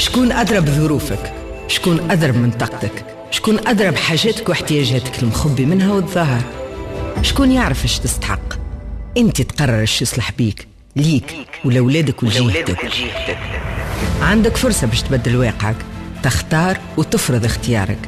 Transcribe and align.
شكون 0.00 0.32
أدرى 0.32 0.60
بظروفك 0.60 1.32
شكون 1.68 2.10
أدرى 2.10 2.32
بمنطقتك 2.32 3.04
شكون 3.30 3.68
أدرى 3.68 3.90
بحاجاتك 3.90 4.48
واحتياجاتك 4.48 5.22
المخبي 5.22 5.66
منها 5.66 5.92
والظاهر؟ 5.92 6.42
شكون 7.22 7.52
يعرف 7.52 7.84
إيش 7.84 7.98
تستحق؟ 7.98 8.54
إنت 9.16 9.42
تقرر 9.42 9.80
إيش 9.80 10.02
يصلح 10.02 10.32
بيك 10.32 10.68
ليك 10.96 11.34
ولولادك 11.64 12.22
وجيهتك. 12.22 12.90
عندك 14.22 14.56
فرصة 14.56 14.86
باش 14.86 15.02
تبدل 15.02 15.36
واقعك 15.36 15.76
تختار 16.22 16.78
وتفرض 16.96 17.44
اختيارك. 17.44 17.98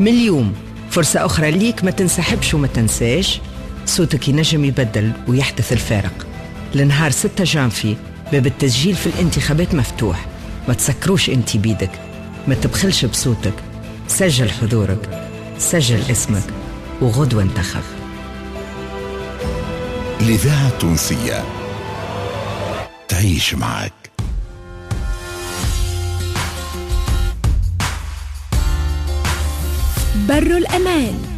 من 0.00 0.08
اليوم 0.08 0.54
فرصة 0.90 1.26
أخرى 1.26 1.50
ليك 1.50 1.84
ما 1.84 1.90
تنسحبش 1.90 2.54
وما 2.54 2.66
تنساش. 2.66 3.40
صوتك 3.86 4.28
ينجم 4.28 4.64
يبدل 4.64 5.12
ويحدث 5.28 5.72
الفارق. 5.72 6.26
لنهار 6.74 7.10
6 7.10 7.44
جانفي 7.44 7.96
باب 8.32 8.46
التسجيل 8.46 8.94
في 8.94 9.06
الانتخابات 9.06 9.74
مفتوح. 9.74 10.29
ما 10.70 10.76
تسكروش 10.76 11.30
انت 11.30 11.56
بيدك 11.56 11.90
ما 12.48 12.54
تبخلش 12.54 13.04
بصوتك. 13.04 13.52
سجل 14.08 14.50
حضورك 14.50 15.28
سجل 15.58 16.10
اسمك 16.10 16.42
وغدوة 17.00 17.42
انتخب. 17.42 17.82
الإذاعة 20.20 20.68
التونسية. 20.68 21.44
تعيش 23.08 23.54
معك 23.54 23.92
بر 30.28 30.56
الأمان. 30.56 31.29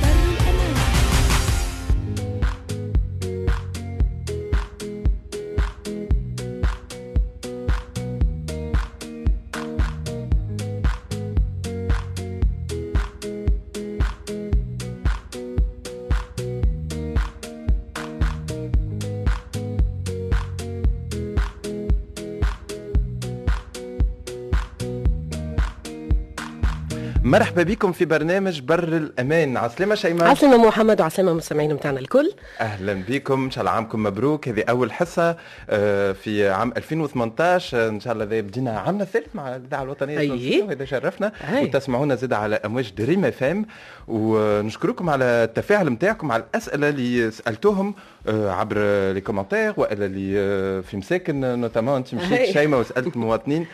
مرحبا 27.32 27.62
بكم 27.62 27.92
في 27.92 28.04
برنامج 28.04 28.60
بر 28.60 28.84
الأمان. 28.84 29.56
عسلامة 29.56 29.94
شيماء. 29.94 30.28
عسلامة 30.28 30.66
محمد 30.66 31.00
وعسلامة 31.00 31.32
المستمعين 31.32 31.76
بتاعنا 31.76 31.98
الكل. 31.98 32.32
أهلا 32.60 33.02
بكم. 33.08 33.44
إن 33.44 33.50
شاء 33.50 33.60
الله 33.60 33.70
عامكم 33.70 34.02
مبروك. 34.02 34.48
هذه 34.48 34.64
أول 34.68 34.92
حصة 34.92 35.36
آه، 35.70 36.12
في 36.12 36.48
عام 36.48 36.72
2018 36.76 37.88
إن 37.88 38.00
شاء 38.00 38.12
الله 38.12 38.24
بدينا 38.24 38.78
عامنا 38.80 39.02
الثالث 39.02 39.26
مع 39.34 39.56
الإذاعة 39.56 39.82
الوطنية. 39.82 40.18
أيه. 40.18 40.62
وهذا 40.62 40.84
شرفنا. 40.84 41.32
أي. 41.52 41.64
وتسمعونا 41.64 42.14
زاد 42.14 42.32
على 42.32 42.56
أمواج 42.56 42.92
دريم 42.98 43.24
إف 43.24 43.42
إم. 43.42 43.66
ونشكركم 44.08 45.10
على 45.10 45.24
التفاعل 45.24 45.88
نتاعكم 45.88 46.32
على 46.32 46.42
الأسئلة 46.42 46.88
اللي 46.88 47.30
سألتوهم 47.30 47.94
آه، 48.28 48.50
عبر 48.50 48.76
لي 49.12 49.20
commentaires 49.20 49.74
وإلا 49.76 50.06
اللي 50.06 50.38
آه، 50.38 50.80
في 50.80 50.96
مساكن 50.96 51.60
notamment. 51.60 51.96
انت 51.96 52.14
مشيت. 52.14 52.50
شيماء 52.50 52.80
وسألت 52.80 53.16
المواطنين 53.16 53.66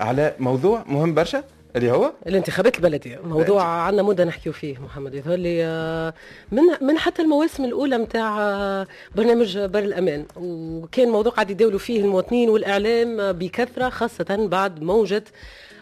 على 0.00 0.34
موضوع 0.38 0.84
مهم 0.86 1.14
برشا. 1.14 1.42
اللي 1.76 1.90
هو؟ 1.90 2.12
الانتخابات 2.26 2.76
البلدية. 2.76 3.18
موضوع 3.24 3.64
عندنا 3.64 4.02
مدة 4.02 4.24
نحكيو 4.24 4.52
فيه 4.52 4.78
محمد. 4.78 5.14
يظهر 5.14 5.36
لي 5.36 5.64
آه، 5.64 6.14
من 6.52 6.62
من 6.80 6.98
حتى 6.98 7.22
المواسم 7.22 7.64
الأولى 7.64 7.98
متاع 7.98 8.40
آه، 8.40 8.86
برنامج 9.14 9.58
بر 9.58 9.78
الأمان. 9.78 10.24
وكان 10.36 11.08
موضوع 11.08 11.32
قاعد 11.32 11.50
يداولوا 11.50 11.78
فيه 11.78 12.00
المواطنين 12.00 12.48
والإعلام 12.48 13.20
آه، 13.20 13.32
بكثرة 13.32 13.88
خاصة 13.88 14.46
بعد 14.50 14.82
موجة 14.82 15.24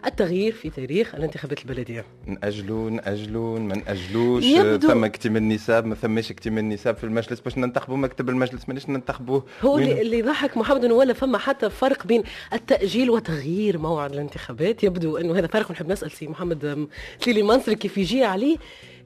التغيير 0.06 0.52
في 0.52 0.70
تاريخ 0.70 1.14
الانتخابات 1.14 1.58
البلدية. 1.62 2.04
نأجلوا 2.26 2.90
نأجلوا 2.90 3.58
ما 3.58 3.74
نأجلوش 3.76 4.44
يبدو- 4.44 4.86
ثم 4.86 5.04
اكتمال 5.04 5.48
نساب 5.48 5.86
ما 5.86 5.94
ثماش 5.94 6.30
اكتمال 6.30 6.68
نساب 6.68 6.96
في 6.96 7.04
المجلس. 7.04 7.40
باش 7.40 7.58
ننتخبوا 7.58 7.96
مكتب 7.96 8.28
المجلس 8.28 8.68
مانيش 8.68 8.88
ننتخبوه 8.88 9.44
هو 9.62 9.78
اللي, 9.78 10.18
يضحك 10.18 10.56
محمد 10.56 10.84
ولا 10.84 11.12
فما 11.12 11.38
حتى 11.38 11.70
فرق 11.70 12.06
بين 12.06 12.22
التأجيل 12.52 13.10
وتغيير 13.10 13.78
موعد 13.78 14.12
الانتخابات. 14.12 14.84
يبدو 14.84 15.16
إنه 15.16 15.38
هذا 15.38 15.46
فرق 15.46 15.70
ونحب 15.70 15.88
نسأل 15.92 16.10
سي 16.10 16.26
محمد 16.28 16.88
تليلي 17.20 17.42
منصري 17.42 17.74
كيف 17.74 17.98
يجي 17.98 18.24
عليه. 18.24 18.56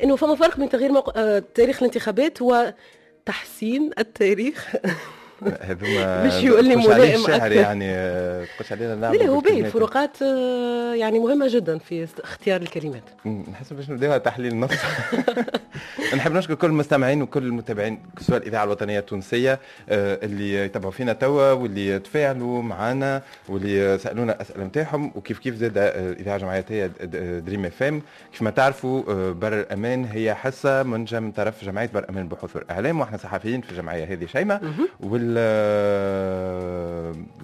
إنه 0.02 0.16
فما 0.16 0.34
فرق 0.34 0.56
بين 0.58 0.68
تغيير 0.68 0.92
موق... 0.92 1.18
آه، 1.18 1.42
تاريخ 1.54 1.76
الانتخابات 1.82 2.38
وتحسين 2.42 3.90
التاريخ. 3.98 4.66
هذوما 5.68 6.22
باش 6.22 6.42
يقول 6.42 6.64
لي 6.64 6.76
ملائم 6.76 7.20
الشعر 7.20 7.36
أكثر. 7.36 7.52
يعني 7.52 8.46
تخش 8.58 8.72
علينا 8.72 8.94
لا 8.94 9.00
نعمل 9.00 9.18
لا 9.18 9.26
هو 9.26 9.40
باين 9.40 9.64
الفروقات 9.66 10.22
آه، 10.22 10.94
يعني 10.94 11.18
مهمة 11.18 11.46
جدا 11.48 11.78
في 11.78 12.08
اختيار 12.24 12.60
الكلمات. 12.60 13.02
نحس 13.26 13.72
باش 13.72 13.90
نبداوها 13.90 14.18
تحليل 14.18 14.56
نص 14.56 14.70
نحب 16.16 16.32
نشكر 16.32 16.54
كل 16.54 16.66
المستمعين 16.66 17.22
وكل 17.22 17.42
المتابعين. 17.42 17.98
سواء 18.20 18.38
الإذاعة 18.38 18.64
الوطنية 18.64 18.98
التونسية 18.98 19.60
آه، 19.88 20.18
اللي 20.22 20.54
يتابعوا 20.54 20.92
فينا 20.92 21.12
توا 21.12 21.52
واللي 21.52 21.98
تفاعلوا 21.98 22.62
معنا 22.62 23.22
واللي 23.48 23.98
سألونا 23.98 24.32
الاسئله 24.32 24.64
نتاعهم 24.64 25.12
وكيف 25.14 25.38
كيف 25.38 25.54
زاد 25.54 25.78
آه، 25.78 26.12
الإذاعة 26.12 26.36
الجمعياتيه 26.36 26.86
دريم 27.38 27.64
إف 27.64 27.82
إم. 27.82 28.02
كيف 28.32 28.42
ما 28.42 28.50
تعرفوا 28.50 29.32
بر 29.32 29.60
الأمان 29.60 30.04
هي 30.04 30.34
حصة 30.34 30.82
منتجة 30.82 31.22
من 31.22 31.32
طرف 31.32 31.64
جمعية 31.64 31.90
بر 31.94 32.00
الأمان 32.00 32.22
للبحوث 32.22 32.56
والاعلام 32.56 33.00
وإحنا 33.00 33.18
صحفيين 33.18 33.60
في 33.60 33.72
الجمعية 33.72 34.04
هذه 34.04 34.26
شيماء 34.26 34.60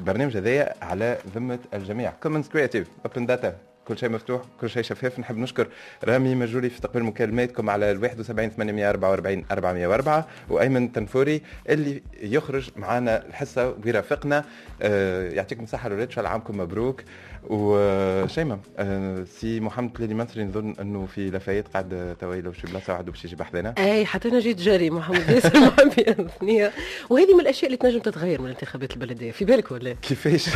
والبرنامج 0.03 0.37
هذايا 0.37 0.75
على 0.82 1.19
ذمة 1.34 1.59
الجميع. 1.75 2.12
Commons 2.22 2.49
Creative 2.49 2.88
open 3.06 3.27
data 3.27 3.56
كل 3.88 3.98
شيء 3.98 4.09
مفتوح. 4.09 4.43
كل 4.60 4.70
شيء 4.70 4.82
شفاف. 4.82 5.19
نحب 5.19 5.37
نشكر 5.37 5.69
رامي 6.04 6.34
مجوري 6.34 6.71
في 6.71 6.81
تقبيل 6.81 7.04
مكالماتكم 7.04 7.71
على 7.71 7.91
ال 7.91 8.03
71 8.03 8.50
844 8.50 9.44
404 9.50 10.26
وأيمن 10.48 10.92
تنفوري 10.92 11.42
اللي 11.69 12.03
يخرج 12.22 12.71
معنا 12.76 13.26
الحصة 13.26 13.75
ويرافقنا. 13.84 14.44
آه، 14.82 15.31
يعطيكم 15.31 15.62
الصحة 15.65 15.87
الاولاد 15.87 16.06
إن 16.06 16.12
شاء 16.12 16.25
الله 16.25 16.31
عامكم 16.31 16.59
مبروك. 16.59 17.03
وشيماء 17.48 18.58
آه، 18.78 19.25
سي 19.25 19.60
محمد 19.60 19.91
ليلي 20.00 20.14
منصري 20.14 20.44
نظن 20.44 20.75
أنه 20.80 21.06
في 21.06 21.30
لافايت 21.30 21.69
قاعد 21.69 22.16
تويلو 22.20 22.53
شي 22.53 22.66
بلاصة 22.66 22.92
وحده 22.94 23.12
باش 23.12 23.25
يجي 23.25 23.36
بحذنا 23.36 23.75
أي 23.78 24.06
حتى 24.06 24.28
أنا 24.28 24.41
جيت 24.41 24.60
جاري 24.60 24.91
محمد 24.91 25.28
ياسر 25.30 25.60
محبي 25.60 26.08
الثنيه 26.10 26.72
وهذه 27.10 27.34
من 27.34 27.41
الأشياء 27.41 27.66
اللي 27.66 27.76
تنجم 27.76 27.98
تتغير 27.98 28.41
من 28.41 28.47
الانتخابات 28.47 28.92
البلدية 28.92 29.30
في 29.30 29.44
بالك 29.44 29.70
ولا؟ 29.72 29.92
كيفاش؟ 30.08 30.48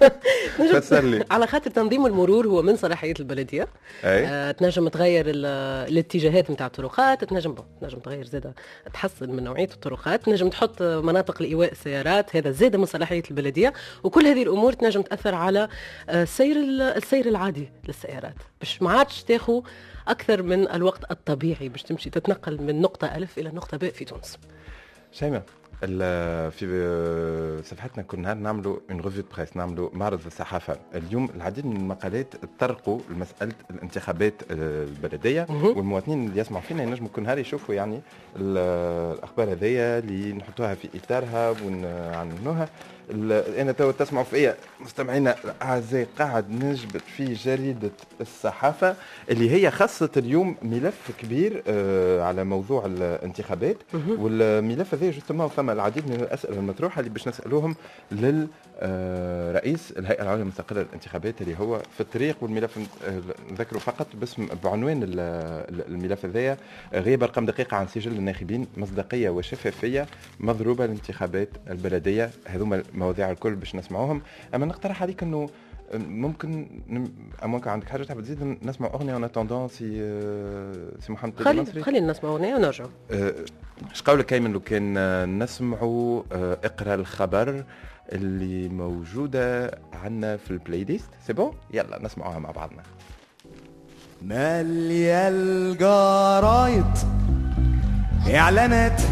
نجم- 0.60 0.80
فسر 0.80 1.04
لي. 1.04 1.24
على 1.30 1.46
خاطر 1.46 1.70
تنظيم 1.70 2.06
المرور 2.06 2.46
هو 2.46 2.62
من 2.62 2.76
صلاحيات 2.76 3.20
البلدية. 3.20 3.68
أي. 4.04 4.26
آه 4.26 4.50
تنجم 4.50 4.88
تغير 4.88 5.24
ال- 5.28 5.46
الاتجاهات 5.92 6.50
نتاع 6.50 6.66
الطرقات 6.66 7.24
تنجم 7.24 7.54
تنجم 7.80 7.98
تغير 7.98 8.24
زاده 8.24 8.54
تحسن 8.94 9.30
من 9.30 9.44
نوعية 9.44 9.68
الطرقات 9.74 10.24
تنجم 10.24 10.48
تحط 10.48 10.82
مناطق 10.82 11.42
لإيواء 11.42 11.72
السيارات 11.72 12.36
هذا 12.36 12.50
زاده 12.50 12.78
من 12.78 12.86
صلاحيات 12.86 13.30
البلدية. 13.30 13.72
وكل 14.04 14.26
هذه 14.26 14.42
الأمور 14.42 14.72
تنجم 14.72 15.02
تأثر 15.02 15.34
على 15.34 15.68
آه، 16.08 16.24
سير 16.26 16.56
ال- 16.56 16.80
السير 16.82 17.26
العادي 17.26 17.68
للسيارات. 17.88 18.34
باش 18.60 18.82
ما 18.82 18.90
عادش 18.90 19.22
تاخذ 19.22 19.60
أكثر 20.08 20.42
من 20.42 20.68
الوقت 20.70 21.10
الطبيعي 21.10 21.68
باش 21.68 21.82
تمشي 21.82 22.10
تتنقل 22.10 22.62
من 22.62 22.80
نقطة 22.80 23.16
ألف 23.16 23.38
إلى 23.38 23.48
نقطة 23.50 23.76
باء 23.76 23.90
في 23.90 24.04
تونس. 24.04 24.38
شيماء 25.12 25.42
في 26.50 27.62
صفحتنا 27.64 28.02
كل 28.02 28.20
نهار 28.20 28.34
نعملوا 28.36 28.76
une 28.90 29.00
revue 29.00 29.24
presse 29.36 29.56
نعملوا 29.56 29.90
معرض 29.92 30.26
الصحافه 30.26 30.76
اليوم 30.94 31.28
العديد 31.36 31.66
من 31.66 31.76
المقالات 31.76 32.34
تطرقوا 32.36 33.00
لمسألة 33.10 33.52
الانتخابات 33.70 34.34
البلدية. 34.50 35.46
مهم. 35.48 35.76
والمواطنين 35.78 36.28
اللي 36.28 36.40
يسمعوا 36.40 36.62
فينا 36.62 36.82
ينجموا 36.82 37.08
كل 37.08 37.22
نهار 37.22 37.38
يشوفوا 37.38 37.74
يعني 37.74 38.00
ال- 38.36 38.58
الأخبار 39.18 39.52
هذيا 39.52 39.98
اللي 39.98 40.32
نحطوها 40.32 40.74
في 40.74 40.88
إطارها 40.94 41.50
ونعنونوها 41.50 42.62
ال- 42.64 42.68
أنا 43.10 43.72
تو 43.72 43.90
تسمعوا 43.90 44.24
فيا 44.24 44.56
مستمعينا 44.80 45.36
الاعزاء 45.44 46.06
قاعد 46.18 46.50
نجبد 46.50 47.00
في 47.16 47.32
جريدة 47.34 47.90
الصحافة 48.20 48.96
اللي 49.30 49.50
هي 49.50 49.70
خصت 49.70 50.18
اليوم 50.18 50.56
ملف 50.62 51.10
كبير 51.20 51.62
آه، 51.68 52.22
على 52.22 52.44
موضوع 52.44 52.86
الانتخابات. 52.86 53.76
والملف 54.18 54.94
هذا 54.94 55.10
justement 55.10 55.48
فما 55.48 55.72
العديد 55.72 56.08
من 56.10 56.14
الأسئلة 56.20 56.58
المطروحة 56.58 57.00
اللي 57.00 57.10
باش 57.10 57.28
نسألوهم 57.28 57.76
للرئيس 58.82 59.90
الهيئة 59.98 60.22
العليا 60.22 60.42
المستقله 60.42 60.82
للانتخابات 60.82 61.42
اللي 61.42 61.58
هو 61.58 61.78
في 61.78 62.00
الطريق 62.00 62.36
والملف 62.40 62.78
آه، 63.08 63.20
نذكره 63.50 63.78
فقط 63.78 64.06
باسم 64.14 64.46
بعنوان 64.64 65.02
ال- 65.02 65.20
ال- 65.20 65.86
الملف 65.94 66.24
هذايا. 66.24 66.56
غياب 66.94 67.22
أرقام 67.22 67.46
دقيقة 67.46 67.76
عن 67.76 67.86
سجل 67.86 68.12
الناخبين 68.12 68.66
مصداقية 68.76 69.30
وشفافية 69.30 70.06
مضروبة 70.40 70.86
للانتخابات 70.86 71.48
البلدية. 71.70 72.30
هذوما 72.46 72.82
المواضيع 72.94 73.30
الكل 73.30 73.54
باش 73.54 73.74
نسمعوهم. 73.74 74.22
أما 74.54 74.66
نقترح 74.66 75.02
عليك 75.02 75.22
إنه 75.22 75.48
ممكن 75.94 76.66
ممكن 77.42 77.70
عندك 77.70 77.88
حاجة 77.88 78.02
تحب 78.02 78.20
تزيد؟ 78.20 78.58
نسمع 78.62 78.86
أغنية 78.88 79.14
en 79.14 79.24
attendant 79.24 79.68
سي 79.68 79.86
سي 81.00 81.12
محمد 81.12 81.40
خلي 81.40 81.82
خلينا 81.82 82.10
نسمع 82.10 82.30
أغنية 82.30 82.54
ونرجعوا 82.54 82.90
إيش 83.90 84.02
قولك 84.06 84.26
كيمن 84.26 84.52
لو 84.52 84.60
كان 84.60 85.38
نسمعوا 85.42 86.22
اقرأ 86.64 86.94
الخبر. 86.94 87.64
اللي 88.12 88.68
موجودة 88.68 89.78
عندنا 89.92 90.36
في 90.36 90.50
ال 90.50 90.84
playlist 90.84 91.08
c'est 91.26 91.32
bon 91.32 91.52
يلا 91.74 92.02
نسمعوها 92.02 92.38
مع 92.38 92.50
بعضنا. 92.50 92.82
مالية 94.22 95.28
الجرايد 95.28 96.84
اعلانات 98.34 99.02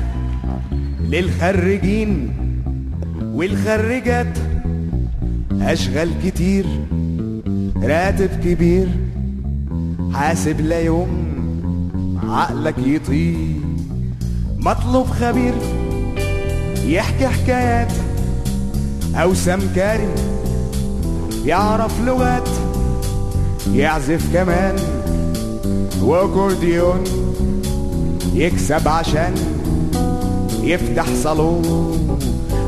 للخريجين 1.01 2.33
والخريجات 3.23 4.39
أشغال 5.53 6.11
كتير 6.25 6.67
راتب 7.77 8.31
كبير 8.45 8.89
حاسب 10.13 10.61
لا 10.61 10.81
يوم 10.81 11.35
عقلك 12.23 12.79
يطير 12.79 13.61
مطلوب 14.57 15.07
خبير 15.07 15.55
يحكي 16.85 17.27
حكايات. 17.27 17.93
أو 19.17 19.35
سمكاري 19.35 20.09
يعرف 21.45 22.01
لغات 22.01 22.49
يعزف 23.73 24.33
كمان 24.33 24.77
وأكورديون 26.03 27.05
يكسب 28.35 28.89
عشان 28.89 29.35
يفتح 30.63 31.07
صالون. 31.23 32.09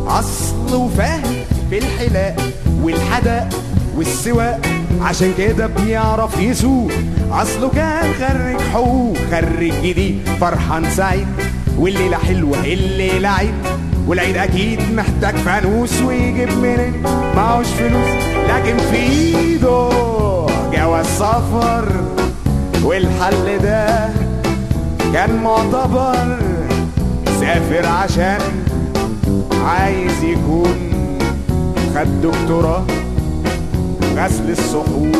اصله 0.07 0.91
فاهم 0.97 1.35
في 1.71 1.79
الحلاق 1.79 2.37
والحدق 2.83 3.49
والسواق 3.97 4.61
عشان 5.01 5.33
كده 5.39 5.67
بيعرف 5.67 6.39
يسوق. 6.39 6.91
اصله 7.31 7.69
كان 7.69 8.13
خريج 8.15 8.61
حقوق 8.61 9.17
خريج 9.31 9.75
جديد 9.83 10.21
فرحان 10.41 10.91
سعيد 10.91 11.27
والليلة 11.79 12.17
حلوة 12.17 12.65
الليلة 12.65 13.29
عيد. 13.29 13.55
والعيد 14.07 14.37
أكيد 14.37 14.81
محتاج 14.95 15.35
فانوس 15.37 16.03
ويجيب 16.03 16.49
منين 16.59 17.03
معهوش 17.37 17.67
فلوس 17.67 18.09
لكن 18.49 18.77
في 18.79 18.97
إيده 18.97 19.89
جواز 20.73 21.07
سفر. 21.07 21.93
والحل 22.85 23.59
ده 23.63 24.09
كان 25.13 25.37
معتبر 25.45 26.39
سافر 27.41 27.87
عشان 27.87 28.39
عايز 29.67 30.23
يكون 30.25 30.77
خد 31.95 32.23
دكتوراه 32.23 32.85
غسل 34.17 34.51
الصحون 34.51 35.13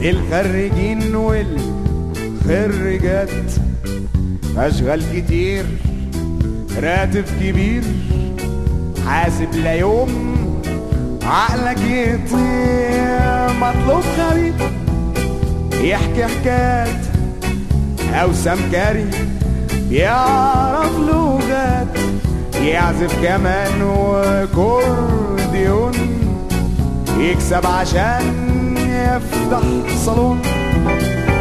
للخريجين 0.00 1.14
والخريجات 1.16 3.30
أشغال 4.56 5.02
كتير 5.16 5.64
راتب 6.82 7.24
كبير 7.40 7.82
حاسب 9.06 9.54
لا 9.64 9.72
يوم 9.72 10.30
عقلك 11.22 11.78
يطير 11.78 13.52
مطلوب 13.60 14.02
خبير 14.18 14.54
يحكي 15.80 16.24
حكايات 16.26 17.00
أو 18.12 18.32
سمكري 18.32 19.06
يعرف 19.90 20.98
لغات 20.98 21.86
يعزف 22.62 23.22
كمان 23.22 23.82
وكورديون 23.82 25.92
يكسب 27.18 27.66
عشان 27.66 28.49
يفتح 29.20 29.60
صالون 30.04 30.40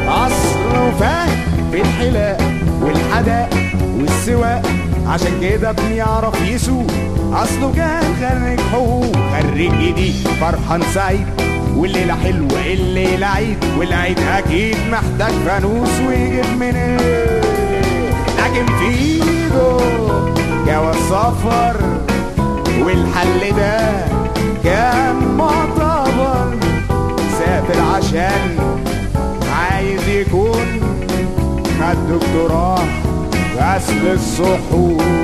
اصله 0.08 0.92
فاهم 1.00 1.38
في 1.72 1.82
الحلاق 1.82 2.38
والحدق 2.82 3.50
والسواق. 3.98 4.62
عشان 5.08 5.32
كده 5.42 5.72
بيعرف 5.72 6.50
يسوق. 6.50 6.88
أصله 7.34 7.72
كان 7.76 8.04
خريج 8.22 8.60
حقوق 8.72 9.16
خريج 9.32 9.72
جديد 9.72 10.28
فرحان 10.42 10.82
سعيد. 10.94 11.28
والليلة 11.76 12.16
حلوة 12.24 12.66
الليلة 12.66 13.28
عيد. 13.28 13.58
والعيد 13.78 14.20
أكيد 14.20 14.78
محتاج 14.92 15.34
فانوس 15.46 15.90
ويجيب 16.08 16.46
منين 16.60 16.98
لكن 18.40 18.66
في 18.66 18.90
إيده 18.90 19.78
جواز 20.68 20.96
سفر 20.96 21.76
والحل 22.84 23.56
ده 23.58 24.06
كان 24.64 25.16
معتبر 25.38 25.79
سافر 27.70 27.82
عشان 27.82 28.58
عايز 29.54 30.08
يكون 30.08 30.66
خد 31.80 31.98
دكتوراه 32.10 32.86
غسل 33.58 34.14
الصحون. 34.14 35.19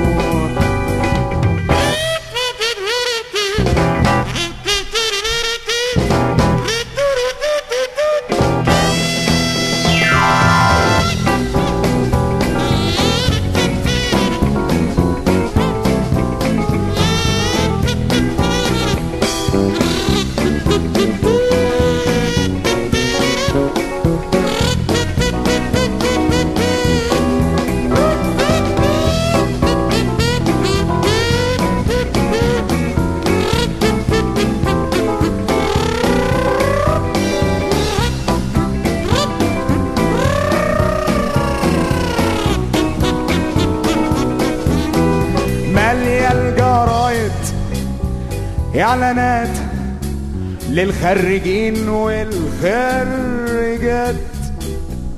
للخريجين 50.76 51.88
والخريجات 51.88 53.34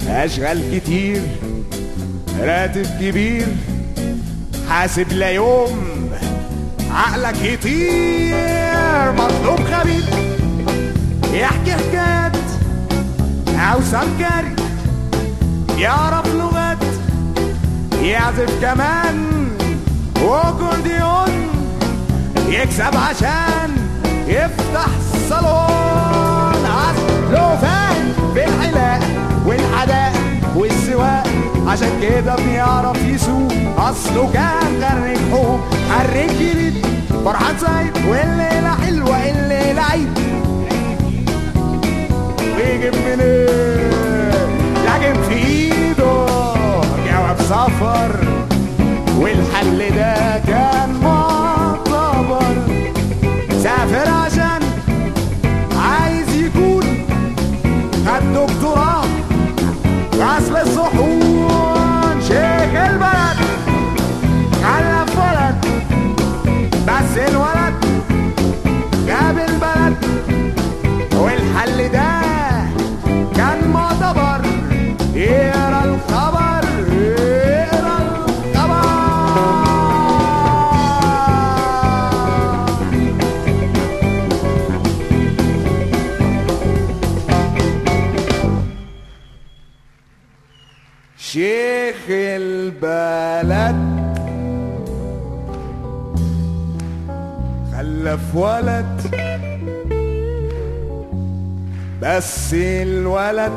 أشغال 0.09 0.79
كتير 0.79 1.23
راتب 2.41 2.87
كبير 3.01 3.47
حاسب 4.69 5.13
لا 5.13 5.31
يوم 5.31 6.11
عقلك 6.91 7.43
يطير 7.43 9.13
مطلوب 9.13 9.61
خبير. 9.61 10.05
يحكي 11.33 11.73
حكايات 11.73 12.37
أو 13.51 13.81
سمكري 13.81 14.57
يعرف 15.79 16.35
لغات 16.35 16.79
يعزف 18.03 18.61
كمان. 18.63 19.49
واكورديون 20.23 21.49
يكسب 22.49 22.97
عشان 22.97 23.77
يفتح 24.29 24.89
صالون 25.29 26.65
اصله 26.67 27.57
فاهم 27.57 28.07
في 28.35 28.45
الحلاق 28.45 29.01
والحداق 29.47 30.13
والسواق. 30.57 31.27
عشان 31.67 31.91
كده 32.03 32.37
بيعرف 32.37 33.05
يسوق. 33.05 33.53
أصله 33.79 34.31
كان 34.33 34.83
خريج 34.83 35.19
حقوق 35.33 35.61
خريج 35.91 36.31
جديد. 36.31 36.87
فرحان 37.25 37.59
سعيد 37.59 37.93
والليلة 38.09 38.77
حلوة 38.85 39.17
الليلة 39.17 39.83
عيد. 39.83 40.19
ويجيب 42.57 42.95
منين 42.95 44.33
لكن 44.87 45.15
في 45.29 45.35
إيده. 45.35 46.27
جواب 47.07 47.37
سفر 47.49 48.11
والحل 49.19 49.79
ده 49.97 50.41
كان 50.47 50.91
معتبر. 51.03 52.57
سافر 53.63 54.09
عشان 54.11 54.38
خلف 98.19 98.35
ولد 98.35 99.01
بس 102.03 102.55
الولد 102.55 103.53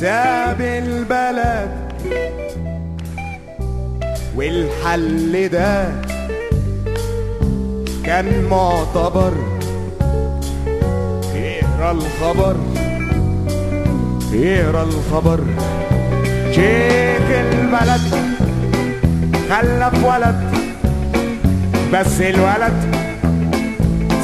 ساب 0.00 0.60
البلد 0.60 1.70
والحل 4.36 5.48
ده 5.48 5.88
كان 8.04 8.44
معتبر 8.50 9.32
يقرا 11.34 11.90
الخبر 11.90 12.56
يقرا 14.32 14.82
الخبر. 14.82 15.40
شيخ 16.52 17.26
البلد 17.30 18.00
خلف 19.50 20.04
ولد. 20.04 20.49
بس 21.92 22.20
الولد 22.20 22.94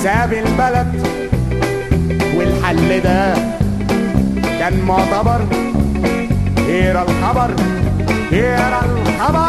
ساب 0.03 0.33
البلد 0.33 1.07
والحل 2.37 3.01
ده 3.01 3.35
كان 4.59 4.81
معتبر 4.89 5.41
يقرا 6.69 7.03
الخبر 7.03 7.51
يقرا 8.33 8.81
الخبر. 8.85 9.49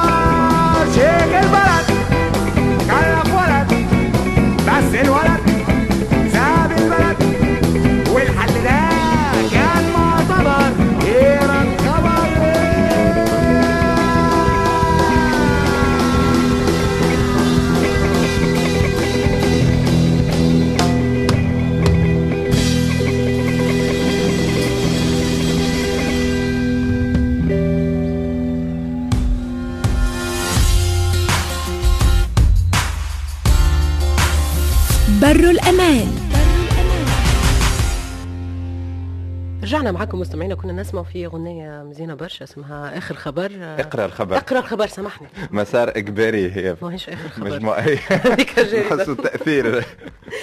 شيخ 0.96 1.32
البلد 1.44 1.88
خلف 2.90 3.34
ولد 3.34 3.86
بس 4.68 4.96
الولد 5.02 5.37
الأمان. 35.52 36.08
رجعنا 39.64 39.92
معكم 39.92 40.20
مستمعينا 40.20 40.56
كنا 40.56 40.74
نسمع 40.74 41.04
في 41.04 41.26
أغنية 41.26 41.84
مزيانه 41.84 42.14
برشا 42.16 42.44
اسمها 42.44 42.98
آخر 42.98 43.16
خبر. 43.16 43.52
اقرأ 43.62 44.06
الخبر. 44.06 44.38
اقرأ 44.38 44.60
الخبر 44.60 44.88
سامحني. 44.88 45.28
مسار 45.52 45.90
إجباري 45.90 46.52
هي. 46.52 46.76
ماهيش 46.82 47.10
آخر 47.10 47.30
خبر. 47.30 47.46
مجموعة. 47.46 47.80
هذيك 48.10 48.60
جاية. 48.60 48.88
نحسوا 48.94 49.14
التأثير 49.14 49.86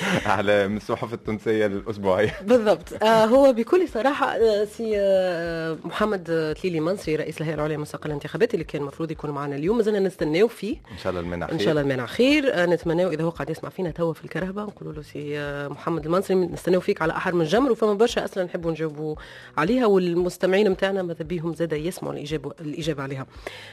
على 0.26 0.68
من 0.68 0.76
الصحف 0.76 1.14
التونسية 1.14 1.66
الأسبوعية. 1.66 2.34
بالضبط. 2.48 3.02
آه 3.02 3.24
هو 3.24 3.52
بكل 3.52 3.88
صراحة 3.88 4.26
آه 4.36 4.64
سي 4.64 4.92
آه 4.96 5.78
محمد 5.84 6.54
تليلي 6.62 6.80
منصري 6.80 7.16
رئيس 7.16 7.40
الهيئة 7.40 7.54
العليا 7.54 7.76
للمسابقة 7.76 8.06
الانتخابات 8.06 8.54
اللي 8.54 8.64
كان 8.64 8.82
المفروض 8.82 9.10
يكون 9.10 9.30
معنا 9.30 9.56
اليوم. 9.56 9.76
مازلنا 9.76 10.00
نستناو 10.00 10.48
فيه. 10.48 10.76
إن 10.92 10.98
شاء 10.98 11.10
الله 11.10 11.20
المانع 11.20 11.48
إن 11.52 11.58
شاء 11.58 11.70
الله 11.70 11.80
المانع 11.80 12.06
خير. 12.06 12.54
آه 12.54 12.66
نتمناو 12.66 13.10
إذا 13.10 13.24
هو 13.24 13.30
قاعد 13.30 13.50
يسمع 13.50 13.70
فينا 13.70 13.90
توا 13.90 14.12
في 14.12 14.24
الكرهبه 14.24 14.62
نقولوا 14.62 14.92
له 14.92 15.02
سي 15.02 15.38
آه 15.38 15.68
محمد 15.68 16.04
المنصري 16.04 16.36
نستناو 16.36 16.80
فيك 16.80 17.02
على 17.02 17.12
أحر 17.16 17.34
من 17.34 17.44
جمر. 17.44 17.72
وفما 17.72 17.94
برشا 17.94 18.24
اسئله 18.24 18.44
نحبوا 18.44 18.70
نجاوبوا 18.70 19.16
عليها 19.58 19.86
والمستمعين 19.86 20.68
نتاعنا 20.68 21.02
ماذا 21.02 21.24
بيهم 21.24 21.54
زاد 21.54 21.72
يسمعوا 21.72 22.14
الاجابه 22.14 22.52
الإجابة 22.60 23.02
عليها. 23.02 23.26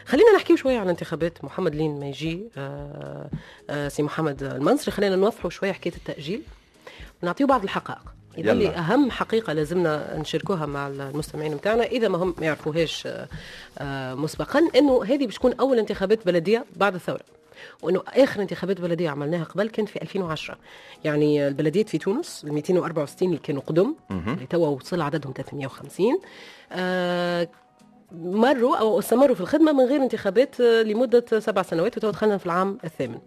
خلينا 0.06 0.36
نحكيو 0.36 0.56
شوية 0.56 0.78
على 0.80 0.92
انتخابات. 0.92 1.44
محمد 1.44 1.76
لين 1.76 2.00
ما 2.00 2.06
يجي 2.08 2.44
آه 2.58 3.30
آه 3.70 3.88
سي 3.88 4.04
محمد 4.04 4.44
المنصري. 4.44 4.92
خلينا 4.92 5.16
نوضحوا 5.16 5.50
شوية 5.50 5.72
حكاية 5.72 5.94
التاجيل 6.22 6.42
ونعطيو 7.24 7.48
بعض 7.48 7.64
الحقائق. 7.64 8.02
إذا 8.38 8.52
اللي. 8.52 8.70
أهم 8.70 9.12
حقيقة 9.12 9.54
لازمنا 9.54 10.18
نشاركوها 10.18 10.66
مع 10.66 10.88
المستمعين 10.88 11.54
نتاعنا 11.54 11.84
إذا 11.84 12.08
ما 12.08 12.18
هم 12.18 12.36
ما 12.40 12.46
يعرفوهاش 12.46 13.08
آه، 13.08 13.28
آه، 13.78 14.14
مسبقا 14.14 14.60
إنه 14.76 15.04
هذه 15.04 15.26
باش 15.26 15.36
تكون 15.36 15.54
أول 15.54 15.80
انتخابات 15.80 16.26
بلدية 16.26 16.66
بعد 16.76 16.96
الثورة. 16.96 17.22
وإنه 17.82 18.04
آخر 18.08 18.42
انتخابات 18.42 18.82
بلدية 18.82 19.10
عملناها 19.10 19.44
قبل 19.44 19.70
كانت 19.70 19.90
في 19.90 20.02
2010 20.02 20.58
يعني 21.04 21.48
البلديات 21.48 21.90
في 21.90 21.98
تونس 21.98 22.44
ال 22.44 22.54
264 22.54 23.28
اللي 23.28 23.40
كانوا 23.40 23.62
قدم 23.62 23.96
اللي 24.34 24.46
توا 24.46 24.68
وصل 24.68 25.02
عددهم 25.02 25.34
350 25.36 26.20
آه 26.72 27.50
مروا 28.12 28.78
أو 28.78 29.00
استمروا 29.00 29.36
في 29.36 29.42
الخدمة 29.42 29.72
من 29.72 29.86
غير 29.86 30.04
انتخابات 30.04 30.60
لمدة 30.60 31.40
سبع 31.40 31.62
سنوات 31.62 31.98
وتوا 31.98 32.12
دخلنا 32.12 32.38
في 32.38 32.46
العام 32.46 32.78
الثامن. 32.84 33.20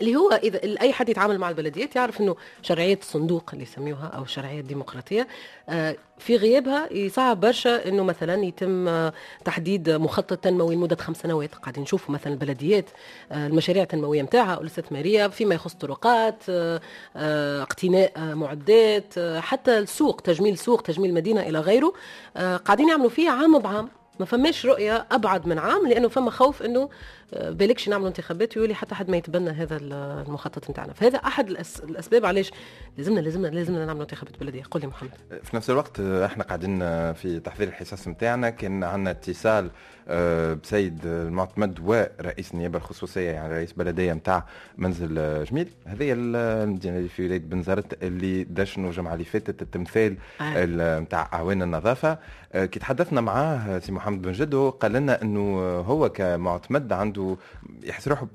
اللي 0.00 0.16
هو 0.16 0.30
إذا 0.30 0.60
أي 0.80 0.92
حد 0.92 1.08
يتعامل 1.08 1.38
مع 1.38 1.48
البلديات 1.48 1.96
يعرف 1.96 2.20
إنه 2.20 2.36
شرعية 2.62 2.98
الصندوق 3.02 3.50
اللي 3.52 3.62
يسميوها 3.62 4.06
أو 4.06 4.22
الشرعيه 4.22 4.60
الديمقراطيه 4.60 5.28
آه، 5.68 5.96
في 6.18 6.36
غيابها 6.36 6.92
يصعب 6.92 7.40
برشا 7.40 7.88
إنه 7.88 8.04
مثلا 8.04 8.44
يتم 8.44 8.88
آه، 8.88 9.12
تحديد 9.44 9.90
مخطط 9.90 10.38
تنموي 10.38 10.74
لمدة 10.74 10.96
خمس 10.96 11.16
سنوات. 11.16 11.54
قاعدين 11.54 11.82
نشوفوا 11.82 12.14
مثلا 12.14 12.32
البلديات 12.32 12.90
آه، 13.32 13.46
المشاريع 13.46 13.82
التنموية 13.82 14.22
نتاعها 14.22 14.60
الاستثماريه 14.60 15.26
فيما 15.26 15.54
يخص 15.54 15.74
طرقات 15.74 16.42
اقتناء 17.16 18.34
معدات 18.34 19.14
حتى 19.18 19.78
السوق 19.78 20.20
تجميل 20.20 20.58
سوق 20.58 20.82
تجميل 20.82 21.14
مدينة 21.14 21.40
إلى 21.40 21.60
غيره. 21.60 21.92
قاعدين 22.36 22.88
يعملوا 22.88 23.10
فيه 23.10 23.30
عام 23.30 23.58
بعام. 23.58 23.88
ما 24.20 24.26
فماش 24.26 24.66
رؤية 24.66 25.06
أبعد 25.10 25.46
من 25.46 25.58
عام 25.58 25.86
لأنه 25.86 26.08
فما 26.08 26.30
خوف 26.30 26.62
آه، 26.62 26.88
بالكش 27.32 27.88
نعملوا 27.88 28.08
انتخابات 28.08 28.56
ويولي 28.56 28.74
حتى 28.74 28.94
حد 28.94 29.10
ما 29.10 29.16
يتبنى 29.16 29.50
هذا 29.50 29.76
المخطط 30.26 30.70
نتاعنا. 30.70 30.92
فهذا 30.92 31.18
أحد. 31.18 31.50
الأسباب 31.50 32.26
علاش 32.26 32.50
لازمنا 32.98 33.20
لازمنا 33.20 33.46
لازمنا 33.48 33.86
نعملوا 33.86 34.02
انتخابات 34.02 34.40
بلدية. 34.40 34.62
قول 34.70 34.82
لي 34.82 34.88
محمد. 34.88 35.10
في 35.42 35.56
نفس 35.56 35.70
الوقت 35.70 36.00
إحنا 36.00 36.44
قاعدين 36.44 36.78
في 37.12 37.40
تحضير 37.44 37.68
الحصص 37.68 38.08
نتاعنا. 38.08 38.50
كان 38.50 38.84
عندنا 38.84 39.10
اتصال 39.10 39.70
آه، 40.08 40.54
بسيد 40.54 40.98
المعتمد 41.06 41.78
ورئيس 41.84 42.52
النيابة 42.54 42.78
الخصوصية 42.78 43.30
يعني 43.30 43.54
رئيس 43.54 43.72
بلدية 43.72 44.12
نتاع 44.12 44.44
منزل 44.78 45.44
جميل. 45.44 45.68
هذه 45.86 46.12
ال- 46.12 46.36
المدينة 46.36 46.96
اللي 46.96 47.08
في 47.08 47.24
ولايه 47.24 47.38
بنزرت 47.38 48.02
اللي 48.02 48.44
دشنوا 48.44 48.90
الجمعه 48.90 49.12
اللي 49.14 49.24
فاتت 49.24 49.62
التمثال 49.62 50.16
آه. 50.40 50.98
نتاع 51.00 51.30
أعوان 51.32 51.62
النظافة. 51.62 52.18
آه، 52.52 52.64
كي 52.64 52.78
تحدثنا 52.78 53.20
معاه 53.20 53.78
سي 53.78 53.92
محمد 53.92 54.22
بن 54.22 54.32
جدو 54.32 54.70
قال 54.70 54.92
لنا 54.92 55.22
إنه 55.22 55.60
هو 55.80 56.08
كمعتمد 56.08 56.92
عنده 56.92 57.21
يحس 57.82 58.08
روحه 58.08 58.26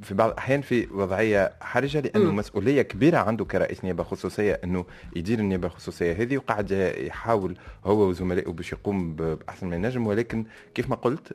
في 0.00 0.14
بعض 0.14 0.30
الاحيان 0.30 0.60
في 0.60 0.86
وضعية 0.92 1.52
حرجة 1.60 2.00
لأنه 2.00 2.30
مم. 2.30 2.36
مسؤولية 2.36 2.82
كبيرة 2.82 3.18
عنده 3.18 3.44
كرئيس 3.44 3.84
نيابة 3.84 4.02
خصوصية 4.02 4.60
إنه 4.64 4.84
يدير 5.16 5.38
النيابة 5.38 5.66
الخصوصية. 5.66 6.12
هذه 6.12 6.36
وقاعد 6.36 6.70
يحاول 6.98 7.56
هو 7.84 8.08
وزملائه 8.08 8.50
باش 8.50 8.72
يقوم 8.72 9.14
بأحسن 9.14 9.66
ما 9.66 9.76
ينجم 9.76 10.06
ولكن 10.06 10.44
كيف 10.74 10.90
ما 10.90 10.96
قلت 10.96 11.32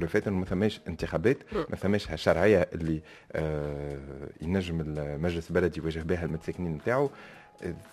لو 0.00 0.08
فات 0.08 0.28
انه 0.28 0.36
ما 0.36 0.44
ثماش 0.44 0.80
انتخابات 0.88 1.38
ما 1.70 1.76
ثماش 1.76 2.10
هالشرعيه 2.10 2.68
اللي 2.72 3.00
آه، 3.32 3.98
ينجم 4.42 4.80
المجلس 4.80 5.50
البلدي 5.50 5.80
يواجه 5.80 6.00
بها 6.00 6.24
المتساكنين 6.24 6.74
نتاعو. 6.74 7.10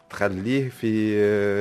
تخليه 0.10 0.70
في 0.70 1.14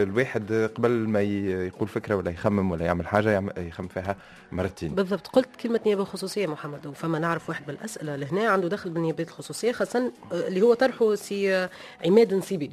الواحد 0.03 0.71
قبل 0.75 0.91
ما 0.91 1.21
يقول 1.21 1.89
فكرة 1.89 2.15
ولا 2.15 2.31
يخمم 2.31 2.71
ولا 2.71 2.85
يعمل 2.87 3.07
حاجة 3.07 3.43
يخمم 3.59 3.89
فيها 3.89 4.17
مرتين. 4.53 4.95
بالضبط. 4.95 5.27
قلت 5.27 5.49
كلمة 5.61 5.81
نيابة 5.87 6.05
خصوصية 6.05 6.47
محمد 6.47 6.87
وفما 6.87 7.19
نعرف 7.19 7.49
واحد 7.49 7.63
من 7.69 7.75
الأسئلة 7.75 8.17
لهنا 8.17 8.49
عنده 8.49 8.69
دخل 8.69 8.91
بالنيابات 8.91 9.29
الخصوصية 9.29 9.73
خاصة 9.73 10.13
آه، 10.33 10.49
اللي 10.49 10.63
هو 10.63 10.75
طرحه 10.75 11.15
سي 11.15 11.55
آه، 11.55 11.71
عماد 12.07 12.35
نسيبي. 12.35 12.71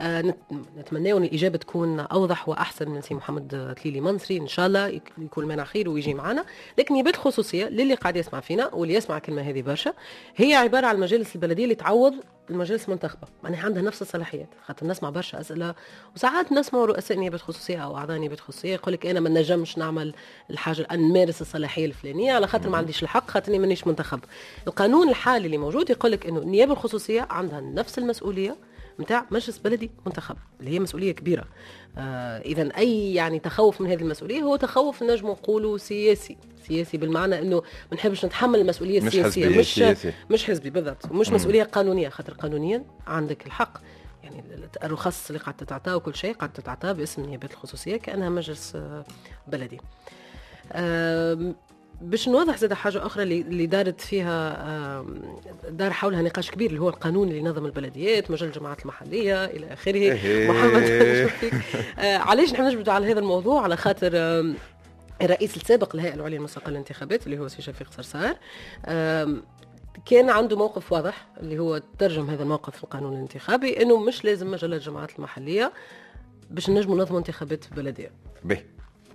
آه، 0.00 0.22
نت- 0.22 0.36
نتمنى 0.78 1.12
أن 1.12 1.24
الإجابة 1.24 1.58
تكون 1.58 2.00
أوضح 2.00 2.48
وأحسن 2.48 2.88
من 2.90 3.00
سي 3.00 3.14
محمد 3.14 3.74
تليلي 3.82 4.00
منصري. 4.00 4.36
إن 4.38 4.48
شاء 4.48 4.66
الله 4.66 4.86
يك- 4.88 5.12
يكون 5.18 5.48
المانع 5.48 5.64
خير 5.64 5.88
ويجي 5.88 6.14
معنا. 6.14 6.44
لكن 6.78 6.88
النيابات 6.94 7.14
الخصوصية 7.14 7.66
للي 7.68 7.94
قاعد 7.94 8.16
يسمع 8.16 8.40
فينا 8.40 8.74
واللي 8.74 8.94
يسمع 8.94 9.16
الكلمة 9.16 9.42
هذه 9.42 9.62
برشا 9.62 9.92
هي 10.36 10.54
عبارة 10.54 10.86
عن 10.86 10.94
المجالس 10.94 11.34
البلدية 11.34 11.64
اللي 11.64 11.74
تعوض 11.74 12.14
المجالس 12.50 12.84
المنتخبة 12.84 13.28
معناها 13.42 13.64
عندها 13.64 13.82
نفس 13.82 14.02
الصلاحيات. 14.02 14.48
خاطر 14.66 14.86
نسمع 14.86 15.10
برشا 15.10 15.40
أسئلة. 15.40 15.74
وساعات 16.16 16.52
نسمع 16.52 16.84
رؤساء 16.84 17.18
نيابات 17.18 17.40
خصوصية 17.40 17.78
أو 17.78 17.96
أعضاء 17.96 18.18
نيابات 18.18 18.40
خصوصية 18.40 18.72
يقول 18.74 18.94
لك 18.94 19.06
أنا 19.06 19.20
ما 19.20 19.28
نجمش 19.28 19.78
نعمل 19.78 20.14
الحاجة 20.50 20.86
أن 20.92 21.08
نمارس 21.08 21.40
الصلاحية 21.40 21.86
الفلانية 21.86 22.32
على 22.32 22.46
خاطر 22.46 22.68
ما 22.68 22.78
عنديش 22.78 23.02
الحق 23.02 23.30
خاطرني 23.30 23.58
مانيش 23.58 23.86
منتخب. 23.86 24.20
القانون 24.66 25.08
الحالي 25.08 25.46
اللي 25.46 25.58
موجود 25.58 25.90
يقول 25.90 26.12
لك 26.12 26.26
أنه 26.26 26.38
النيابة 26.40 26.72
الخصوصية 26.72 27.26
عندها 27.30 27.60
نفس 27.60 27.98
المسؤولية 27.98 28.56
نتاع 29.00 29.26
مجلس 29.30 29.58
بلدي 29.58 29.90
منتخب 30.06 30.36
اللي 30.60 30.70
هي 30.70 30.80
مسؤولية 30.80 31.12
كبيرة. 31.12 31.44
آه 31.98 32.38
اذا 32.40 32.76
أي 32.76 33.14
يعني 33.14 33.38
تخوف 33.38 33.80
من 33.80 33.90
هذه 33.90 34.02
المسؤولية 34.02 34.42
هو 34.42 34.56
تخوف 34.56 35.02
نجم 35.02 35.28
نقولوا 35.28 35.78
سياسي. 35.78 36.36
سياسي 36.68 36.96
بالمعنى 36.96 37.38
إنه 37.38 37.56
ما 37.90 37.96
نحبش 37.96 38.24
نتحمل 38.24 38.60
المسؤولية 38.60 39.00
مش 39.00 39.06
السياسية. 39.06 39.44
حزبي، 39.46 39.58
مش 39.58 39.74
سياسي. 39.74 40.12
مش 40.30 40.44
حزبي 40.44 40.70
بالضبط 40.70 41.10
ومش 41.10 41.30
مسؤولية 41.30 41.62
قانونية. 41.62 42.08
خاطر 42.08 42.32
قانونيا 42.34 42.84
عندك 43.06 43.46
الحق. 43.46 43.78
يعني 44.22 44.44
الرخص 44.84 45.26
اللي 45.30 45.42
قاعد 45.42 45.56
تتعطى 45.56 45.92
وكل 45.94 46.14
شيء 46.14 46.34
قاعد 46.34 46.52
تتعطى 46.52 46.94
باسم 46.94 47.22
النيابات 47.22 47.52
الخصوصية 47.52 47.96
كأنها 47.96 48.28
مجلس 48.28 48.72
آه، 48.76 49.04
بلدي. 49.48 49.80
باش 52.02 52.28
نوضح 52.28 52.56
زاد 52.56 52.72
حاجة 52.72 53.06
أخرى 53.06 53.22
اللي 53.22 53.66
دارت 53.66 54.00
فيها 54.00 55.04
دار 55.68 55.92
حولها 55.92 56.22
نقاش 56.22 56.50
كبير 56.50 56.70
اللي 56.70 56.80
هو 56.80 56.88
القانون 56.88 57.28
اللي 57.28 57.38
ينظم 57.38 57.66
البلديات 57.66 58.30
مجال 58.30 58.48
الجماعات 58.48 58.82
المحلية 58.82 59.44
إلى 59.44 59.72
آخره 59.72 59.94
إيه. 59.94 60.50
محمد. 60.50 60.82
آه، 61.98 62.16
علاش 62.16 62.52
نحن 62.52 62.66
نجبدوا 62.66 62.92
على 62.92 63.12
هذا 63.12 63.20
الموضوع 63.20 63.62
على 63.62 63.76
خاطر 63.76 64.10
الرئيس 65.22 65.56
السابق 65.56 65.96
للهيئة 65.96 66.14
العليا 66.14 66.38
المستقلة 66.38 66.70
للانتخابات 66.70 67.26
اللي 67.26 67.38
هو 67.38 67.48
سي 67.48 67.62
شفيق 67.62 67.90
صرصار 67.90 68.36
كان 70.06 70.30
عنده 70.30 70.56
موقف 70.56 70.92
واضح 70.92 71.26
اللي 71.40 71.58
هو 71.58 71.82
ترجم 71.98 72.30
هذا 72.30 72.42
الموقف 72.42 72.76
في 72.76 72.84
القانون 72.84 73.12
الانتخابي 73.12 73.82
إنه 73.82 74.00
مش 74.00 74.24
لازم 74.24 74.50
مجله 74.50 74.76
الجماعات 74.76 75.16
المحلية 75.16 75.72
باش 76.50 76.70
نجموا 76.70 76.96
ننظموا 76.96 77.18
انتخابات 77.18 77.64
بلدية 77.76 78.10
به 78.44 78.62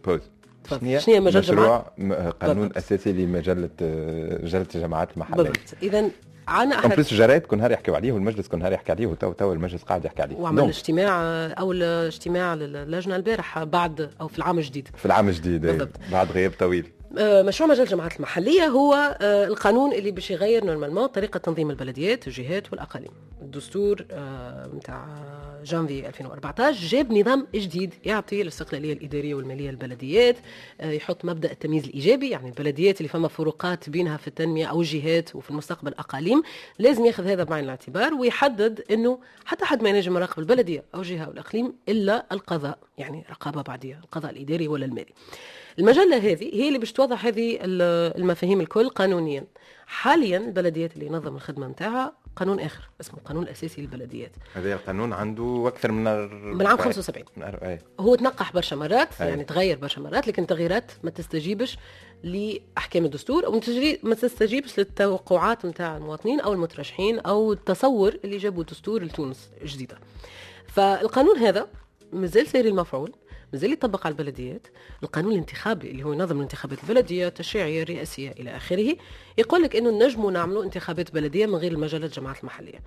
بوز. 0.06 0.22
شنو 0.70 1.16
هي 1.16 1.20
مجال 1.20 1.42
مشروع 1.42 1.78
قانون 2.42 2.68
بالضبط. 2.68 2.78
أساسي 2.78 3.12
لمجلة 3.12 3.70
مجله 4.44 4.66
الجماعات 4.76 5.10
المحليه 5.14 5.36
بالضبط. 5.36 5.60
اذا 5.84 6.10
عنا 6.48 6.76
إحنا 6.76 6.96
بليس 6.96 7.12
الجرايد 7.12 7.42
كل 7.42 7.58
نهار 7.58 7.72
يحكيوا 7.72 7.96
عليه 7.96 8.12
والمجلس 8.12 8.48
كل 8.48 8.60
نهار 8.60 8.72
يحكي 8.72 8.92
عليه 8.92 9.08
وتو 9.08 9.32
تو 9.32 9.54
المجلس 9.54 9.84
قاعد 9.84 10.06
يحكي 10.06 10.22
عليه. 10.22 10.36
وعمل 10.36 10.64
اجتماع 10.64 11.22
أول 11.60 11.84
اجتماع 11.84 12.54
للجنه 12.54 13.16
البارح 13.16 13.64
بعد 13.64 14.10
أو 14.22 14.28
في 14.28 14.38
العام 14.38 14.58
الجديد. 14.58 14.90
في 14.98 15.06
العام 15.06 15.30
الجديد 15.30 15.66
إيه، 15.66 15.72
بالضبط. 15.72 15.96
بعد 16.12 16.32
غياب 16.32 16.52
طويل. 16.60 16.88
آه، 17.18 17.42
مشروع 17.42 17.70
مجال 17.70 17.84
الجماعات 17.84 18.16
المحلية 18.16 18.66
هو 18.66 19.18
آه، 19.22 19.46
القانون 19.46 19.94
اللي 19.94 20.12
باش 20.12 20.32
يغير 20.32 20.66
نورمالمون 20.66 21.08
طريقة 21.08 21.38
تنظيم 21.38 21.70
البلديات 21.70 22.28
والجهات 22.28 22.72
والأقاليم. 22.72 23.12
الدستور 23.42 24.06
نتاع 24.76 25.06
جانفي 25.68 26.08
2014 26.08 26.88
جاب 26.88 27.14
نظام 27.14 27.48
جديد 27.56 27.94
يعطي 28.06 28.42
الاستقلالية 28.42 28.94
الإدارية 28.94 29.36
والمالية 29.36 29.70
للبلديات 29.70 30.36
آه، 30.82 30.92
يحط 30.92 31.26
مبدأ 31.26 31.52
التمييز 31.52 31.84
الإيجابي 31.86 32.30
يعني 32.30 32.50
البلديات 32.50 32.98
اللي 32.98 33.10
فما 33.10 33.28
فروقات 33.28 33.90
بينها 33.90 34.18
في 34.18 34.28
التنمية 34.28 34.66
أو 34.66 34.82
الجهات 34.82 35.36
وفي 35.36 35.50
المستقبل 35.52 35.94
أقاليم 35.94 36.44
لازم 36.80 37.06
ياخذ 37.06 37.28
هذا 37.28 37.44
بعين 37.44 37.64
الاعتبار 37.64 38.14
ويحدد 38.14 38.84
أنه 38.92 39.20
حتى 39.46 39.66
حد 39.66 39.84
ما 39.84 39.90
ينجم 39.90 40.16
يراقب 40.18 40.40
البلدية 40.40 40.84
أو 40.96 41.00
الجهة 41.00 41.24
أو 41.26 41.32
الإقليم 41.32 41.74
إلا 41.90 42.26
القضاء 42.32 42.78
يعني 42.98 43.24
رقابة 43.30 43.62
بعدية 43.62 44.00
القضاء 44.04 44.32
الإداري 44.32 44.68
ولا 44.68 44.86
المالي. 44.86 45.14
المجلة 45.80 46.18
هذه 46.18 46.44
هي 46.56 46.68
اللي 46.68 46.80
باش 46.80 46.92
توضح 46.92 47.26
هذه 47.26 47.56
ال- 47.62 48.18
المفاهيم 48.22 48.62
الكل 48.62 48.90
قانونيا. 48.90 49.44
حاليا 49.88 50.38
البلديات 50.38 50.94
اللي 50.98 51.10
نظم 51.10 51.36
الخدمة 51.36 51.68
نتاعها 51.68 52.14
قانون 52.38 52.60
آخر 52.60 52.90
اسمه 53.02 53.20
القانون 53.20 53.44
الأساسي 53.44 53.82
للبلديات 53.82 54.32
هذا 54.54 54.74
القانون 54.74 55.14
عنده 55.14 55.64
أكثر 55.68 55.92
من 55.92 56.04
من 56.58 56.68
عام 56.68 56.78
75 56.78 57.26
من. 57.38 57.78
هو 58.00 58.16
تنقح 58.16 58.54
برشا 58.54 58.76
مرات 58.76 59.22
أي. 59.22 59.30
يعني 59.30 59.44
تغير 59.44 59.78
برشا 59.78 60.00
مرات 60.00 60.28
لكن 60.28 60.48
تغييرات 60.48 60.92
ما 61.04 61.10
تستجيبش 61.10 61.78
لأحكام 62.24 63.06
الدستور 63.06 63.46
أو 63.46 63.62
ما 64.04 64.16
تستجيبش 64.16 64.80
للتوقعات 64.80 65.66
نتاع 65.66 65.98
المواطنين 65.98 66.40
أو 66.40 66.54
المترشحين 66.54 67.20
أو 67.20 67.54
التصور 67.54 68.18
اللي 68.24 68.38
جابوا 68.38 68.62
الدستور 68.62 69.04
لتونس 69.04 69.50
جديده 69.64 69.98
فالقانون 70.68 71.38
هذا 71.38 71.68
مازال 72.14 72.48
سيري 72.48 72.70
المفعول 72.70 73.12
مازال 73.54 73.74
يطبق 73.74 74.06
على 74.06 74.14
البلديات. 74.14 74.68
القانون 75.04 75.32
الانتخابي 75.32 75.92
اللي 75.92 76.04
هو 76.04 76.14
ينظم 76.14 76.38
الانتخابات 76.38 76.84
البلدية 76.84 77.28
التشريعيه 77.28 77.84
الرئاسيه 77.84 78.32
إلى 78.32 78.58
آخره 78.58 78.96
يقول 79.38 79.64
لك 79.64 79.76
إنه 79.76 80.06
نجموا 80.06 80.32
نعملوا 80.32 80.64
انتخابات 80.64 81.14
بلدية 81.14 81.46
من 81.46 81.56
غير 81.56 81.72
المجالات 81.72 82.10
الجماعات 82.10 82.40
المحلية. 82.40 82.80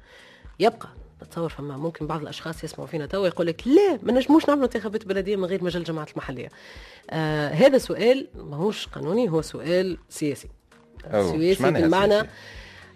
يبقى 0.60 0.88
نتصور 1.22 1.48
فما 1.48 1.76
ممكن 1.76 2.06
بعض 2.06 2.20
الأشخاص 2.20 2.64
يسمعوا 2.64 2.86
فينا 2.86 3.06
توا 3.06 3.26
يقول 3.26 3.46
لك 3.46 3.68
لا 3.68 3.98
ما 4.02 4.12
نجموش 4.12 4.48
نعملوا 4.48 4.64
انتخابات 4.64 5.06
بلدية 5.06 5.36
من 5.36 5.44
غير 5.44 5.64
مجال 5.64 5.82
الجماعات 5.82 6.10
المحلية. 6.10 6.48
آه 7.10 7.48
هذا 7.48 7.78
سؤال 7.78 8.28
ماهوش 8.34 8.86
قانوني 8.86 9.30
هو 9.30 9.42
سؤال 9.42 9.98
سياسي. 10.08 10.48
أوه، 11.04 11.30
سياسي 11.32 11.62
سياسي؟ 12.14 12.28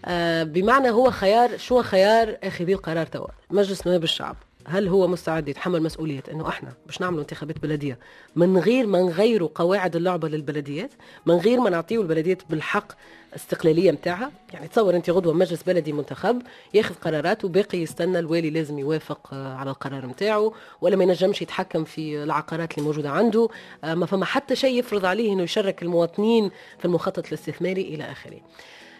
آه 0.04 0.42
بمعنى 0.42 0.90
هو 0.90 1.10
خيار 1.10 1.56
شو 1.56 1.82
خيار 1.82 2.36
اخذي 2.42 2.72
القرار 2.72 3.06
توا 3.06 3.28
مجلس 3.50 3.86
نواب 3.86 4.04
الشعب. 4.04 4.36
هل 4.66 4.88
هو 4.88 5.06
مستعد 5.06 5.48
يتحمل 5.48 5.82
مسؤولية 5.82 6.22
أنه 6.32 6.48
إحنا 6.48 6.72
باش 6.86 7.00
نعملوا 7.00 7.20
انتخابات 7.20 7.58
بلدية 7.58 7.98
من 8.36 8.58
غير 8.58 8.86
ما 8.86 9.02
نغيروا 9.02 9.48
قواعد 9.54 9.96
اللعبة 9.96 10.28
للبلديات 10.28 10.90
من 11.26 11.34
غير 11.34 11.60
ما 11.60 11.70
نعطيو 11.70 12.02
البلديات 12.02 12.42
بالحق 12.50 12.92
استقلالية 13.36 13.92
متاعها؟ 13.92 14.32
يعني 14.52 14.68
تصور 14.68 14.96
أنت 14.96 15.10
غدوة 15.10 15.34
مجلس 15.34 15.62
بلدي 15.62 15.92
منتخب 15.92 16.42
ياخذ 16.74 16.94
قرارات 16.94 17.44
وباقي 17.44 17.78
يستنى 17.78 18.18
الوالي 18.18 18.50
لازم 18.50 18.78
يوافق 18.78 19.28
آه، 19.32 19.54
على 19.54 19.70
القرار 19.70 20.06
متاعه 20.06 20.52
ولا 20.80 20.96
ما 20.96 21.04
ينجمش 21.04 21.42
يتحكم 21.42 21.84
في 21.84 22.22
العقارات 22.22 22.74
اللي 22.74 22.86
موجودة 22.86 23.10
عنده 23.10 23.48
آه، 23.84 23.94
ما 23.94 24.06
فما 24.06 24.24
حتى 24.24 24.56
شيء 24.56 24.78
يفرض 24.78 25.04
عليه 25.04 25.32
أنه 25.32 25.42
يشارك 25.42 25.82
المواطنين 25.82 26.50
في 26.78 26.84
المخطط 26.84 27.26
الاستثماري 27.26 27.82
إلى 27.82 28.04
آخره. 28.04 28.40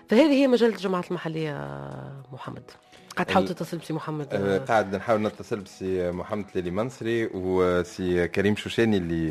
فهذه 0.09 0.33
هي 0.33 0.47
مجلة 0.47 0.69
الجماعات 0.69 1.09
المحلية 1.09 1.57
آه، 1.57 2.23
محمد. 2.33 2.71
قاعد 3.17 3.27
تحاول 3.27 3.49
تتصل 3.49 3.79
بسي 3.79 3.93
محمد. 3.93 4.27
آه، 4.33 4.59
قاعد 4.59 4.97
نحاول 4.97 5.23
نتصل 5.23 5.61
بسي 5.61 6.11
محمد 6.11 6.45
ليلي 6.55 6.71
منصري 6.71 7.27
وسي 7.35 8.29
كريم 8.29 8.57
شوشاني 8.57 8.97
اللي 8.97 9.31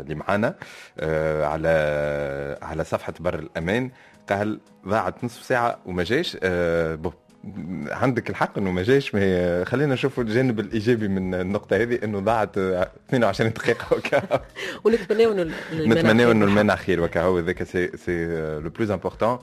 اللي 0.00 0.14
معانا 0.14 0.54
آه، 0.98 1.44
على 1.46 1.68
على 2.62 2.84
صفحة 2.84 3.14
بر 3.20 3.38
الأمان. 3.38 3.90
قال 4.30 4.60
ضاعت 4.88 5.24
نصف 5.24 5.42
ساعة 5.44 5.78
وما 5.86 6.04
جاش. 6.04 6.36
آه، 6.42 6.94
بو 6.94 7.10
عندك 7.90 8.30
الحق 8.30 8.58
إنه 8.58 8.70
ما 8.70 8.82
جاش 8.82 9.14
ما 9.14 9.64
خلينا 9.64 9.94
نشوفوا 9.94 10.22
الجانب 10.24 10.60
الإيجابي 10.60 11.08
من 11.08 11.34
النقطة 11.34 11.76
هذه 11.76 11.98
إنه 12.04 12.20
ضاعت 12.20 12.58
آه، 12.58 12.90
22 13.08 13.50
دقيقة 13.52 13.96
وكاهو. 13.96 14.22
ونتمناو 14.84 15.32
إنه 15.32 15.54
نتمناو 15.72 16.30
إنه. 16.30 16.44
المانع 16.44 16.76
خير 16.76 17.00
وكاهو. 17.00 17.22
هو 17.22 17.38
ذاك 17.38 17.62
سي 17.62 17.96
سي 17.96 18.26
لو 18.60 18.70
بلوز 18.70 18.90
امبورتون 18.90 19.38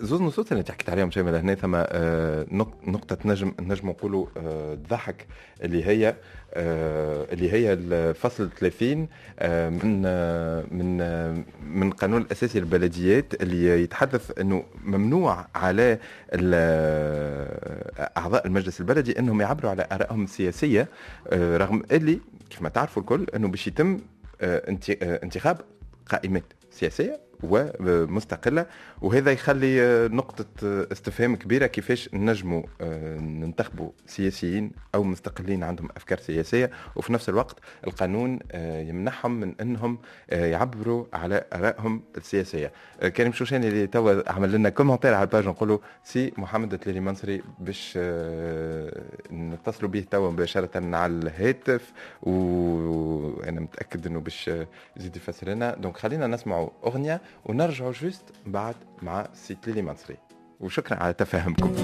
زوز 0.00 0.20
نصوص 0.22 0.52
اللي 0.52 0.64
حكيت 0.68 0.90
عليهم 0.90 1.10
شامل 1.10 1.34
هنا 1.34 1.54
ثم 1.54 1.74
آه، 1.76 2.46
نق- 2.50 2.88
نقطة 2.88 3.18
نجم 3.24 3.52
نجم 3.60 3.88
نقولوا 3.88 4.26
آه، 4.36 4.74
تضحك 4.74 5.26
اللي 5.62 5.84
هي 5.86 6.14
آه، 6.54 7.26
اللي 7.32 7.52
هي 7.52 7.72
الفصل 7.72 8.50
30 8.50 9.08
آه، 9.38 9.68
من 9.68 10.02
آه، 10.06 10.64
من 10.70 10.98
آه، 11.00 11.44
من 11.66 11.88
القانون 11.88 12.22
الأساسي 12.22 12.60
للبلديات 12.60 13.42
اللي 13.42 13.82
يتحدث 13.82 14.38
أنه 14.40 14.64
ممنوع 14.84 15.46
على 15.54 15.98
آه، 16.32 18.10
أعضاء 18.18 18.46
المجلس 18.46 18.80
البلدي 18.80 19.18
أنهم 19.18 19.40
يعبروا 19.40 19.70
على 19.70 19.86
آرائهم 19.92 20.24
السياسية 20.24 20.88
آه، 21.28 21.56
رغم 21.56 21.82
اللي 21.92 22.20
كما 22.58 22.68
تعرفوا 22.68 23.02
الكل 23.02 23.26
أنه 23.36 23.48
باش 23.48 23.66
يتم 23.66 24.00
آه، 24.40 24.68
انت- 24.70 24.90
آه، 24.90 25.20
انتخاب 25.22 25.60
قائمات 26.06 26.44
سياسية. 26.70 27.20
ومستقلة. 27.42 28.66
وهذا 29.02 29.30
يخلي 29.32 29.82
آه، 29.82 30.08
نقطة 30.08 30.46
آه، 30.64 30.86
استفهام 30.92 31.36
كبيرة 31.36 31.66
كيفاش 31.66 32.08
نجموا 32.14 32.62
آه، 32.80 33.16
ننتخبوا 33.18 33.90
سياسيين 34.06 34.72
أو 34.94 35.02
مستقلين 35.04 35.62
عندهم 35.64 35.88
أفكار 35.96 36.18
سياسية. 36.18 36.70
وفي 36.96 37.12
نفس 37.12 37.28
الوقت 37.28 37.56
القانون 37.86 38.38
يمنحهم 38.54 39.40
من 39.40 39.54
أنهم 39.60 39.98
آه، 40.30 40.46
يعبروا 40.46 41.04
على 41.12 41.44
آرائهم 41.52 42.02
السياسية. 42.16 42.72
آه، 43.00 43.08
كريم 43.08 43.32
شوشاني 43.32 43.68
اللي 43.68 43.86
توا 43.86 44.32
عمل 44.32 44.52
لنا 44.52 44.68
commentaire 44.68 45.14
على 45.14 45.24
ال 45.24 45.28
page 45.28 45.46
نقولوا 45.46 45.78
سي 46.04 46.32
محمد 46.38 46.72
التليلي 46.72 47.00
منصري 47.00 47.42
باش 47.58 47.98
نتصلوا 49.32 49.90
به 49.90 50.04
توا 50.10 50.30
مباشرة 50.30 50.96
على 50.96 51.12
الهاتف. 51.12 51.92
وأنا 52.22 53.60
متأكد 53.60 54.06
أنه 54.06 54.20
باش 54.20 54.50
يزيد 54.96 55.16
يفسر 55.16 55.48
لنا. 55.48 55.74
donc 55.74 55.96
خلينا 55.96 56.26
نسمعوا 56.26 56.68
أغنية. 56.86 57.20
ونرجعوا 57.44 57.92
juste 57.92 58.24
بعد 58.46 58.74
مع 59.02 59.28
سي 59.34 59.54
تليلي 59.54 59.82
منصري 59.82 60.16
وشكرا 60.60 61.02
على 61.02 61.12
تفاهمكم. 61.12 61.74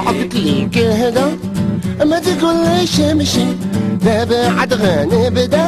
قلت 0.00 0.34
لك 0.34 0.78
هدا 0.78 1.36
ما 2.04 2.18
تقوليش 2.18 3.00
مشي؟ 3.00 3.44
دابا 4.04 4.48
عاد 4.48 4.74
بدا 5.30 5.62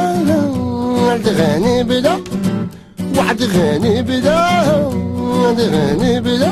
عاد 1.09 1.27
غني 1.27 1.83
بدا. 1.83 2.17
وعد 3.17 3.43
غني 3.43 4.01
بدا 4.01 4.35
عاد 4.35 5.61
بدا. 6.19 6.51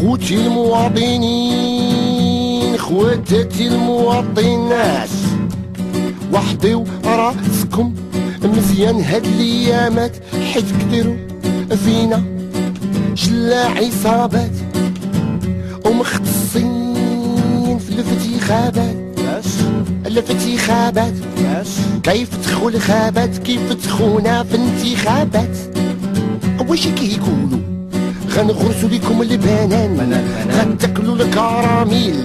خوتي 0.00 0.34
المواطنين 0.34 1.64
خواتاتي 2.78 3.68
المواطنين 3.68 4.68
ناس 4.68 5.10
وحديو 6.32 6.84
راسكم 7.04 7.53
مزيان 8.74 9.00
هاد 9.00 9.24
الأيامات 9.26 10.12
حيت 10.52 10.64
كدروا 10.80 11.16
فينا 11.84 12.22
شلا 13.14 13.66
عصابات 13.66 14.50
ومختصين 15.86 17.78
في 17.78 17.90
الانتخابات 17.90 18.96
الانتخابات 20.06 21.14
كيف 22.02 22.28
تدخل 22.36 22.80
خابات 22.80 23.38
كيف 23.38 23.72
تخونا 23.72 24.42
في 24.42 24.56
انتخابات 24.56 25.56
واش 26.68 26.88
كيقولوا؟ 26.88 27.58
غنغرسوا 28.30 28.88
لكم 28.88 29.22
البنان 29.22 30.22
غتاكلوا 30.50 31.16
الكراميل. 31.16 32.24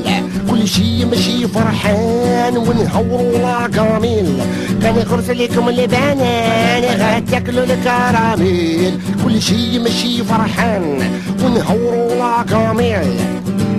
كل 0.59 0.67
شي 0.67 1.05
ماشي 1.05 1.47
فرحان 1.47 2.57
ونهوروا 2.57 3.37
لاكاميل 3.37 4.37
غنغرسوا 4.83 5.33
لكم 5.33 5.69
البنان 5.69 6.83
غتاكلوا 7.01 7.63
الكراميل. 7.63 8.99
كل 9.23 9.41
شي 9.41 9.79
ماشي 9.79 10.23
فرحان 10.23 11.11
ونهوروا 11.43 12.15
لاكاميل 12.15 13.19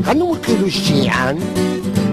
غنوكلوا 0.07 0.67
الشيعان 0.67 1.39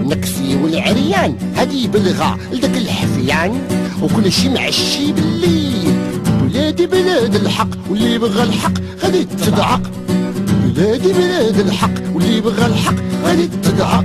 نكسي 0.04 0.56
والعريان 0.62 1.36
هادي 1.56 1.88
بلغة 1.88 2.38
لداك 2.52 2.76
الحفيان 2.76 3.60
وكل 4.02 4.32
شي 4.32 4.48
معشي 4.48 5.12
بالليل 5.12 5.94
بلادي 6.42 6.86
بلاد 6.86 7.34
الحق 7.34 7.68
واللي 7.90 8.18
بغى 8.18 8.42
الحق 8.42 8.72
غادي 9.02 9.24
تدعق. 9.24 9.82
بلادي 10.64 11.12
بلاد 11.12 11.60
الحق 11.60 12.14
واللي 12.14 12.40
بغى 12.40 12.66
الحق 12.66 12.94
غادي 13.24 13.46
تدعق. 13.46 14.04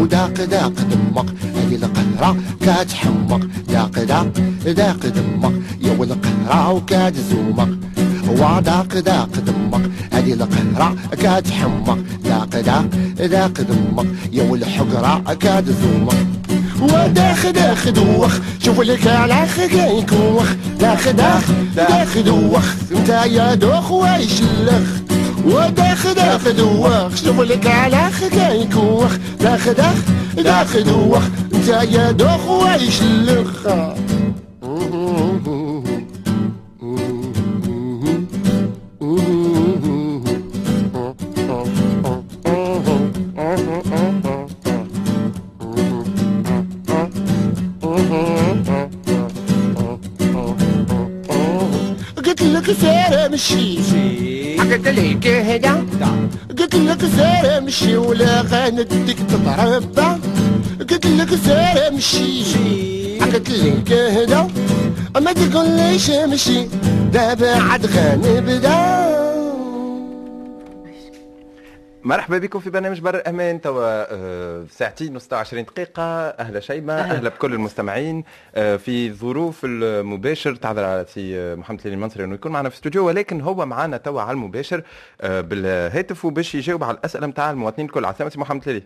وداق 0.00 0.44
داق 0.44 0.72
دمق 0.72 1.26
هذه 1.56 1.74
القهرة 1.74 2.36
كتحمق 2.60 3.40
داق 3.68 4.04
داق 4.04 4.32
داق 4.66 5.06
دمق 5.06 5.52
يا 5.80 5.92
والقهرة 5.98 6.72
وكتزومق 6.72 7.68
وداق 8.28 8.98
داق 8.98 9.30
دمق 9.46 9.82
هذه 10.12 10.32
القهرة 10.32 10.96
كتحمق 11.12 11.98
داق 12.24 12.60
داق 12.60 12.86
داق 13.20 13.60
دمق 13.60 14.06
يا 14.32 14.42
والحقرة 14.50 15.34
كتزومق 15.34 16.16
وداخ 16.80 17.46
داخ 17.46 17.88
دوخ 17.88 18.32
شوف 18.64 18.80
لك 18.80 19.06
على 19.06 19.46
خكاين 19.46 20.06
كوخ 20.06 20.46
داخ 20.80 21.08
داخ 21.08 21.44
داخ 21.76 22.18
دوخ 22.18 22.64
انت 22.96 23.08
يا 23.08 23.54
دوخ 23.54 23.90
وايش 23.90 24.42
اللخ 24.42 25.09
وداخ 25.44 26.06
داخ 26.14 26.48
دوخ 26.48 27.16
شوف 27.16 27.40
لك 27.40 27.66
على 27.66 28.10
خكاين 28.10 28.70
كوخ. 28.72 29.12
داخ 29.40 29.68
داخ 29.68 29.94
داخ 30.36 30.76
دوخ 30.76 31.22
انت 31.54 31.68
يا 31.68 32.10
دوخ 32.10 32.46
وايش 32.48 33.00
اللخ. 33.02 33.68
لك 54.88 55.26
هدا 55.26 55.86
قلت 56.58 56.74
لك 56.74 57.00
سير 57.16 57.58
امشي 57.58 57.96
ولا 57.96 58.40
غندك 58.40 59.16
تتربى. 59.28 60.08
قلت 60.90 61.06
لك 61.06 61.28
سير 61.44 61.88
امشي 61.88 63.18
قلت 63.18 63.50
لك 63.50 63.92
هدا 63.92 64.48
ما 65.20 65.32
تقوليش 65.32 66.10
امشي 66.10 66.66
دابا 67.12 67.54
عاد 67.54 67.86
غنبدأ. 67.86 69.29
مرحبا 72.04 72.38
بكم 72.38 72.58
في 72.60 72.70
برنامج 72.70 73.00
بر 73.00 73.14
الامان 73.14 73.60
توا 73.60 73.82
آه، 74.14 74.64
ساعتين 74.70 75.16
و 75.16 75.18
26 75.18 75.64
دقيقة. 75.64 76.02
أهلا 76.28 76.60
شيماء. 76.60 77.00
أهلا. 77.00 77.12
أهلا 77.16 77.28
بكل 77.28 77.52
المستمعين. 77.54 78.24
آه، 78.54 78.76
في 78.76 79.12
ظروف 79.12 79.60
المباشر 79.64 80.54
تعذر 80.54 80.84
على 80.84 81.04
سي 81.08 81.38
آه، 81.38 81.54
محمد 81.54 81.80
تليلي 81.84 81.94
المنصري 81.94 82.24
أنه 82.24 82.34
يكون 82.34 82.52
معنا 82.52 82.68
في 82.68 82.74
الاستوديو 82.74 83.06
ولكن 83.06 83.40
هو 83.40 83.66
معنا 83.66 83.96
توا 83.96 84.20
على 84.22 84.30
المباشر 84.30 84.82
بالهاتف 85.22 86.24
وباش 86.24 86.54
يجاوب 86.54 86.84
على 86.84 86.96
الأسئلة 86.96 87.26
نتاع 87.26 87.50
المواطنين 87.50 87.86
الكل. 87.86 88.04
على 88.04 88.14
سلامة 88.14 88.30
سي 88.30 88.38
محمد 88.40 88.66
ليلي 88.68 88.82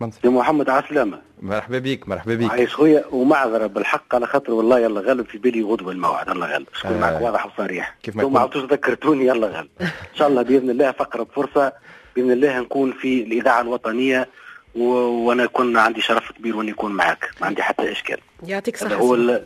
منصري 0.00 0.20
يا 0.24 0.30
محمد 0.30 0.70
عسلامة. 0.70 1.18
مرحبا 1.42 1.78
بك 1.78 2.08
مرحبا 2.08 2.34
بك 2.34 2.50
عايش 2.50 2.74
خويا 2.74 3.04
ومعذرة 3.12 3.66
بالحق 3.66 4.14
على 4.14 4.26
خاطر 4.26 4.52
والله 4.52 4.78
يلا 4.80 5.00
غالب 5.00 5.26
في 5.26 5.38
بالي 5.38 5.62
غدوة 5.62 5.92
الموعد. 5.92 6.28
الله 6.28 6.46
غالب 6.46 6.66
شكون 6.74 6.92
آه. 6.92 7.00
معك 7.00 7.22
واضح 7.22 7.46
وصريح. 7.46 7.96
كيف 8.02 8.16
ما. 8.16 8.40
عرفتوش 8.40 8.64
ذكرتوني 8.72 9.26
يلا 9.26 9.46
غالب 9.46 9.68
إن 9.80 9.88
شاء 10.14 10.28
الله 10.28 10.42
بإذن 10.42 10.70
الله 10.70 10.92
فقرة 10.92 11.26
فرصة 11.36 11.72
بإذن 12.18 12.30
الله 12.30 12.60
نكون 12.60 12.92
في 12.92 13.22
الإذاعة 13.22 13.60
الوطنية 13.60 14.28
و... 14.74 14.82
وأنا 15.26 15.44
يكون 15.44 15.76
عندي 15.76 16.00
شرف 16.00 16.32
كبير 16.32 16.56
وأني 16.56 16.70
اكون 16.70 16.92
معك 16.92 17.30
ما 17.40 17.46
عندي 17.46 17.62
حتى 17.62 17.92
إشكال. 17.92 18.18
يعطيك 18.46 18.82
هذا 18.82 18.88
صحة 18.88 19.00
هو. 19.00 19.40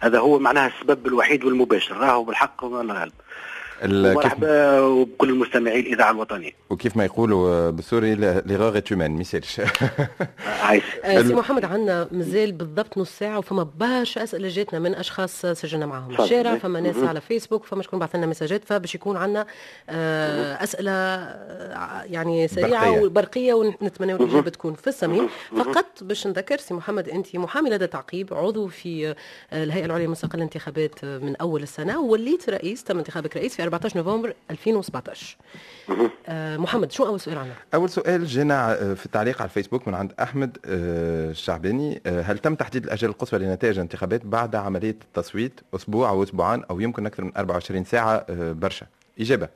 هذا 0.00 0.18
هو 0.18 0.38
معناها 0.38 0.66
السبب 0.66 1.06
الوحيد 1.06 1.44
والمباشر. 1.44 1.96
راهو 1.96 2.24
بالحق 2.24 2.64
الله 2.64 3.10
ومرحبا 3.84 4.80
وبكل 4.80 5.30
المستمعي 5.30 5.80
الاذاعة 5.80 6.10
الوطنية. 6.10 6.52
وكيف 6.70 6.96
ما 6.96 7.04
يقولوا 7.04 7.70
بالسوري 7.70 8.14
ليغور 8.14 8.74
ايت 8.74 8.92
هيومان 8.92 9.10
ما 9.10 9.20
يسالش. 9.20 9.60
عايش. 10.62 10.84
آه، 11.04 11.22
سي 11.22 11.34
محمد 11.34 11.64
عندنا 11.64 12.08
مازال 12.12 12.52
بالضبط 12.52 12.98
نص 12.98 13.18
ساعة 13.18 13.38
وفما 13.38 13.68
برشا 13.78 14.22
أسئلة 14.22 14.48
جاتنا 14.48 14.78
من 14.78 14.94
أشخاص 14.94 15.46
سجلنا 15.46 15.86
معاهم. 15.86 16.20
الشارع 16.20 16.58
فما 16.58 16.80
ناس. 16.80 16.96
على 16.96 17.20
فيسبوك 17.20 17.64
فما 17.64 17.82
شكون 17.82 17.98
بعث 17.98 18.16
لنا 18.16 18.26
مساجات 18.26 18.64
فباش 18.64 18.94
يكون 18.94 19.16
عندنا 19.16 19.46
آه، 19.88 20.64
أسئلة 20.64 20.92
آه، 20.92 22.02
يعني 22.02 22.48
سريعة 22.48 22.90
برقية. 22.90 23.06
وبرقية 23.06 23.54
ونتمنى 23.54 24.12
الإجابة 24.12 24.50
تكون 24.50 24.74
في 24.74 24.86
الصميم 24.86 25.28
فقط 25.56 25.86
باش 26.02 26.26
نذكر 26.26 26.56
سي 26.56 26.74
محمد 26.74 27.08
أنت 27.08 27.36
محامي 27.36 27.70
لدى 27.70 27.86
تعقيب 27.86 28.34
عضو 28.34 28.68
في 28.68 29.14
الهيئة 29.52 29.84
العليا 29.84 30.06
المستقلة 30.06 30.38
للانتخابات 30.38 31.04
آه، 31.04 31.18
من 31.18 31.36
أول 31.36 31.62
السنة 31.62 32.00
وليت 32.00 32.50
رئيس 32.50 32.84
تم 32.84 32.98
انتخابك 32.98 33.36
رئيس 33.36 33.56
في 33.56 33.62
14 33.72 33.96
نوفمبر 33.96 34.34
2017 34.50 35.36
آه، 36.26 36.56
محمد 36.56 36.92
شو 36.92 37.06
أول 37.06 37.20
سؤال 37.20 37.38
عندك؟ 37.38 37.54
أول 37.74 37.90
سؤال 37.90 38.26
جينا 38.26 38.72
آه، 38.72 38.94
في 38.94 39.06
التعليق 39.06 39.40
على 39.42 39.48
الفيسبوك 39.48 39.88
من 39.88 39.94
عند 39.94 40.12
أحمد 40.22 40.58
آه، 40.66 41.30
الشعباني. 41.30 42.00
آه، 42.06 42.22
هل 42.22 42.38
تم 42.38 42.54
تحديد 42.54 42.84
الاجال 42.84 43.10
القصوى 43.10 43.38
لنتائج 43.40 43.74
الانتخابات 43.74 44.26
بعد 44.26 44.56
عملية 44.56 44.96
التصويت 45.04 45.60
أسبوع 45.74 46.08
أو 46.08 46.22
أسبوعان 46.22 46.62
أو 46.70 46.80
يمكن 46.80 47.06
أكثر 47.06 47.24
من 47.24 47.32
24 47.36 47.84
ساعة 47.84 48.26
آه، 48.30 48.52
برشا؟ 48.52 48.86
إجابة. 49.20 49.48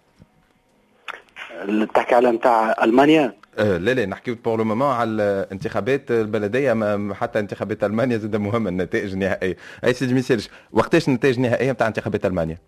اللي 1.63 1.87
تحكي 1.87 2.15
على 2.15 2.31
نتاع 2.31 2.85
ألمانيا؟ 2.85 3.35
آه، 3.59 3.77
لا 3.79 3.91
لا 3.95 4.07
نحكي 4.07 4.35
pour 4.35 4.59
le 4.59 4.65
moment 4.65 4.89
على 4.89 5.11
الانتخابات 5.13 6.11
البلدية 6.11 6.73
ما 6.73 7.15
حتى 7.15 7.39
انتخابات 7.39 7.85
ألمانيا 7.85 8.17
زاد 8.19 8.37
مهمة 8.37 8.69
النتائج 8.71 9.13
النهائية. 9.13 9.57
أي 9.85 9.93
سيدي 9.93 10.13
ما 10.13 10.19
يسالش 10.19 10.49
وقتاش 10.73 11.09
النتائج 11.09 11.37
النهائية 11.37 11.73
نتاع 11.73 11.87
انتخابات 11.87 12.27
ألمانيا؟ 12.27 12.59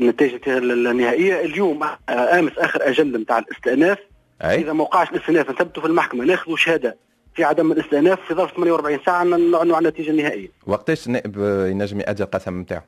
النتيجة 0.00 0.58
النهائية 0.58 1.40
اليوم 1.40 1.82
آه، 1.82 1.92
آمس 2.08 2.52
آخر 2.58 2.88
أجل 2.88 3.20
نتاع 3.20 3.38
الاستئناف. 3.38 3.98
أي. 4.44 4.60
إذا 4.60 4.72
ما 4.72 4.82
وقعش 4.82 5.10
الاستئناف 5.10 5.50
نثبتوا 5.50 5.82
في 5.82 5.88
المحكمة. 5.88 6.24
ناخذوا 6.24 6.56
شهادة 6.56 6.96
في 7.34 7.44
عدم 7.44 7.72
الاستئناف 7.72 8.20
في 8.28 8.34
ظرف 8.34 8.52
48 8.56 8.98
ساعة 9.06 9.24
نعلنوا 9.24 9.76
عن 9.76 9.86
النتيجة 9.86 10.10
النهائية. 10.10 10.48
وقتاش 10.66 11.06
النائب 11.06 11.38
ينجم 11.70 12.00
يأدي 12.00 12.22
القسم 12.22 12.60
نتاعو 12.60 12.82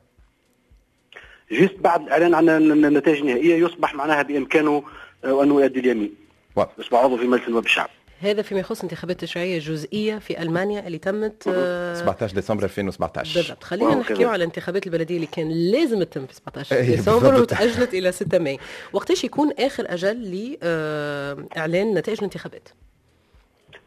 جست 1.51 1.75
بعد 1.79 2.01
الإعلان 2.01 2.33
عن 2.33 2.49
النتائج 2.49 3.19
النهائية 3.19 3.55
يصبح 3.65 3.95
معناها 3.95 4.21
بإمكانه 4.21 4.83
آه، 5.25 5.43
أنه 5.43 5.61
يؤدي 5.61 5.79
اليمين. 5.79 6.13
واضح. 6.55 6.71
يصبح 6.79 6.99
عضو 6.99 7.17
في 7.17 7.27
مجلس 7.27 7.47
النواب 7.47 7.65
الشعب. 7.65 7.89
هذا 8.21 8.41
فيما 8.41 8.59
يخص 8.59 8.81
انتخابات 8.83 9.19
تشريعية 9.21 9.59
جزئية 9.59 10.17
في 10.19 10.41
ألمانيا 10.41 10.87
اللي 10.87 10.97
تمت 10.97 11.43
آه، 11.47 11.93
17 11.93 12.33
ديسمبر 12.35 12.63
2017 12.63 13.35
بالضبط. 13.41 13.63
خلينا 13.63 13.95
نحكيو. 13.95 14.27
على 14.29 14.35
الانتخابات 14.35 14.87
البلدية 14.87 15.15
اللي 15.15 15.27
كان 15.27 15.51
لازم 15.71 16.03
تتم 16.03 16.25
في 16.25 16.35
17 16.35 16.75
إيه، 16.75 16.95
ديسمبر. 16.95 17.41
وتأجلت 17.41 17.93
إلى 17.93 18.11
6 18.11 18.39
ماي. 18.39 18.59
وقتاش 18.93 19.23
يكون 19.23 19.51
آخر 19.59 19.85
أجل 19.93 20.31
لاعلان 20.61 21.93
نتائج 21.93 22.17
الانتخابات؟ 22.17 22.69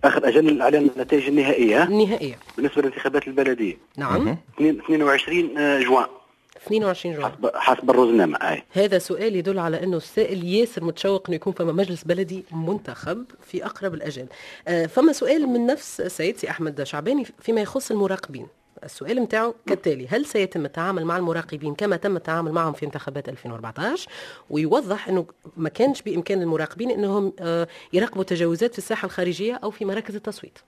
آخر 0.04 0.28
أجل 0.28 0.48
الإعلان 0.48 0.90
النتائج 0.96 1.26
النهائية 1.28 1.82
النهائية. 1.84 2.38
بالنسبة 2.56 2.82
للانتخابات 2.82 3.28
البلدية. 3.28 3.76
نعم. 3.96 4.36
اثنين- 4.56 4.80
22 4.80 5.58
آه، 5.58 5.80
جوان. 5.82 6.06
22 6.56 7.14
جوان 7.14 7.30
حسب 7.32 7.50
حسب 7.54 7.90
الروزنامه 7.90 8.36
أي 8.36 8.62
هذا 8.72 8.98
سؤال 8.98 9.36
يدل 9.36 9.58
على 9.58 9.82
أنه 9.82 9.96
السائل 9.96 10.44
ياسر 10.44 10.84
متشوق 10.84 11.24
أنه 11.28 11.36
يكون 11.36 11.52
فما 11.52 11.72
مجلس 11.72 12.04
بلدي 12.04 12.44
منتخب 12.52 13.24
في 13.46 13.66
أقرب 13.66 13.94
الاجال. 13.94 14.26
آه، 14.68 14.86
فما 14.86 15.12
سؤال 15.12 15.46
من 15.46 15.66
نفس 15.66 16.00
السيد 16.00 16.36
سي 16.36 16.50
أحمد 16.50 16.82
شعباني 16.82 17.24
فيما 17.40 17.60
يخص 17.60 17.90
المراقبين. 17.90 18.46
السؤال 18.84 19.16
نتاعو 19.16 19.54
كالتالي 19.66 20.08
هل 20.08 20.26
سيتم 20.26 20.64
التعامل 20.64 21.04
مع 21.04 21.16
المراقبين 21.16 21.74
كما 21.74 21.96
تم 21.96 22.16
التعامل 22.16 22.52
معهم 22.52 22.72
في 22.72 22.86
انتخابات 22.86 23.28
2014 23.28 24.08
ويوضح 24.50 25.08
أنه 25.08 25.26
ما 25.56 25.68
كانش 25.68 26.02
بإمكان 26.02 26.42
المراقبين 26.42 26.90
أنهم 26.90 27.32
آه، 27.40 27.68
يراقبوا 27.92 28.24
تجاوزات 28.24 28.72
في 28.72 28.78
الساحة 28.78 29.06
الخارجية 29.06 29.60
أو 29.64 29.70
في 29.70 29.84
مراكز 29.84 30.14
التصويت 30.16 30.58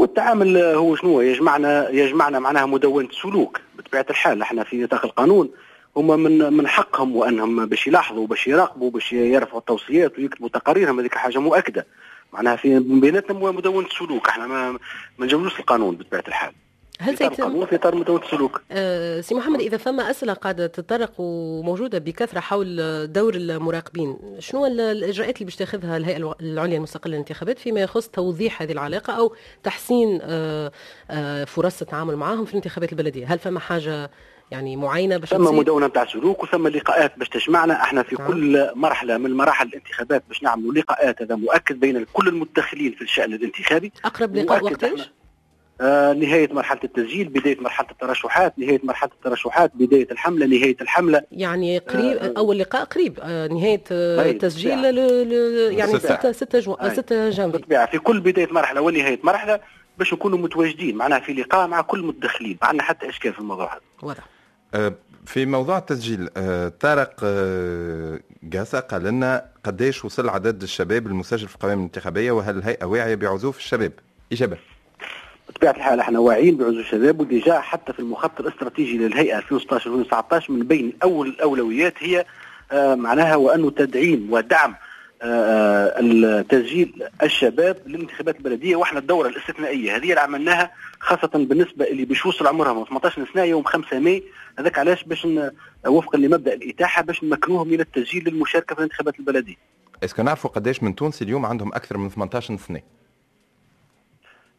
والتعامل 0.00 0.56
هو 0.56 0.96
شنو؟ 0.96 1.20
يجمعنا 1.20 1.88
يجمعنا 1.90 2.38
معناها 2.38 2.66
مدونة 2.66 3.08
سلوك 3.22 3.60
بطبيعة 3.78 4.06
الحال 4.10 4.42
إحنا 4.42 4.64
في 4.64 4.82
نطاق 4.82 5.04
القانون 5.04 5.50
هما 5.96 6.16
من 6.16 6.52
من 6.52 6.68
حقهم 6.68 7.16
وأنهم 7.16 7.66
باش 7.66 7.86
يلاحظوا 7.86 8.26
باش 8.26 8.46
يراقبوا 8.46 8.90
باش 8.90 9.12
يرفعوا 9.12 9.58
التوصيات 9.58 10.18
ويكتبوا 10.18 10.48
تقاريرهم 10.48 11.00
هذيك 11.00 11.14
حاجة 11.14 11.38
مؤكدة. 11.38 11.86
معناها 12.32 12.56
في 12.56 12.78
بيناتنا 12.78 13.50
مدونة 13.50 13.88
سلوك 13.98 14.28
إحنا 14.28 14.46
ما 14.46 14.72
ما 15.18 15.26
نجاوزوش 15.26 15.60
القانون 15.60 15.96
بطبيعة 15.96 16.24
الحال. 16.28 16.52
هل 17.00 17.16
سيتم 17.18 17.32
القانون 17.42 17.66
في 17.66 17.74
اطار 17.74 17.94
مدونه 17.94 18.24
السلوك 18.24 18.62
آه، 18.72 19.20
سي 19.20 19.34
محمد 19.34 19.60
إذا 19.60 19.76
فما 19.76 20.10
أسئلة 20.10 20.32
قاعدة 20.32 20.66
تتطرق 20.66 21.12
وموجوده 21.18 21.98
بكثرة 21.98 22.40
حول 22.40 22.76
دور 23.12 23.34
المراقبين 23.34 24.18
شنو 24.38 24.66
ال- 24.66 24.80
الإجراءات 24.80 25.34
اللي 25.34 25.44
باش 25.44 25.56
تاخذها 25.56 25.96
الهيئه 25.96 26.34
العليا 26.40 26.76
المستقلة 26.76 27.12
للانتخابات 27.12 27.58
فيما 27.58 27.80
يخص 27.80 28.08
توضيح 28.08 28.62
هذه 28.62 28.72
العلاقة 28.72 29.12
أو 29.12 29.34
تحسين 29.62 30.18
آه، 30.22 30.72
آه، 31.10 31.44
فرص 31.44 31.80
التعامل 31.82 32.16
معهم 32.16 32.44
في 32.44 32.50
الانتخابات 32.50 32.92
البلدية 32.92 33.26
هل 33.26 33.38
فما 33.38 33.60
حاجة 33.60 34.10
يعني 34.50 34.76
معينة 34.76 35.16
باش 35.16 35.28
ثم؟ 35.28 35.56
مدونة 35.58 35.86
نتاع 35.86 36.06
سلوك 36.06 36.42
وثم 36.42 36.68
لقاءات 36.68 37.18
باش 37.18 37.28
تجمعنا 37.28 37.74
إحنا 37.82 38.02
في 38.02 38.16
نعم. 38.18 38.28
كل 38.28 38.70
مرحلة 38.74 39.18
من 39.18 39.36
مراحل 39.36 39.66
الانتخابات 39.68 40.22
باش 40.28 40.42
نعملوا 40.42 40.72
لقاءات 40.74 41.22
هذا 41.22 41.34
مؤكد 41.34 41.80
بين 41.80 42.06
كل 42.12 42.28
المتدخلين 42.28 42.92
في 42.92 43.02
الشأن 43.02 43.32
الانتخابي 43.34 43.92
أقرب 44.04 44.36
لقاء 44.36 44.64
وقتاش؟ 44.64 45.10
آه 45.80 46.12
نهاية 46.12 46.52
مرحلة 46.52 46.80
التسجيل 46.84 47.28
بداية 47.28 47.60
مرحلة 47.60 47.86
الترشحات 47.90 48.58
نهاية 48.58 48.80
مرحلة 48.84 49.10
الترشحات 49.12 49.72
بداية 49.74 50.08
الحملة 50.10 50.46
نهاية 50.46 50.76
الحملة 50.80 51.22
يعني 51.32 51.78
قريب 51.78 52.16
آه، 52.16 52.32
أول 52.36 52.58
لقاء 52.58 52.84
قريب 52.84 53.18
آه، 53.22 53.46
نهاية 53.46 53.84
آه، 53.92 54.30
التسجيل 54.30 54.70
ساعة. 54.82 54.90
ل- 54.90 55.28
ل- 55.28 55.78
يعني 55.78 55.92
نص 55.92 56.02
ساعة. 56.02 56.18
6 56.18 56.32
6 56.32 56.58
جو... 56.60 56.74
أي. 56.74 56.90
6 56.90 57.30
جانفي 57.30 57.52
بالطبيعة 57.58 57.90
في 57.90 57.98
كل 57.98 58.20
بداية 58.20 58.52
مرحلة 58.52 58.80
ونهاية 58.80 59.20
مرحلة 59.24 59.60
باش 59.98 60.12
نكونوا 60.14 60.38
متواجدين 60.38 60.96
معناها 60.96 61.20
في 61.20 61.32
لقاء 61.32 61.68
مع 61.68 61.80
كل 61.80 62.00
المتدخلين 62.00 62.58
ما 62.62 62.68
عندنا 62.68 62.82
حتى 62.82 63.08
إشكال 63.08 63.32
في 63.32 63.38
الموضوع 63.38 63.72
هذا 63.74 63.80
واضح 64.02 64.26
آه، 64.74 64.94
في 65.26 65.46
موضوع 65.46 65.78
التسجيل 65.78 66.28
آه، 66.36 66.68
طارق 66.68 67.20
آه، 67.24 68.20
قاسة 68.54 68.80
قال 68.80 69.02
لنا 69.04 69.44
قديش 69.64 70.04
وصل 70.04 70.28
عدد 70.28 70.62
الشباب 70.62 71.06
المسجل 71.06 71.48
في 71.48 71.54
القوائم 71.54 71.78
الانتخابية 71.78 72.32
وهل 72.32 72.58
الهيئة 72.58 72.84
واعية 72.84 73.14
بعزوف 73.14 73.58
الشباب؟ 73.58 73.92
إجابة 74.32 74.56
بطبيعة 75.50 75.72
الحال 75.72 76.00
إحنا 76.00 76.18
واعيين 76.18 76.56
بعزوف 76.56 76.80
الشباب 76.80 77.20
و 77.20 77.28
déjà 77.28 77.60
حتى 77.60 77.92
في 77.92 77.98
المخطط 77.98 78.40
الاستراتيجي 78.40 78.98
للهيئة 78.98 79.38
2016 79.38 79.90
2019 79.90 80.52
من 80.52 80.62
بين 80.62 80.92
أول 81.02 81.28
الأولويات 81.28 81.94
هي 81.98 82.24
آه، 82.72 82.94
معناها 82.94 83.36
وأنه 83.36 83.70
تدعيم 83.70 84.28
ودعم 84.30 84.74
آه، 85.22 85.94
التسجيل 86.00 87.02
الشباب 87.22 87.76
للانتخابات 87.86 88.36
البلدية 88.36 88.76
وإحنا 88.76 88.98
الدورة 88.98 89.28
الاستثنائية. 89.28 89.96
هذه 89.96 90.10
اللي 90.10 90.20
عملناها 90.20 90.70
خاصة 91.00 91.30
بالنسبة 91.34 91.84
اللي 91.84 92.04
باش 92.04 92.24
يوصل 92.24 92.46
عمرهم 92.46 92.84
18 92.84 93.26
سنة 93.34 93.42
يوم 93.42 93.64
5 93.64 93.98
ماي. 93.98 94.22
هذاك 94.58 94.78
علاش؟ 94.78 95.04
باش 95.04 95.26
وفقا 95.86 96.18
لمبدأ 96.18 96.54
الإتاحة 96.54 97.02
باش 97.02 97.24
نمكنوهم 97.24 97.68
من 97.68 97.80
التسجيل 97.80 98.24
للمشاركة 98.28 98.74
في 98.74 98.78
الانتخابات 98.78 99.20
البلدية. 99.20 99.56
est-ce 100.04 100.16
que 100.16 100.22
نعرفوا 100.22 100.50
قديش 100.50 100.82
من 100.82 100.94
تونس 100.94 101.22
اليوم 101.22 101.46
عندهم 101.46 101.74
أكثر 101.74 101.98
من 101.98 102.08
18 102.08 102.56
سنة؟ 102.56 102.80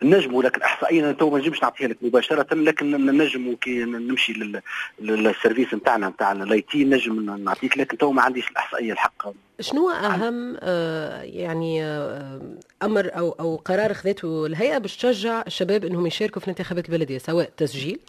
نجموا 0.03 0.43
لكن 0.43 0.61
احصائيا 0.61 1.11
تو 1.11 1.29
ما 1.29 1.37
نجمش 1.37 1.61
نعطيها 1.63 1.87
لك 1.87 1.97
مباشرة 2.01 2.53
لكن 2.55 3.05
نجموا 3.17 3.55
كي 3.61 3.83
نمشي 3.83 4.33
لل- 4.33 4.61
لل 4.99 5.16
service 5.16 5.73
نتاعنا 5.73 6.09
نتاع 6.09 6.31
ال 6.31 6.62
IT 6.62 6.84
نجم 6.83 7.43
نعطيك 7.43 7.77
لكن 7.77 7.97
تو 7.97 8.11
ما 8.11 8.21
عنديش 8.21 8.47
الأحصائية 8.49 8.91
الحق. 8.93 9.27
شنو 9.59 9.89
أهم 9.89 10.57
آه، 10.61 11.21
يعني 11.21 11.83
آه، 11.83 12.41
أمر 12.83 13.11
أو 13.17 13.31
أو 13.39 13.55
قرار 13.55 13.93
خذته 13.93 14.45
الهيئة 14.45 14.77
باش 14.77 14.97
تشجع 14.97 15.43
الشباب 15.47 15.85
إنهم 15.85 16.07
يشاركوا 16.07 16.41
في 16.41 16.47
الانتخابات 16.47 16.85
البلدية 16.89 17.17
سواء 17.17 17.49
تسجيل 17.57 17.99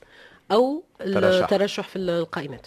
أو 0.53 0.85
ترشح. 0.99 1.43
الترشح 1.43 1.89
في 1.89 1.97
القائمات؟ 1.99 2.67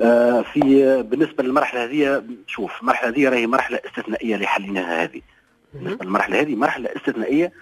آه، 0.00 0.42
في 0.42 0.60
بالنسبة 1.02 1.42
للمرحلة 1.44 1.84
هذه 1.84 2.22
شوف 2.46 2.80
المرحلة 2.80 3.08
هذه 3.10 3.28
راهي 3.28 3.46
مرحلة 3.46 3.80
استثنائية 3.86 4.34
اللي 4.34 4.46
حليناها 4.46 5.02
هذه. 5.04 5.20
بالنسبة 5.74 6.04
للمرحله 6.04 6.40
هذه 6.40 6.54
مرحلة 6.54 6.88
استثنائية 6.96 7.52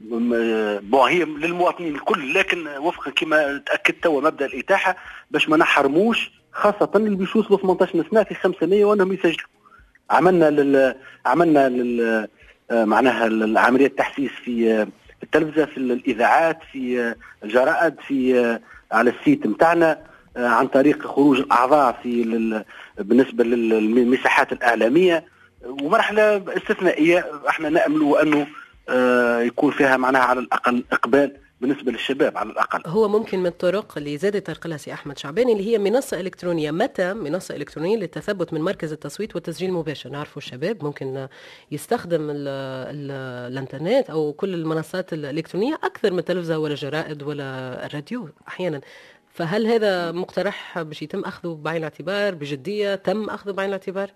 بون 0.00 1.10
هي 1.10 1.24
للمواطنين 1.24 1.94
الكل 1.94 2.34
لكن 2.34 2.68
وفقا 2.68 3.10
كما 3.10 3.62
تاكد 3.66 3.94
توا 3.94 4.20
مبدا 4.20 4.46
الإتاحة 4.46 4.96
باش 5.30 5.48
ما 5.48 5.56
نحرموش 5.56 6.30
خاصة 6.52 6.90
اللي 6.96 7.16
باش 7.16 7.36
يوصلوا 7.36 7.58
18 7.58 8.04
سنه 8.10 8.22
في 8.22 8.34
500 8.34 8.84
وأنهم 8.84 9.12
يسجلوا 9.12 9.48
عملنا 10.10 10.50
لل 10.50 10.94
عملنا 11.26 11.68
لل 11.68 12.28
آه، 12.70 12.84
معناها 12.84 13.60
عمليه 13.60 13.88
تحسيس 13.88 14.30
في 14.44 14.72
آه، 14.72 14.84
في 15.18 15.22
التلفزة 15.22 15.64
في 15.64 15.76
الإذاعات 15.76 16.58
في 16.72 17.00
آه، 17.00 17.16
الجرائد 17.44 17.94
في 18.06 18.58
على 18.92 19.10
ال 19.10 19.17
site 19.17 19.46
نتاعنا 19.46 19.98
عن 20.36 20.66
طريق 20.66 21.06
خروج 21.06 21.38
الأعضاء 21.38 22.00
في. 22.02 22.64
بالنسبة 22.98 23.44
للمساحات 23.44 24.52
الإعلامية 24.52 25.24
ومرحله 25.66 26.36
استثنائية 26.56 27.30
إحنا 27.48 27.68
نأمل 27.68 28.16
انه 28.22 28.46
آه، 28.88 29.40
يكون 29.40 29.70
فيها 29.72 29.96
معناها 29.96 30.22
على 30.22 30.40
الأقل 30.40 30.84
إقبال 30.92 31.36
بالنسبة 31.60 31.92
للشباب 31.92 32.38
على 32.38 32.50
الأقل. 32.50 32.82
هو 32.86 33.08
ممكن 33.08 33.38
من 33.38 33.46
الطرق 33.46 33.98
اللي 33.98 34.18
زاد 34.18 34.34
يطرق 34.34 34.66
لها 34.66 34.76
سي 34.76 34.92
أحمد 34.92 35.18
شعباني 35.18 35.52
اللي 35.52 35.72
هي 35.72 35.78
منصة 35.78 36.20
إلكترونية. 36.20 36.70
متى 36.70 37.14
منصة 37.14 37.56
إلكترونية 37.56 37.96
للتثبت 37.96 38.52
من 38.52 38.60
مركز 38.60 38.92
التصويت 38.92 39.34
والتسجيل 39.34 39.68
المباشر 39.68 40.10
نعرفوا 40.10 40.42
الشباب 40.42 40.84
ممكن 40.84 41.28
يستخدم 41.70 42.30
ال 42.30 42.48
ال 42.48 43.10
الإنترنت 43.52 44.10
أو 44.10 44.32
كل 44.32 44.54
المنصات 44.54 45.12
الإلكترونية 45.12 45.74
أكثر 45.74 46.12
من 46.12 46.18
التلفزه 46.18 46.58
ولا 46.58 46.72
الجرائد 46.72 47.22
ولا 47.22 47.86
الراديو 47.86 48.28
أحيانا. 48.48 48.80
فهل 49.34 49.66
هذا 49.66 50.12
مقترح 50.12 50.82
باش 50.82 51.02
يتم 51.02 51.20
أخذه 51.20 51.58
بعين 51.62 51.76
الاعتبار 51.76 52.34
بجدية؟ 52.34 52.94
تم 52.94 53.30
أخذه 53.30 53.52
بعين 53.52 53.68
الاعتبار؟ 53.68 54.10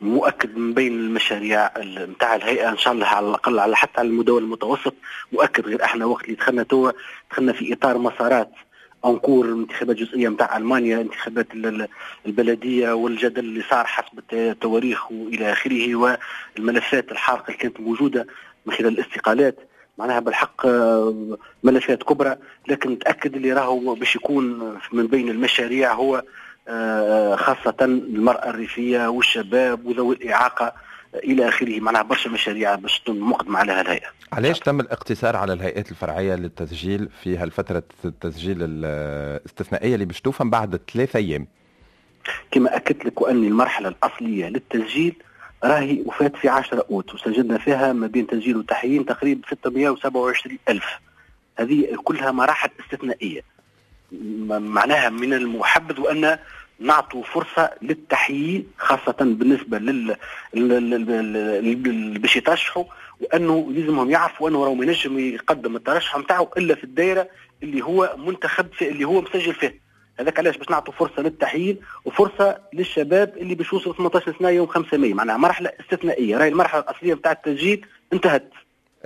مؤكد 0.00 0.56
من 0.56 0.74
بين 0.74 0.92
المشاريع 0.92 1.70
نتاع 1.84 2.34
الهيئة 2.36 2.68
إن 2.70 2.76
شاء 2.78 2.92
الله 2.92 3.06
على 3.06 3.28
الأقل 3.28 3.58
على 3.58 3.76
حتى 3.76 4.00
على 4.00 4.08
المدى 4.08 4.30
المتوسط 4.30 4.94
مؤكد 5.32 5.66
غير 5.66 5.84
إحنا 5.84 6.04
وقت 6.04 6.24
اللي 6.24 6.34
دخلنا 6.36 6.62
توا 6.62 6.90
دخلنا 7.30 7.52
في 7.52 7.72
إطار 7.72 7.98
مسارات 7.98 8.50
انكور 9.06 9.46
انتخابات 9.52 9.96
جزئية 9.96 10.28
نتاع 10.28 10.56
ألمانيا 10.56 11.00
انتخابات 11.00 11.54
ال- 11.54 11.66
ال- 11.66 11.88
البلدية 12.26 12.92
والجدل 12.92 13.44
اللي 13.44 13.62
صار 13.70 13.84
حسب 13.86 14.18
الت- 14.18 14.34
التواريخ 14.34 15.12
وإلى 15.12 15.52
آخره 15.52 15.94
والملفات 16.56 17.12
الحارقة 17.12 17.46
اللي 17.46 17.58
كانت 17.58 17.80
موجودة 17.80 18.26
من 18.66 18.74
خلال 18.74 18.88
الاستقالات. 18.98 19.58
معناها 19.98 20.20
بالحق 20.20 20.66
آه، 20.66 21.38
ملفات 21.64 22.02
كبرى 22.02 22.36
لكن 22.68 22.98
تاكد 22.98 23.36
اللي 23.36 23.52
راهو 23.52 23.94
باش 23.94 24.16
يكون 24.16 24.78
من 24.92 25.06
بين 25.06 25.28
المشاريع 25.28 25.92
هو 25.92 26.22
خاصة 27.36 27.74
المرأة 27.82 28.50
الريفية 28.50 29.08
والشباب 29.08 29.86
وذوي 29.86 30.14
الإعاقة 30.16 30.66
آه، 31.14 31.18
إلى 31.18 31.48
آخره. 31.48 31.80
معناها 31.80 32.02
برشا 32.02 32.28
مشاريع 32.28 32.74
باش 32.74 33.02
مقدمة 33.08 33.58
عليها 33.58 33.80
الهيئة. 33.80 34.06
علاش 34.32 34.58
تم 34.60 34.80
الاقتصار 34.80 35.36
على 35.36 35.52
الهيئات 35.52 35.90
الفرعية 35.90 36.34
للتسجيل 36.34 37.08
في 37.22 37.36
هالفترة 37.36 37.82
التسجيل 38.04 38.56
الاستثنائية 38.60 39.94
اللي 39.94 40.04
باش 40.04 40.22
بعد 40.40 40.80
ثلاثة 40.94 41.16
أيام؟ 41.16 41.46
كما 42.50 42.76
أكدت 42.76 43.04
لك 43.04 43.20
وأن 43.20 43.44
المرحلة 43.44 43.88
الأصلية 43.88 44.48
للتسجيل 44.48 45.14
راهي 45.64 46.02
وفات 46.06 46.36
في 46.36 46.48
10 46.48 46.86
أوت 46.90 47.14
وسجلنا 47.14 47.58
فيها 47.58 47.92
ما 47.92 48.06
بين 48.06 48.26
تسجيل 48.26 48.56
وتحيين 48.56 49.06
تقريبا 49.06 49.40
627 49.50 50.58
ألف. 50.68 50.84
هذه 51.58 51.96
كلها 52.04 52.30
مراحل 52.32 52.68
استثنائية. 52.84 53.40
م- 54.12 54.62
معناها 54.62 55.08
من 55.08 55.32
المحبذ 55.32 56.00
وأن 56.00 56.38
نعطوا 56.80 57.22
فرصة 57.22 57.70
للتحيين 57.82 58.66
خاصة 58.78 59.16
بالنسبة 59.20 59.78
لل 59.78 60.16
باش 62.18 62.36
يترشحوا 62.36 62.84
وأنه 63.20 63.72
لازمهم 63.72 64.10
يعرفوا 64.10 64.48
أنه 64.48 64.64
راهو 64.64 64.74
ما 64.74 64.84
ينجم 64.84 65.18
يقدم 65.18 65.76
الترشح 65.76 66.18
نتاعو 66.18 66.48
إلا 66.56 66.74
في 66.74 66.84
الدائرة 66.84 67.28
اللي 67.62 67.82
هو 67.84 68.16
منتخب 68.18 68.72
في 68.72 68.88
اللي 68.88 69.04
هو 69.04 69.20
مسجل 69.20 69.54
فيه. 69.54 69.86
هذاك 70.20 70.38
علاش؟ 70.38 70.56
باش 70.56 70.70
نعطوا 70.70 70.92
فرصة 70.92 71.22
للتحيين 71.22 71.78
وفرصة 72.04 72.58
للشباب 72.72 73.36
اللي 73.36 73.54
باش 73.54 73.72
يوصلوا 73.72 73.94
18 73.94 74.34
سنة 74.38 74.48
يوم 74.48 74.66
5 74.66 74.96
ماي. 74.98 75.14
معناها 75.14 75.36
مرحلة 75.36 75.72
استثنائية. 75.80 76.36
راهي 76.38 76.48
المرحلة 76.48 76.80
الأصلية 76.80 77.14
نتاع 77.14 77.32
التسجيل 77.32 77.86
انتهت. 78.12 78.50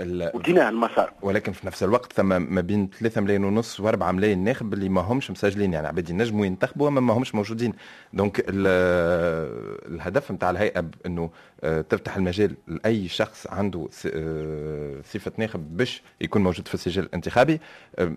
ال- 0.02 0.30
وديناه 0.36 0.68
المسار. 0.68 1.12
ولكن 1.22 1.52
في 1.52 1.66
نفس 1.66 1.82
الوقت 1.82 2.12
ثم 2.12 2.26
ما 2.54 2.60
بين 2.60 2.90
3 3.00 3.20
ملايين 3.20 3.44
ونص 3.44 3.80
و4 3.82 3.84
ملايين 4.02 4.44
ناخب 4.44 4.74
اللي 4.74 4.88
ما 4.88 5.00
همش 5.00 5.30
مسجلين 5.30 5.72
يعني 5.72 5.86
عباد 5.88 6.10
ينجموا 6.10 6.46
ينتخبوا 6.46 6.88
اما 6.88 7.00
ما 7.00 7.14
همش 7.14 7.34
موجودين. 7.34 7.72
donc 8.12 8.40
ال- 8.48 9.94
الهدف 9.94 10.30
نتاع 10.32 10.50
الهيئة 10.50 10.84
إنه 11.06 11.30
آه، 11.64 11.80
تفتح 11.80 12.16
المجال 12.16 12.54
لأي 12.68 13.08
شخص 13.08 13.46
عنده 13.46 13.88
س- 13.90 14.08
آه، 14.14 15.00
صفة 15.04 15.32
ناخب 15.36 15.76
باش 15.76 16.02
يكون 16.20 16.42
موجود 16.42 16.68
في 16.68 16.74
السجل 16.74 17.02
الانتخابي. 17.02 17.60
آه، 17.98 18.12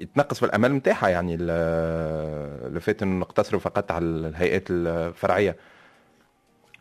يتنقص 0.00 0.38
في 0.38 0.46
الامال 0.46 0.72
نتاعها 0.74 1.08
يعني 1.08 1.36
لو 1.36 2.80
فات 2.80 3.02
إنه 3.02 3.20
نقتصروا 3.20 3.60
فقط 3.60 3.90
على 3.92 4.04
الهيئات 4.04 4.64
الفرعية. 4.70 5.56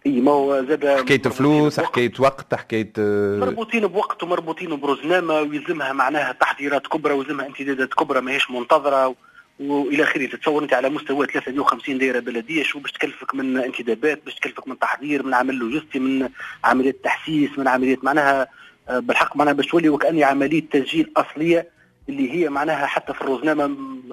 إي 0.06 0.22
ما 0.22 0.32
هو 0.32 0.66
زاد 0.66 0.88
حكايه 0.88 1.22
فلوس 1.22 1.80
حكايه 1.80 2.12
وقت 2.20 2.56
حكايه 2.56 2.94
مربوطين 3.40 3.88
بوقت 3.88 4.24
ومربوطين 4.24 4.76
برزنامه 4.80 5.34
ويلزمها 5.42 5.94
معناها 5.94 6.32
تحضيرات 6.32 6.88
كبرى 6.88 7.14
ويلزمها 7.14 7.48
امتدادات 7.48 7.94
كبرى 7.94 8.22
ماهيش 8.22 8.52
منتظرة 8.52 9.08
و- 9.08 9.16
وإلى 9.60 10.04
آخره. 10.04 10.26
تتصور 10.26 10.64
انت 10.64 10.74
على 10.74 10.90
مستوى 10.90 11.28
350 11.28 11.98
دائره 11.98 12.20
بلدية 12.20 12.64
شو 12.64 12.80
باش 12.80 12.92
تكلفك 12.92 13.36
من 13.36 13.58
انتدابات 13.58 14.26
باش 14.26 14.36
تكلفك 14.36 14.68
من 14.68 14.80
تحضير 14.80 15.24
من 15.26 15.34
عمل 15.34 15.56
لوجستي 15.56 16.00
من 16.00 16.30
عمليات 16.64 16.96
تحسيس 17.04 17.50
من 17.58 17.68
عمليات 17.68 18.04
معناها 18.04 18.48
آه، 18.90 19.00
بالحق 19.00 19.36
معناها 19.38 19.54
باش 19.54 19.66
تولي 19.68 19.90
وكأني 19.90 20.24
عملية 20.24 20.64
تسجيل 20.72 21.12
أصلية 21.18 21.68
اللي 22.10 22.32
هي 22.34 22.50
معناها 22.50 22.86
حتى 22.86 23.14
في 23.14 23.22
الرزنامه 23.22 23.68
م- 23.68 24.04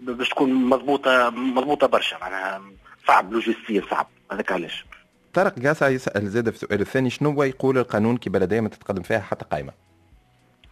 باش 0.00 0.28
تكون 0.28 0.54
مضبوطة 0.54 1.30
مضبوطة 1.30 1.86
برشا 1.86 2.16
معناها 2.20 2.62
صعب 3.08 3.32
لوجستيا 3.32 3.82
صعب. 3.90 4.06
هذاك 4.32 4.52
علاش؟ 4.52 4.84
طارق 5.34 5.58
قاسع 5.58 5.88
يسأل 5.88 6.28
زاد 6.28 6.50
في 6.50 6.56
السؤال 6.56 6.80
الثاني 6.80 7.10
شنو 7.10 7.30
هو 7.30 7.42
يقول 7.42 7.78
القانون 7.78 8.16
كي 8.16 8.30
بلدية 8.30 8.60
ما 8.60 8.68
تتقدم 8.68 9.02
فيها 9.02 9.20
حتى 9.20 9.44
قائمة؟ 9.50 9.72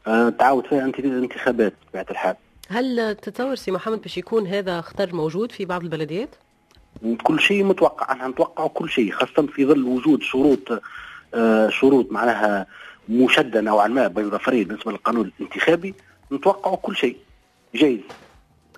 آه، 0.06 0.28
تعاود 0.28 0.66
فيها 0.66 0.84
أنت 0.84 1.00
انتخابات 1.00 1.72
بطبيعه 1.86 2.06
الحال 2.10 2.36
هل 2.68 3.14
تتصور 3.22 3.54
سي 3.54 3.70
محمد 3.70 4.02
باش 4.02 4.18
يكون 4.18 4.46
هذا 4.46 4.80
خطر 4.80 5.14
موجود 5.14 5.52
في 5.52 5.64
بعض 5.64 5.82
البلديات؟ 5.82 6.28
كل 7.22 7.40
شيء 7.40 7.64
متوقع 7.64 8.12
إحنا 8.12 8.28
نتوقع 8.28 8.66
كل 8.66 8.90
شيء 8.90 9.12
خاصة 9.12 9.46
في 9.46 9.66
ظل 9.66 9.84
وجود 9.84 10.22
شروط 10.22 10.82
آه، 11.34 11.68
شروط 11.68 12.12
معناها 12.12 12.66
مشدة 13.08 13.60
نوعا 13.60 13.88
ما 13.88 14.06
بين 14.08 14.30
ظفرين 14.30 14.64
بالنسبة 14.64 14.92
للقانون 14.92 15.32
الانتخابي 15.40 15.94
نتوقع 16.32 16.74
كل 16.74 16.96
شيء 16.96 17.16
جيد. 17.74 18.02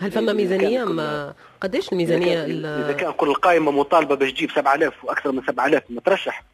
هل 0.00 0.10
فما 0.10 0.32
كان 0.32 0.84
كل- 0.84 0.92
ما 0.92 1.34
قديش 1.60 1.92
الميزانية 1.92 2.44
إذا 2.84 2.92
كان, 2.92 3.12
كل 3.12 3.34
قائمة 3.34 3.70
مطالبة 3.70 4.14
باش 4.14 4.32
تجيب 4.32 4.50
7000 4.50 5.04
وأكثر 5.04 5.32
من 5.32 5.42
7000 5.46 5.82
مترشح. 5.90 6.44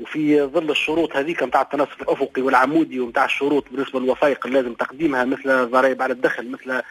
وفي 0.00 0.42
ظل 0.42 0.70
الشروط 0.70 1.16
هذيك 1.16 1.42
نتاع 1.42 1.60
التنصف 1.62 2.02
الأفقي 2.02 2.42
والعمودي 2.42 3.00
ونتاع 3.00 3.24
الشروط 3.24 3.64
بالنسبة 3.70 4.00
للوثائق 4.00 4.46
اللي 4.46 4.60
لازم 4.62 4.74
تقديمها 4.74 5.24
مثل 5.24 5.70
ضرائب 5.70 6.02
على 6.02 6.12
الدخل 6.12 6.50
مثل 6.50 6.82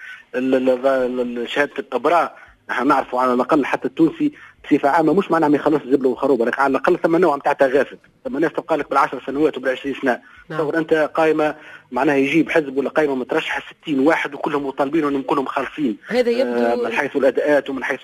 شهادة 1.48 1.72
الإبراء. 1.80 2.38
نحن 2.70 2.88
نعرفوا 2.88 3.22
على 3.22 3.34
الأقل 3.34 3.66
حتى 3.66 3.88
التونسي 3.88 4.32
بصفة 4.66 4.90
عامة 4.90 5.14
مش 5.14 5.32
معناها 5.32 5.50
ما 5.50 5.56
يخلص 5.56 5.82
الزبله 5.86 6.10
والخروبه 6.10 6.46
لكن 6.46 6.62
على 6.62 6.72
الأقل 6.72 6.98
ثم 7.04 7.16
نوع 7.16 7.36
نتاع 7.36 7.54
تغافل 7.54 7.98
ثم 8.26 8.38
ناس 8.38 8.52
تبقى 8.54 8.78
لك 8.78 8.90
بالعشر 8.90 9.24
سنوات 9.26 9.58
وبالعشرين 9.58 9.96
سنة. 10.02 10.20
نعم. 10.50 10.60
تصور 10.60 10.78
أنت 10.78 10.94
قائمة 11.16 11.56
معناها 11.92 12.16
يجيب 12.16 12.50
حزب 12.50 12.78
ولا 12.78 12.90
قائمه 12.90 13.16
مترشحة 13.16 13.64
60 13.84 14.00
واحد 14.00 14.34
وكلهم 14.34 14.68
مطالبين 14.68 15.06
انهم 15.08 15.22
كلهم 15.22 15.46
خالصين 15.46 15.98
هذا 16.08 16.32
آه، 16.32 16.34
يبدو 16.34 16.84
من 16.84 16.92
حيث 16.92 17.16
الأداءات 17.16 17.70
ومن 17.70 17.84
حيث 17.84 18.00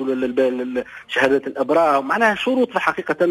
شهادات 1.07 1.47
الأبراء. 1.47 2.01
معناها 2.01 2.35
شروط 2.35 2.77
حقيقة 2.77 3.29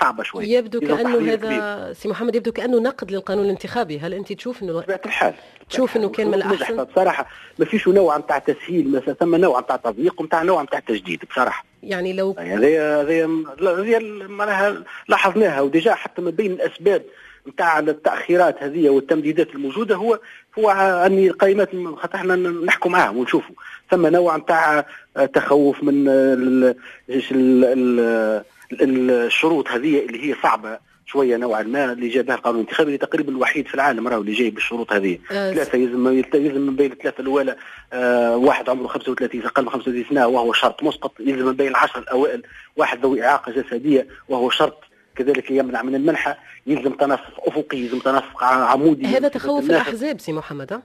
صعبة 0.00 0.22
شوي. 0.22 0.50
يبدو 0.50 0.80
كبير. 0.80 1.32
هذا 1.32 1.92
سي 1.92 2.08
محمد 2.08 2.34
يبدو 2.34 2.52
كأنه 2.52 2.80
نقد 2.80 3.10
للقانون 3.10 3.44
الانتخابي. 3.44 3.98
هل 3.98 4.14
أنت 4.14 4.32
تشوف 4.32 4.62
أنه 4.62 4.72
بطبيعة 4.72 5.00
الحال. 5.06 5.34
تشوف 5.70 5.96
إنه 5.96 6.08
كان 6.08 6.26
من 6.26 6.38
نجح 6.38 6.46
الأحسن؟ 6.46 6.84
بصراحه 6.84 7.26
ما 7.58 7.64
فيش 7.64 7.88
نوع 7.88 8.18
نتاع 8.18 8.38
تسهيل 8.38 8.92
مثلا 8.92 9.14
ثم 9.14 9.36
نوع 9.36 9.60
نتاع 9.60 9.76
تضييق 9.76 10.20
ونتاع 10.20 10.42
نوع 10.42 10.62
نتاع 10.62 10.78
تجديد 10.78 11.24
بصراحة. 11.30 11.64
يعني 11.82 12.12
لو 12.12 12.34
يعني 12.38 12.78
هذه 12.78 13.00
هذه 13.00 13.98
معناها 14.28 14.84
لاحظناها 15.08 15.60
وديجا 15.60 15.94
حتى 15.94 16.22
من 16.22 16.30
بين 16.30 16.52
الأسباب 16.52 17.02
نتاع 17.48 17.78
التأخيرات 17.78 18.62
هذه 18.62 18.88
والتمديدات 18.90 19.54
الموجودة 19.54 19.96
هو 19.96 20.18
هو 20.58 20.70
ان 21.06 21.18
القائمات 21.18 21.68
خاطر 21.96 22.14
إحنا 22.14 22.36
نحكوا 22.36 22.90
معاهم 22.90 23.16
ونشوفوا. 23.16 23.54
ثم 23.90 24.06
نوع 24.06 24.36
نتاع 24.36 24.86
تخوف 25.34 25.82
من 25.82 26.08
ال- 26.08 26.74
ال- 27.10 27.64
ال- 27.64 28.44
ال- 28.72 29.10
الشروط 29.10 29.68
هذه 29.68 29.98
اللي 30.06 30.30
هي 30.30 30.36
صعبة 30.42 30.78
شوية 31.06 31.36
نوعا 31.36 31.62
ما 31.62 31.92
اللي 31.92 32.08
جابها 32.08 32.34
القانون 32.34 32.60
الانتخابي 32.60 32.86
اللي 32.88 32.98
تقريبا 32.98 33.32
الوحيد 33.32 33.68
في 33.68 33.74
العالم 33.74 34.08
راهو 34.08 34.20
اللي 34.20 34.32
جاي 34.32 34.50
بالشروط 34.50 34.92
هذه. 34.92 35.18
ثلاثة 35.28 35.78
يلزم 35.78 36.08
يلزم 36.34 36.60
من 36.60 36.76
بين 36.76 36.92
الثلاثة 36.92 37.20
الأولى 37.20 37.56
آه 37.92 38.36
واحد 38.36 38.68
عمره 38.70 38.86
35 38.86 39.42
أقل 39.46 39.62
من 39.64 39.70
35 39.70 40.04
سنة 40.10 40.26
وهو 40.26 40.52
شرط 40.52 40.82
مسقط. 40.82 41.12
يلزم 41.20 41.46
من 41.46 41.52
بين 41.52 41.68
العشر 41.68 41.98
الأوائل 41.98 42.42
واحد 42.76 43.02
ذوي 43.02 43.24
إعاقة 43.24 43.52
جسدية 43.52 44.06
وهو 44.28 44.50
شرط 44.50 44.80
كذلك 45.22 45.50
يمنع 45.50 45.82
من 45.82 45.94
المنحه 45.94 46.38
يلزم 46.66 46.92
تنسق 46.92 47.48
أفقي 47.48 47.78
يلزم 47.78 47.98
تنسق 47.98 48.42
ع- 48.44 48.46
عمودي. 48.64 49.06
هذا 49.06 49.28
تخوف. 49.28 49.64
الأحزاب 49.70 50.20
سي 50.20 50.32
محمد؟ 50.32 50.80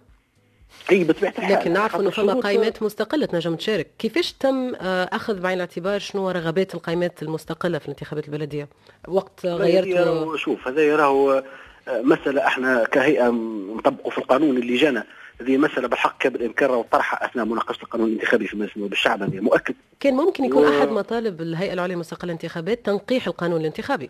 إي 0.91 1.04
بطبيعه 1.04 1.34
الحال. 1.38 1.52
لكن 1.60 1.74
نعرف 1.74 1.95
أنه 1.95 2.10
فما 2.10 2.34
قائمات 2.34 2.84
مستقلة 2.84 3.26
تنجم 3.26 3.56
تشارك. 3.56 3.88
كيفاش 4.00 4.34
تم 4.34 4.76
آه، 4.76 5.10
أخذ 5.13 5.39
بعين 5.39 5.56
الاعتبار 5.56 6.00
شنو 6.00 6.30
رغبات 6.30 6.76
القائمات 6.76 7.24
المستقلة 7.24 7.78
في 7.78 7.86
الانتخابات 7.86 8.26
البلدية؟ 8.28 8.67
وقت 9.08 9.45
غيرت 9.45 10.36
شوف 10.38 10.67
هذا 10.67 10.95
راهو 10.95 11.43
آه، 11.88 12.02
مسألة 12.02 12.48
إحنا 12.48 12.84
كهيئة 12.84 13.30
نطبقوا 13.76 14.12
في 14.12 14.17
القانون 14.17 14.58
اللي 14.58 14.76
جانا. 14.78 15.04
هذه 15.41 15.58
مسألة 15.58 15.88
بالحق 15.88 16.17
كان 16.17 16.34
بالإمكان 16.34 16.69
راهو 16.69 16.86
طرحها 16.91 17.26
أثناء 17.26 17.45
مناقشة 17.45 17.82
القانون 17.84 18.08
الانتخابي 18.10 18.48
في 18.48 18.58
مجلس 18.58 18.78
الشعب 18.91 19.24
هذه 19.24 19.39
مؤكد. 19.39 19.76
كان 20.00 20.13
ممكن 20.13 20.45
يكون 20.45 20.63
و- 20.63 20.80
أحد 20.80 20.88
مطالب 20.89 21.41
الهيئة 21.41 21.74
العليا 21.74 21.93
للمستقله 21.95 22.26
للانتخابات 22.26 22.86
تنقيح 22.86 23.28
القانون 23.28 23.60
الانتخابي. 23.62 24.10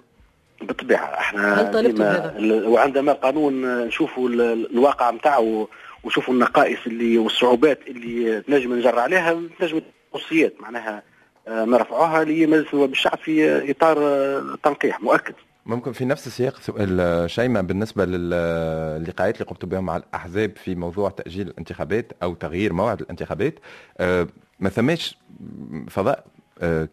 بالطبيعة. 0.66 1.06
إحنا 1.06 1.62
هل 1.62 1.72
طالبتم؟ 1.74 2.04
ال- 2.04 2.68
وعندما 2.68 3.14
قانون 3.14 3.66
آه، 3.66 3.86
نشوفوا 3.86 4.30
ال- 4.30 4.72
الواقع 4.72 5.12
نتاعو 5.12 5.70
وشوفوا 6.04 6.34
النقائص 6.34 6.80
اللي 6.88 7.18
والصعوبات 7.18 7.80
اللي 7.88 8.42
تنجم 8.42 8.74
نجر 8.74 9.00
عليها 9.00 9.42
تنجم 9.60 9.82
توصيات 10.14 10.54
معناها 10.62 11.04
آه، 11.48 11.66
نرفعوها 11.66 12.24
لمجلس 12.24 12.74
النواب 12.74 12.92
الشعب 12.92 13.18
في 13.18 13.72
إطار 13.72 13.98
آه، 14.00 14.58
تنقيح 14.64 15.02
مؤكد. 15.02 15.34
ممكن 15.66 15.92
في 15.92 16.06
نفس 16.06 16.28
السياق 16.28 16.56
سؤال 16.62 17.00
آه، 17.00 17.28
شيماء 17.28 17.64
بالنسبة 17.64 18.06
للقاءات 18.06 19.36
اللي 19.36 19.46
قمتوا 19.46 19.70
بها 19.70 19.80
مع 19.80 19.98
الأحزاب 19.98 20.52
في 20.64 20.76
موضوع 20.76 21.10
تأجيل 21.10 21.48
الانتخابات 21.48 22.12
أو 22.24 22.34
تغيير 22.34 22.74
موعد 22.74 23.02
الانتخابات 23.02 23.60
ما 24.60 24.70
ثماش 24.70 25.18
فضاء 25.90 26.26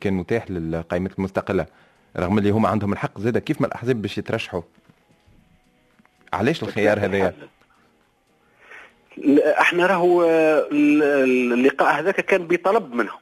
كان 0.01 0.13
متاح 0.15 0.51
للقائمات 0.51 1.19
المستقلة. 1.19 1.67
رغم 2.17 2.39
اللي 2.39 2.51
هم 2.51 2.67
عندهم 2.67 2.93
الحق 2.93 3.21
زاده 3.21 3.41
كيف 3.41 3.61
ما 3.61 3.67
الأحزاب 3.67 4.03
باش 4.03 4.19
يترشحوا؟ 4.19 4.63
علاش 6.33 6.63
الخيار 6.63 6.99
هذايا؟ 6.99 7.35
لا، 9.17 9.61
إحنا 9.61 9.87
راهو 9.87 10.25
ال- 10.25 11.03
ال- 11.03 11.53
اللقاء 11.53 12.01
هذاك 12.01 12.21
كان 12.21 12.47
بطلب 12.47 12.95
منهم. 12.95 13.19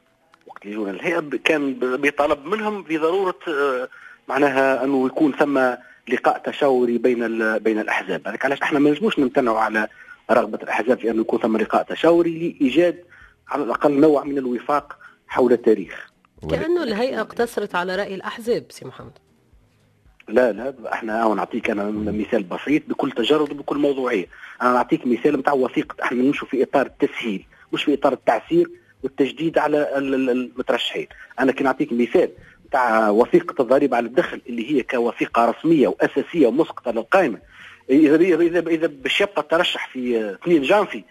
وقت 0.47 0.65
اللي 0.65 0.75
جونا 0.75 0.91
الهيئة 0.91 1.19
كان 1.43 1.73
بطلب 1.81 2.45
منهم 2.45 2.83
بضروره 2.83 3.39
آه، 3.47 3.89
معناها 4.29 4.83
أنه 4.83 5.05
يكون 5.05 5.33
ثم 5.33 5.57
لقاء 6.09 6.37
تشاوري 6.37 6.97
بين 6.97 7.57
بين 7.57 7.79
الأحزاب. 7.79 8.27
هذاك 8.27 8.45
علاش 8.45 8.61
إحنا 8.61 8.79
ما 8.79 8.89
نجموش 8.89 9.19
نمتنعوا 9.19 9.59
على 9.59 9.87
رغبة 10.31 10.59
الأحزاب 10.63 10.99
في 10.99 11.11
أنه 11.11 11.21
يكون 11.21 11.39
ثم 11.39 11.57
لقاء 11.57 11.83
تشاوري 11.83 12.55
لإيجاد 12.59 13.03
على 13.49 13.63
الأقل 13.63 13.99
نوع 13.99 14.23
من 14.23 14.37
الوفاق 14.37 14.97
حول 15.27 15.53
التاريخ. 15.53 16.10
كأنه 16.49 16.83
الهيئة 16.83 17.21
اقتصرت 17.21 17.75
على 17.75 17.95
رأي 17.95 18.15
الأحزاب 18.15 18.65
سي 18.69 18.85
محمد. 18.85 19.11
لا 20.27 20.51
لا 20.51 20.73
إحنا 20.93 21.33
نعطيك 21.33 21.69
أنا 21.69 21.83
مثال 22.11 22.43
بسيط 22.43 22.83
بكل 22.89 23.11
تجرد 23.11 23.51
وبكل 23.51 23.77
موضوعية. 23.77 24.25
أنا 24.61 24.73
نعطيك 24.73 25.07
مثال 25.07 25.37
نتاع 25.39 25.53
وثيقة 25.53 26.03
إحنا 26.03 26.21
نمشوا 26.23 26.47
في 26.47 26.63
إطار 26.63 26.85
التسهيل 26.85 27.45
مش 27.73 27.83
في 27.83 27.93
إطار 27.93 28.13
التعسير 28.13 28.69
والتجديد 29.03 29.57
على 29.57 29.97
ال- 29.97 30.13
ال- 30.13 30.29
المترشحين. 30.29 31.07
أنا 31.39 31.51
كي 31.51 31.63
نعطيك 31.63 31.93
مثال 31.93 32.29
نتاع 32.67 33.09
وثيقة 33.09 33.61
الضريبة 33.61 33.97
على 33.97 34.05
الدخل 34.05 34.41
اللي 34.49 34.71
هي 34.71 34.83
كوثيقة 34.83 35.45
رسمية 35.45 35.87
وأساسية 35.87 36.47
ومسقطة 36.47 36.91
للقائمة. 36.91 37.37
اذا 37.89 38.15
اذا 38.15 38.35
اذا, 38.43 38.59
إذا 38.69 38.87
باش 38.87 39.21
يبقى 39.21 39.41
الترشح 39.41 39.89
في 39.93 40.31
2 40.43 40.61
جانفي 40.61 41.03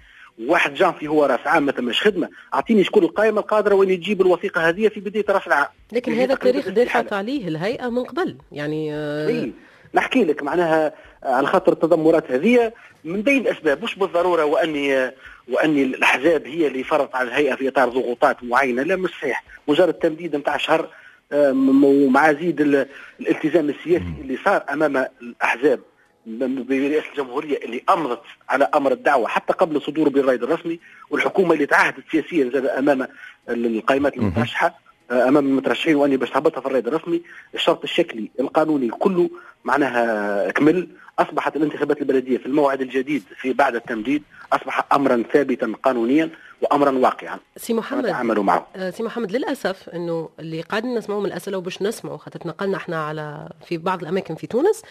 واحد 0.47 0.75
جانفي 0.75 1.09
هو 1.09 1.25
راس 1.25 1.41
عام 1.47 1.63
ما 1.67 1.73
تمش 1.73 2.03
خدمة. 2.03 2.29
أعطيني 2.55 2.85
شكون 2.85 3.03
القائمه 3.05 3.41
القادره 3.41 3.75
وين 3.75 4.01
تجيب 4.01 4.21
الوثيقة 4.21 4.69
هذه 4.69 4.89
في 4.89 5.01
بداية 5.01 5.25
راس 5.29 5.47
العام 5.47 5.67
لكن 5.93 6.13
هذا 6.13 6.33
التاريخ. 6.33 6.69
دافعت 6.69 7.13
عليه 7.13 7.49
الهيئة 7.49 7.89
من 7.89 8.05
قبل 8.05 8.37
يعني 8.53 8.95
آه، 8.95 9.29
إيه. 9.29 9.51
نحكي 9.95 10.25
لك 10.25 10.43
معناها 10.43 10.93
على 11.23 11.47
خاطر 11.47 11.73
التذمرات 11.73 12.31
هذه 12.31 12.73
من 13.05 13.23
بين 13.23 13.41
الأسباب 13.47 13.85
مش 13.85 13.95
بالضرورة 13.95 14.45
وأني 14.45 15.13
وأني 15.49 15.83
الأحزاب 15.83 16.47
هي 16.47 16.67
اللي 16.67 16.85
فرضت 16.85 17.15
على 17.15 17.29
الهيئة 17.29 17.55
في 17.55 17.69
إطار 17.69 17.89
ضغوطات 17.89 18.45
معينة. 18.45 18.83
لا 18.83 18.97
مش 18.97 19.11
صحيح. 19.11 19.45
مجرد 19.69 19.95
تمديد 19.95 20.37
نتاع 20.37 20.57
شهر 20.57 20.89
آم، 21.33 21.85
ومع 21.85 22.33
زيد 22.33 22.61
ال- 22.61 22.87
الالتزام 23.21 23.69
السياسي 23.69 24.15
اللي 24.21 24.39
صار 24.45 24.65
أمام 24.73 25.07
الأحزاب. 25.23 25.81
برئاسة 26.27 27.11
الجمهورية 27.11 27.57
اللي 27.57 27.83
امضت 27.91 28.23
على 28.49 28.65
أمر 28.75 28.93
الدعوة 28.93 29.29
حتى 29.29 29.53
قبل 29.53 29.83
صدوره 29.83 30.09
بالرائد 30.09 30.43
الرسمي 30.43 30.81
والحكومة 31.11 31.55
اللي 31.55 31.67
تعهدت 31.67 32.05
سياسيا 32.11 32.51
زاد 32.51 32.67
أمام 32.67 33.09
القائمات 33.49 34.17
المترشحة 34.17 34.79
أمام 35.11 35.47
المترشحين 35.47 35.97
وأني 35.97 36.17
باش 36.17 36.31
تهبطها 36.31 36.61
في 36.61 36.67
الرائد 36.67 36.87
الرسمي. 36.87 37.23
الشرط 37.55 37.83
الشكلي 37.83 38.31
القانوني 38.41 38.89
كله 38.89 39.31
معناها 39.65 40.51
كمل 40.51 40.89
أصبحت 41.19 41.57
الانتخابات 41.57 42.01
البلدية 42.01 42.39
في 42.39 42.47
الموعد 42.47 42.81
الجديد 42.81 43.23
في 43.41 43.53
بعد 43.53 43.75
التمديد 43.75 44.23
أصبح 44.53 44.87
امرا 44.93 45.23
ثابتا 45.33 45.73
قانونيا 45.83 46.31
وامرا 46.63 46.91
واقعا. 46.91 47.39
سي 47.57 47.73
محمد 47.75 48.05
نتعامل 48.07 48.41
معه. 48.41 48.67
آه، 48.77 48.91
سي 48.91 49.03
محمد 49.03 49.33
للأسف 49.33 49.89
إنه 49.89 50.29
اللي 50.41 50.61
قاعدين 50.61 50.95
نسمعوه 50.95 51.21
من 51.21 51.27
الأسئلة 51.27 51.59
وباش 51.59 51.83
نسمعوا 51.83 52.17
خاطر 52.19 52.41
تنقلنا 52.41 52.77
إحنا 52.77 53.05
على 53.05 53.49
في 53.67 53.79
بعض 53.79 54.01
الأماكن 54.03 54.35
في 54.35 54.47
تونس 54.47 54.83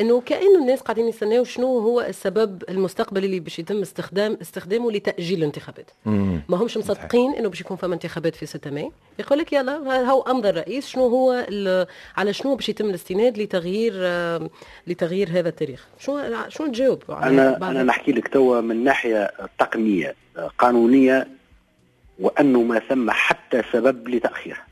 إنه 0.00 0.20
كأنه 0.20 0.58
الناس 0.60 0.80
قاعدين 0.80 1.08
يستناو 1.08 1.44
شنو 1.44 1.78
هو 1.78 2.00
السبب 2.00 2.62
المستقبلي 2.68 3.26
اللي 3.26 3.40
باش 3.40 3.58
يتم 3.58 3.80
استخدام 3.80 4.38
استخدامه 4.42 4.92
لتأجيل 4.92 5.38
الانتخابات. 5.38 5.90
ما 6.48 6.56
همش 6.56 6.76
مصدقين 6.78 7.34
إنه 7.34 7.48
باش 7.48 7.60
يكون 7.60 7.76
فما 7.76 7.94
انتخابات 7.94 8.36
في 8.36 8.46
6 8.46 8.70
ماي. 8.70 8.90
يقول 9.18 9.38
لك 9.38 9.52
يلا 9.52 9.72
ها 9.72 10.10
هو 10.10 10.22
امضى 10.22 10.48
الرئيس 10.48 10.88
شنو 10.88 11.06
هو 11.08 11.44
ال- 11.48 11.86
على 12.16 12.32
شنو 12.32 12.54
باش 12.54 12.68
يتم 12.68 12.90
الاستناد 12.90 13.38
لتغيير 13.38 13.92
آه، 13.96 14.17
لتغيير 14.86 15.28
هذا 15.28 15.48
التاريخ. 15.48 15.86
شنو 16.48 16.66
تجاوب 16.66 17.02
على 17.08 17.42
أنا 17.56 17.70
أنا 17.70 17.82
نحكي 17.82 18.12
لك 18.12 18.28
توا 18.28 18.60
من 18.60 18.84
ناحية 18.84 19.30
تقنية 19.58 20.14
قانونية 20.58 21.28
وأنه 22.18 22.62
ما 22.62 22.78
ثم 22.78 23.10
حتى 23.10 23.62
سبب 23.72 24.08
لتاخيرها 24.08 24.66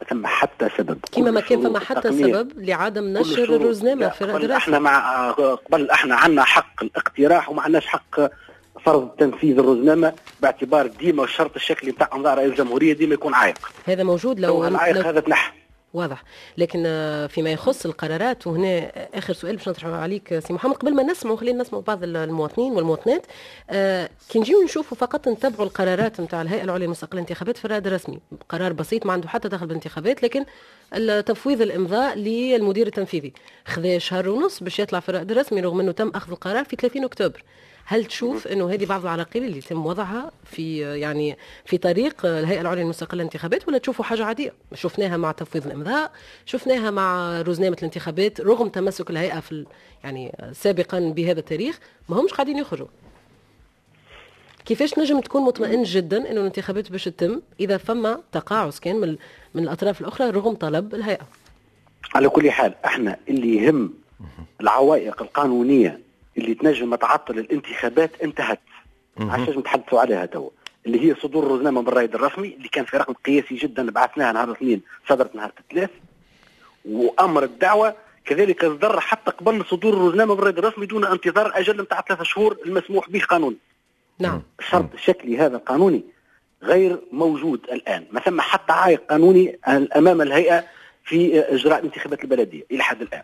ما 0.00 0.06
ثم 0.08 0.26
حتى 0.26 0.68
سبب. 0.78 0.98
كيما 1.12 1.30
ما 1.30 1.40
كان 1.40 1.62
فما 1.62 1.78
الشروط 1.78 1.98
حتى 1.98 2.12
سبب 2.12 2.52
لعدم 2.56 3.04
نشر 3.04 3.74
لا، 3.82 4.08
في 4.10 4.24
قبل 4.24 4.44
الرئاسه 4.44 4.56
إحنا 4.56 4.78
مع 4.78 5.30
قبل 5.30 5.90
إحنا 5.90 6.14
عندنا 6.14 6.44
حق 6.44 6.82
الاقتراح 6.82 7.50
وما 7.50 7.62
عندناش 7.62 7.86
حق 7.86 8.20
فرض 8.84 9.08
تنفيذ 9.08 9.58
الروزنامه 9.58 10.12
باعتبار 10.40 10.86
ديما 10.86 11.24
الشرط 11.24 11.54
الشكلي 11.56 11.90
نتاع 11.90 12.10
أنظار 12.14 12.38
رئيس 12.38 12.50
الجمهورية 12.50 12.92
ديما 12.92 13.14
يكون 13.14 13.34
عائق 13.34 13.70
هذا 13.84 14.02
موجود 14.04 14.40
لو 14.40 14.62
لو, 14.62 14.68
العائق 14.68 14.96
لو 14.96 15.02
هذا 15.02 15.20
تنحى 15.20 15.52
واضح. 15.94 16.24
لكن 16.58 16.82
فيما 17.30 17.50
يخص 17.50 17.86
القرارات 17.86 18.46
وهنا 18.46 18.92
آخر 19.18 19.32
سؤال 19.32 19.56
باش 19.56 19.68
نطرحه 19.68 19.96
عليك 19.96 20.38
سي 20.38 20.52
محمد 20.52 20.74
قبل 20.74 20.94
ما 20.94 21.02
نسمعوا 21.02 21.36
خلينا 21.36 21.62
نسمعوا 21.62 21.82
بعض 21.84 21.98
المواطنين 22.02 22.72
والمواطنات. 22.72 23.26
آه، 23.70 24.08
كي 24.28 24.38
نجيو 24.38 24.62
نشوفوا 24.62 24.96
فقط 24.96 25.28
نتبعوا 25.28 25.66
القرارات 25.66 26.20
نتاع 26.20 26.42
الهيئة 26.42 26.64
العليا 26.64 26.86
للمستقبل 26.86 27.14
الانتخابات 27.14 27.56
في 27.56 27.64
الرائد 27.64 27.86
الرسمي 27.86 28.18
قرار 28.48 28.72
بسيط 28.72 29.06
ما 29.06 29.12
عنده 29.12 29.28
حتى 29.28 29.48
دخل 29.48 29.66
بالانتخابات 29.66 30.22
لكن 30.22 30.44
تفويض 31.26 31.62
الإمضاء 31.62 32.18
للمدير 32.18 32.86
التنفيذي. 32.86 33.32
خذا 33.66 33.98
شهر 33.98 34.28
ونص 34.28 34.62
باش 34.62 34.78
يطلع 34.78 35.00
في 35.00 35.08
الرائد 35.08 35.30
الرسمي 35.30 35.60
رغم 35.60 35.80
إنه 35.80 35.92
تم 35.92 36.08
أخذ 36.14 36.30
القرار 36.30 36.64
في 36.64 36.76
30 36.76 37.04
أكتوبر. 37.04 37.42
هل 37.88 38.04
تشوف 38.04 38.46
إنه 38.46 38.70
هذه 38.70 38.86
بعض 38.86 39.02
العراقيل 39.02 39.44
اللي 39.44 39.58
يتم 39.58 39.86
وضعها 39.86 40.30
في 40.44 40.78
يعني 40.78 41.36
في 41.64 41.78
طريق 41.78 42.26
الهيئة 42.26 42.60
العليا 42.60 42.82
للمستقله 42.82 43.14
للانتخابات 43.16 43.68
ولا 43.68 43.78
تشوفوا 43.78 44.04
حاجة 44.04 44.24
عادية؟ 44.24 44.52
شفناها 44.74 45.16
مع 45.16 45.32
تفويض 45.32 45.66
الإمضاء، 45.66 46.12
شفناها 46.46 46.90
مع 46.90 47.40
روزنامه 47.40 47.76
الانتخابات 47.78 48.40
رغم 48.40 48.68
تمسك 48.68 49.10
الهيئة 49.10 49.40
في 49.40 49.66
يعني 50.04 50.36
سابقا 50.52 51.00
بهذا 51.00 51.40
التاريخ 51.40 51.78
ما 52.08 52.20
همش 52.20 52.32
قاعدين 52.32 52.58
يخرجوا. 52.58 52.86
كيفاش 54.64 54.98
نجم 54.98 55.20
تكون 55.20 55.42
مطمئن 55.42 55.82
جدا 55.82 56.30
إنه 56.30 56.40
الانتخابات 56.40 56.92
باش 56.92 57.04
تتم 57.04 57.40
إذا 57.60 57.76
فما 57.76 58.20
تقاعس 58.32 58.80
كان 58.80 58.96
من 58.96 59.16
من 59.54 59.62
الأطراف 59.62 60.00
الأخرى 60.00 60.30
رغم 60.30 60.54
طلب 60.54 60.94
الهيئة؟ 60.94 61.26
على 62.14 62.28
كل 62.28 62.50
حال 62.50 62.74
إحنا 62.84 63.16
اللي 63.28 63.56
يهم 63.56 63.94
العوائق 64.60 65.22
القانونية 65.22 66.05
اللي 66.38 66.54
تنجم 66.54 66.94
تعطل 66.94 67.38
الانتخابات 67.38 68.10
انتهت. 68.22 68.60
عشان 69.20 69.58
نتحدثوا 69.58 70.00
عليها 70.00 70.26
توا 70.26 70.50
اللي 70.86 71.10
هي 71.10 71.14
صدور 71.22 71.46
الروزنامه 71.46 71.82
بالرائد 71.82 72.14
الرسمي 72.14 72.54
اللي 72.54 72.68
كان 72.68 72.84
في 72.84 72.96
رقم 72.96 73.12
قياسي 73.12 73.54
جدا 73.54 73.90
بعثناها 73.90 74.32
نهار 74.32 74.48
الاثنين 74.48 74.82
صدرت 75.08 75.34
نهار 75.34 75.52
الثلاث. 75.60 75.90
وأمر 76.84 77.44
الدعوة 77.44 77.94
كذلك 78.24 78.64
اصدر 78.64 79.00
حتى 79.00 79.30
قبل 79.30 79.64
صدور 79.64 79.92
الروزنامه 79.92 80.34
بالرائد 80.34 80.58
الرسمي 80.58 80.86
دون 80.86 81.04
انتظار 81.04 81.52
أجل 81.54 81.82
نتاع 81.82 82.00
ثلاثة 82.08 82.24
شهور 82.24 82.56
المسموح 82.66 83.10
به 83.10 83.20
قانونا 83.20 83.56
نعم. 84.18 84.42
الشرط 84.58 84.94
الشكلي 84.94 85.38
هذا 85.38 85.56
القانوني 85.56 86.04
غير 86.62 87.00
موجود 87.12 87.60
الآن 87.72 88.06
ما 88.12 88.20
ثم 88.20 88.40
حتى 88.40 88.72
عائق 88.72 89.02
قانوني 89.10 89.58
أمام 89.96 90.22
الهيئة 90.22 90.64
في 91.04 91.40
إجراء 91.40 91.78
الانتخابات 91.78 92.24
البلدية 92.24 92.62
إلى 92.70 92.82
حد 92.82 93.02
الآن. 93.02 93.22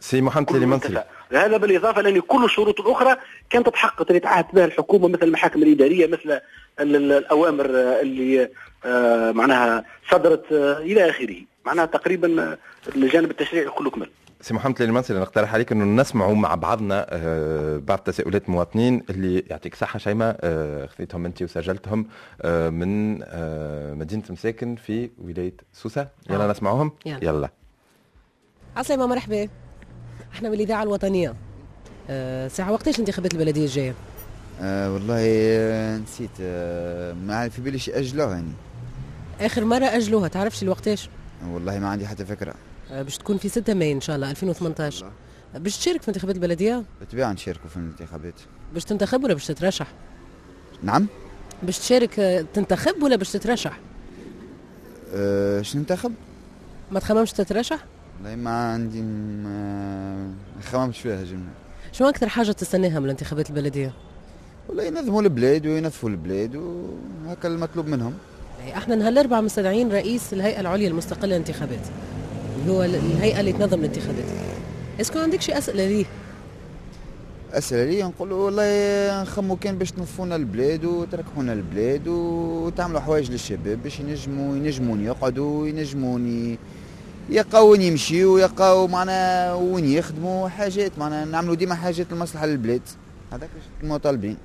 سي 0.00 0.20
محمد. 0.20 0.52
منصري. 0.56 1.02
هذا 1.32 1.56
بالإضافة 1.56 2.00
لأن 2.02 2.20
كل 2.20 2.44
الشروط 2.44 2.80
الأخرى 2.80 3.16
كانت 3.50 3.66
تتحقق 3.66 4.06
اللي 4.08 4.20
تعهدت 4.20 4.54
بها 4.54 4.64
الحكومة 4.64 5.08
مثل 5.08 5.22
المحاكم 5.22 5.62
الإدارية 5.62 6.06
مثل 6.06 6.30
ال- 6.80 6.96
ال- 6.96 7.12
الأوامر 7.12 7.64
آه، 7.66 8.00
اللي 8.00 8.48
آه، 8.84 9.32
معناها 9.32 9.84
صدرت 10.10 10.52
آه، 10.52 10.78
إلى 10.78 11.10
آخره. 11.10 11.36
معناها 11.66 11.86
تقريبا 11.86 12.42
آه، 12.42 12.58
الجانب 12.96 13.30
التشريعي 13.30 13.68
كله 13.68 13.90
كمل. 13.90 14.10
سي 14.40 14.54
محمد 14.54 14.78
ليلي 14.80 14.92
منصري 14.92 15.18
نقترح 15.18 15.54
عليك 15.54 15.72
أنه 15.72 15.84
نسمعوا 16.02 16.34
مع 16.34 16.54
بعضنا 16.54 17.06
آه، 17.10 17.78
بعض 17.78 17.98
تساؤلات 17.98 18.48
المواطنين 18.48 19.04
اللي 19.10 19.44
يعطيك 19.50 19.74
صحة 19.74 19.98
شيماء 19.98 20.36
آه، 20.40 20.86
خذيتهم 20.86 21.26
أنت 21.26 21.42
وسجلتهم 21.42 22.06
آه، 22.42 22.70
من 22.70 23.20
آه، 23.22 23.94
مدينة 23.94 24.22
مساكن 24.30 24.76
في 24.76 25.10
ولاية 25.24 25.52
سوسة. 25.72 26.08
يلا 26.30 26.44
آه. 26.44 26.50
نسمعوهم. 26.50 26.92
يلا. 27.06 27.18
يلا. 27.24 27.48
عسلامة 28.76 29.06
مرحبا. 29.06 29.48
إحنا 30.32 30.48
من 30.48 30.54
الاذاعه 30.54 30.82
الوطنية 30.82 31.34
أه 32.10 32.48
ساعة 32.48 32.72
وقتاش 32.72 32.94
الانتخابات 32.94 33.34
البلدية 33.34 33.64
الجاية؟ 33.64 33.94
آه 34.60 34.92
والله 34.92 35.20
آه، 35.26 35.98
نسيت 35.98 36.30
آه 36.40 37.12
ما 37.12 37.34
عارف 37.36 37.54
في 37.54 37.62
بالي 37.62 37.78
شي 37.78 37.98
اجلوها 37.98 38.30
يعني 38.30 38.52
آخر 39.40 39.64
مرة 39.64 39.84
أجلوها 39.84 40.28
تعرفش 40.28 40.62
الوقتاش؟ 40.62 41.08
والله 41.48 41.78
ما 41.78 41.88
عندي 41.88 42.06
حتى 42.06 42.24
فكرة 42.24 42.54
أه 42.90 43.02
باش 43.02 43.18
تكون 43.18 43.38
في 43.38 43.48
6 43.48 43.74
ماي 43.74 43.92
إن 43.92 44.00
شاء 44.00 44.16
الله 44.16 44.30
2018 44.30 45.12
باش 45.54 45.76
تشارك 45.78 46.02
في 46.02 46.08
انتخابات 46.08 46.34
البلدية؟ 46.36 46.82
بالطبيعه 47.00 47.32
نشاركوا 47.32 47.68
في 47.70 47.76
الانتخابات 47.76 48.34
باش 48.74 48.84
تنتخب 48.84 49.24
ولا 49.24 49.34
باش 49.34 49.46
تترشح؟ 49.46 49.86
نعم 50.82 51.06
باش 51.62 51.78
تشارك 51.78 52.20
آه، 52.20 52.44
تنتخب 52.54 53.02
ولا 53.02 53.16
باش 53.16 53.32
تترشح؟ 53.32 53.78
آه 55.14 55.62
شنو 55.62 55.80
ننتخب 55.80 56.12
ما 56.90 57.00
تخممش 57.00 57.32
تترشح؟ 57.32 57.84
والله 58.24 58.36
ما 58.36 58.72
عندي 58.72 59.02
ما 59.02 60.30
خممتش 60.62 61.00
فيها 61.00 61.22
جمله 61.24 61.48
شو 61.92 62.04
أكثر 62.08 62.28
حاجة 62.28 62.52
تستناها 62.52 62.98
من 62.98 63.04
الانتخابات 63.04 63.50
البلدية؟ 63.50 63.92
والله 64.68 64.82
ينظموا 64.84 65.22
البلاد 65.22 65.66
وينظفوا 65.66 66.08
البلاد 66.08 66.56
وهكا 66.56 67.48
المطلوب 67.48 67.86
منهم 67.86 68.14
يعني 68.60 68.76
إحنا 68.78 68.94
نهار 68.94 69.12
الاربعاء 69.12 69.42
مستدعين 69.42 69.92
رئيس 69.92 70.32
الهيئة 70.32 70.60
العليا 70.60 70.88
المستقله 70.88 71.26
للانتخابات 71.26 71.86
اللي 72.60 72.72
هو 72.72 72.82
ال- 72.84 72.94
الهيئة 72.94 73.40
اللي 73.40 73.52
تنظم 73.52 73.78
الانتخابات 73.80 74.24
est-ce 75.00 75.12
que 75.12 75.18
عندك 75.18 75.40
شي 75.40 75.58
أسئلة 75.58 75.86
ليه؟ 75.86 76.04
أسئلة 77.52 77.84
لي 77.84 78.02
نقولوا 78.02 78.44
والله 78.44 79.22
نخموا 79.22 79.56
كان 79.60 79.78
باش 79.78 79.90
تنظفونا 79.90 80.36
البلاد 80.36 80.84
وتركحونا 80.84 81.52
البلاد 81.52 82.08
وتعملوا 82.08 83.00
حوايج 83.00 83.30
للشباب 83.30 83.82
باش 83.82 84.00
ينجموا 84.00 84.56
ينجمون 84.56 85.04
يقعدوا 85.04 85.68
ينجمون 85.68 86.56
يلقاو 87.30 87.70
وين 87.70 87.82
يمشيو 87.82 88.38
يلقاو 88.38 88.86
معنا 88.86 89.52
وين 89.52 89.84
يخدموا 89.84 90.48
حاجات 90.48 90.98
معنا 90.98 91.24
نعملوا 91.24 91.54
ديما 91.54 91.74
حاجات 91.74 92.12
لمصلحة 92.12 92.46
للبلاد. 92.46 92.82
هذاك 93.32 93.50
المطالبين. 93.82 94.36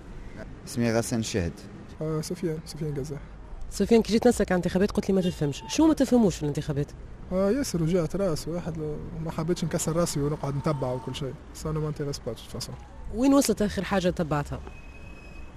اسمي 0.67 0.91
غسان 0.93 1.23
شهد. 1.23 1.53
آه 2.01 2.21
سفيان 2.21 2.59
سفيان 2.65 2.93
قزاح 2.93 3.19
سفيان 3.69 4.01
كي 4.01 4.11
جيت 4.13 4.27
نسألك 4.27 4.51
عن 4.51 4.55
انتخابات 4.55 4.91
قلت 4.91 5.09
لي 5.09 5.15
ما 5.15 5.21
تفهمش. 5.21 5.63
شو 5.67 5.87
ما 5.87 5.93
تفهموش 5.93 6.35
في 6.35 6.43
الانتخابات؟ 6.43 6.91
آه 7.31 7.51
ياسر 7.51 7.83
وجعت 7.83 8.15
راس 8.15 8.47
واحد 8.47 8.77
ما 9.25 9.31
حبيتش 9.31 9.63
نكسر 9.63 9.95
راسي 9.95 10.19
ونقعد 10.19 10.55
نتبع 10.55 10.91
وكل 10.91 11.15
شيء. 11.15 11.33
بس 11.55 11.65
أنا 11.65 11.79
ما 11.79 11.87
intéresse 11.87 12.19
pas 12.19 12.33
façon 12.33 12.75
وين 13.15 13.33
وصلت 13.33 13.61
آخر 13.61 13.83
حاجة 13.83 14.09
تبعتها؟ 14.09 14.59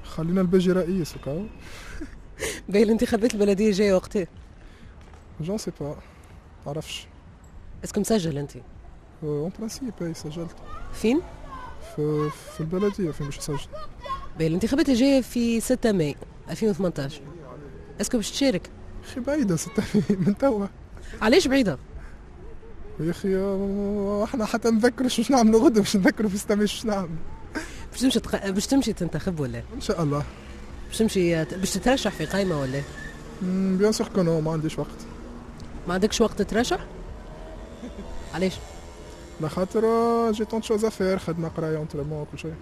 خلينا 0.05 0.41
البيجي 0.41 0.73
رئيس 0.73 1.17
وكاو. 1.17 1.47
باهي 2.69 2.83
الانتخابات 2.83 3.35
البلدية 3.35 3.73
جاية 3.73 3.95
وقتها. 3.95 4.27
j'en 5.41 5.59
sais 5.59 5.73
pas 5.81 5.97
معرفش 6.67 7.08
est-ce 7.85 7.95
que 7.95 8.01
مسجل 8.01 8.39
انت 8.39 8.51
en 9.23 9.53
principe 9.59 9.93
إي 10.03 10.15
سجلت 10.15 10.57
فين 10.93 11.21
في 11.97 12.31
في 12.55 12.61
البلديه 12.61 13.11
فين 13.11 13.27
باش 13.27 13.39
نسجل 13.39 13.59
باهي 14.39 14.49
الانتخابات 14.49 14.89
الجايه 14.89 15.21
في 15.21 15.61
6 15.61 15.93
ماي 15.93 16.17
2018 16.51 17.21
est-ce 18.01 18.11
que 18.11 18.17
باش 18.17 18.31
تشارك 18.31 18.71
أخي 19.05 19.21
بعيده 19.21 19.57
ستة 19.57 19.83
من 20.11 20.39
توا 20.39 20.67
علاش 21.23 21.49
بعيده 21.49 21.79
يا 23.01 23.11
أخي 23.11 23.29
إحنا 24.25 24.45
حتى 24.45 24.71
نذكروا 24.71 25.09
شو 25.09 25.23
نعملوا 25.31 25.61
غدا 25.61 25.81
باش 25.81 25.97
نذكروا 25.97 26.31
في 26.31 26.39
ستة 26.39 26.65
شو 26.65 26.89
نعمل 26.89 27.09
باش 27.93 28.01
تمشي 28.01 28.21
تق... 28.21 28.51
باش 28.51 28.67
تمشي 28.67 28.93
تنتخب 28.93 29.41
ولا 29.41 29.63
ان 29.75 29.81
شاء 29.81 30.03
الله 30.03 30.23
باش 30.89 30.99
تمشي 30.99 31.45
باش 31.45 31.71
تترشح 31.71 32.11
في 32.13 32.27
قائمه 32.27 32.61
ولا 32.61 32.83
bien 33.43 33.93
sûr 33.93 34.09
que 34.09 34.23
ما 34.23 34.53
عنديش 34.53 34.79
وقت 34.79 35.07
ما 35.89 35.95
عندكش 35.95 36.21
وقت 36.21 36.43
تترشح 36.43 36.87
علاش 38.35 38.55
على 39.41 39.49
خاطر 39.49 39.83
j'ai 40.33 40.45
tant 40.45 40.58
de 40.58 40.65
choses 40.65 40.85
à 40.85 40.90
faire 40.90 41.19
خدمه 41.19 41.49
قرايه 41.49 41.77
entraînement 41.77 42.21
وكل 42.21 42.39
شيء 42.39 42.55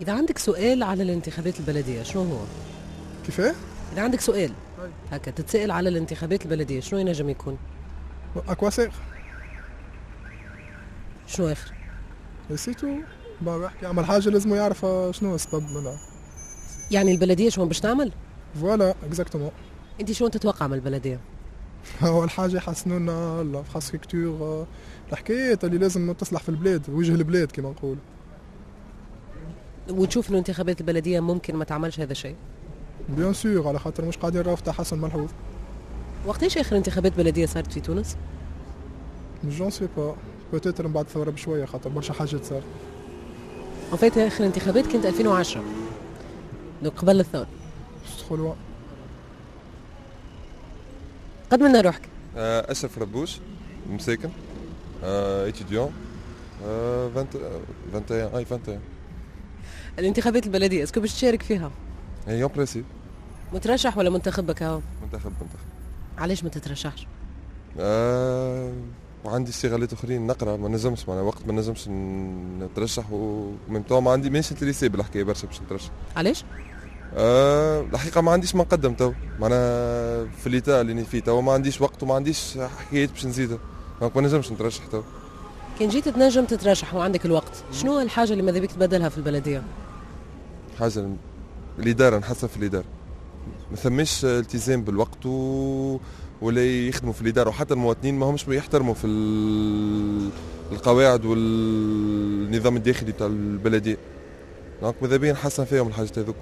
إذا 0.00 0.12
عندك 0.12 0.38
سؤال 0.38 0.82
على 0.82 1.02
الانتخابات 1.02 1.60
البلدية 1.60 2.02
شنو 2.02 2.22
هو؟ 2.22 2.38
كيفاه؟ 3.26 3.54
إذا 3.92 4.02
عندك 4.02 4.20
سؤال 4.20 4.52
هكا 5.12 5.30
تتسائل 5.30 5.70
على 5.70 5.88
الانتخابات 5.88 6.44
البلدية 6.44 6.80
شنو 6.80 7.00
ينجم 7.00 7.28
يكون؟ 7.28 7.58
à 8.48 8.52
quoi 8.52 8.70
sert 8.70 8.90
شنو 11.26 11.48
آخر؟ 11.48 11.72
c'est 12.54 12.74
tout 12.74 12.86
باش 13.40 13.64
يحكي 13.64 13.84
يعمل 13.84 14.04
حاجة 14.04 14.28
لازم 14.28 14.54
يعرف 14.54 14.86
شنو 15.10 15.34
السبب 15.34 15.62
منها 15.62 15.98
يعني 16.90 17.12
البلدية 17.12 17.50
شنو 17.50 17.66
باش 17.66 17.80
تعمل؟ 17.80 18.12
voilà 18.60 18.94
exactement 19.04 19.50
أنت 20.00 20.12
شنو 20.12 20.28
تتوقع 20.28 20.66
من 20.66 20.74
البلدية؟ 20.74 21.20
اول 22.06 22.30
حاجة 22.30 22.56
يحسنوا 22.56 22.98
لنا 22.98 23.40
ال 23.40 23.48
infrastructure 23.48 24.66
الحكايات 25.12 25.64
اللي 25.64 25.78
لازم 25.78 26.12
تصلح 26.12 26.42
في 26.42 26.48
البلاد 26.48 26.90
وجه 26.90 27.14
البلاد 27.14 27.52
كما 27.52 27.70
نقول 27.70 27.96
ونشوف 29.90 30.30
إنه 30.30 30.38
انتخابات 30.38 30.80
البلدية 30.80 31.20
ممكن 31.20 31.56
ما 31.56 31.64
تعملش 31.64 32.00
هذا 32.00 32.12
الشيء؟ 32.12 32.34
bien 33.08 33.32
sûr 33.32 33.68
على 33.68 33.78
خاطر 33.78 34.04
مش 34.04 34.16
قاعدين 34.16 34.42
نراو 34.42 34.56
في 34.56 34.62
تحسن 34.62 34.98
ملحوظ. 34.98 35.28
وقتاش 36.26 36.58
آخر 36.58 36.76
انتخابات 36.76 37.16
بلدية 37.16 37.46
صارت 37.46 37.72
في 37.72 37.80
تونس؟ 37.80 38.16
جون 39.44 39.70
سي 39.70 39.88
با 39.96 40.16
بوتيتر 40.52 40.86
من 40.86 40.92
بعد 40.92 41.04
الثورة 41.04 41.30
بشوية 41.30 41.64
خاطر 41.64 41.90
برشا 41.90 42.14
حاجات 42.14 42.44
صارت. 42.44 42.64
فيت 43.96 44.18
آخر 44.18 44.46
انتخابات 44.46 44.86
كانت 44.86 45.06
2010 45.06 45.62
دونك 46.82 46.98
قبل 46.98 47.20
الثورة. 47.20 47.46
تدخل 48.18 48.52
قد 51.50 51.62
منا 51.62 51.80
روحك 51.80 52.02
آه، 52.36 52.72
اشرف 52.72 52.98
ربوش 52.98 53.38
مساكن 53.90 54.28
إتيديون 55.02 55.92
21 56.62 58.10
أي 58.10 58.46
21 58.50 58.80
الانتخابات 59.98 60.46
البلدية 60.46 60.82
أسكو 60.82 61.00
باش 61.00 61.14
تشارك 61.14 61.42
فيها؟ 61.42 61.70
إي 62.28 62.42
اون 62.42 62.52
بريسي 62.56 62.84
مترشح 63.52 63.98
ولا 63.98 64.10
منتخب 64.10 64.46
بك 64.46 64.62
هو؟ 64.62 64.80
منتخب 65.02 65.30
منتخب 65.30 65.66
علاش 66.18 66.44
ما 66.44 66.50
تترشحش؟ 66.50 67.06
آه 67.80 68.72
وعندي 69.24 69.50
انشغالات 69.50 69.92
أخرين 69.92 70.26
نقرأ 70.26 70.56
ما 70.56 70.68
نجمش 70.68 71.08
معناها 71.08 71.24
وقت 71.24 71.46
ما 71.46 71.52
نجمش 71.52 71.88
نترشح 71.88 73.04
تو 73.88 74.00
ما 74.00 74.10
عندي 74.10 74.30
مانيش 74.30 74.52
intéressé 74.52 74.88
بالحكايه 74.88 75.24
برشا 75.24 75.46
باش 75.46 75.60
نترشح 75.60 75.90
علاش؟ 76.16 76.44
آه 77.14 77.80
الحقيقة 77.80 78.20
ما 78.20 78.32
عنديش 78.32 78.54
ما 78.54 78.62
نقدم 78.62 78.94
تو. 78.94 79.12
معناها 79.40 80.24
في 80.24 80.46
ال 80.46 80.51
l'état 80.51 80.80
اللي 80.80 81.04
فيه 81.04 81.20
تو. 81.20 81.40
ما 81.40 81.52
عنديش 81.52 81.80
وقت 81.80 82.02
وما 82.02 82.14
عنديش 82.14 82.58
حكايات 82.78 83.10
باش 83.10 83.26
نزيدها 83.26 83.58
donc 84.00 84.16
ما 84.16 84.22
نجمش 84.22 84.52
نترشح 84.52 84.86
تو. 84.86 85.02
كان 85.78 85.88
جيت 85.88 86.08
تنجم 86.08 86.44
تترشح 86.44 86.94
وعندك 86.94 87.26
الوقت. 87.26 87.64
شنو 87.72 88.00
الحاجة 88.00 88.32
اللي 88.32 88.42
ماذا 88.42 88.58
بك 88.58 88.72
تبدلها 88.72 89.08
في 89.08 89.18
البلدية؟ 89.18 89.62
حاجة 90.78 91.08
الإدارة 91.78 92.18
نحسن 92.18 92.46
في 92.46 92.56
الإدارة. 92.56 92.84
ما 93.70 93.76
ثماش 93.76 94.24
التزام 94.24 94.82
بالوقت 94.82 95.26
و... 95.26 95.98
ولا 96.42 96.66
يخدموا 96.66 97.12
في 97.12 97.22
الإدارة. 97.22 97.48
وحتى 97.48 97.74
المواطنين 97.74 98.18
ما 98.18 98.26
همش 98.26 98.48
يحترموا 98.48 98.94
في 98.94 99.06
القواعد 100.72 101.24
والنظام 101.24 102.76
الداخلي 102.76 103.12
بتاع 103.12 103.26
البلدية. 103.26 103.98
donc 104.82 104.94
ماذا 105.02 105.16
بيا 105.16 105.32
نحسن 105.32 105.64
فيهم 105.64 105.88
الحاجات 105.88 106.18
هذوك. 106.18 106.36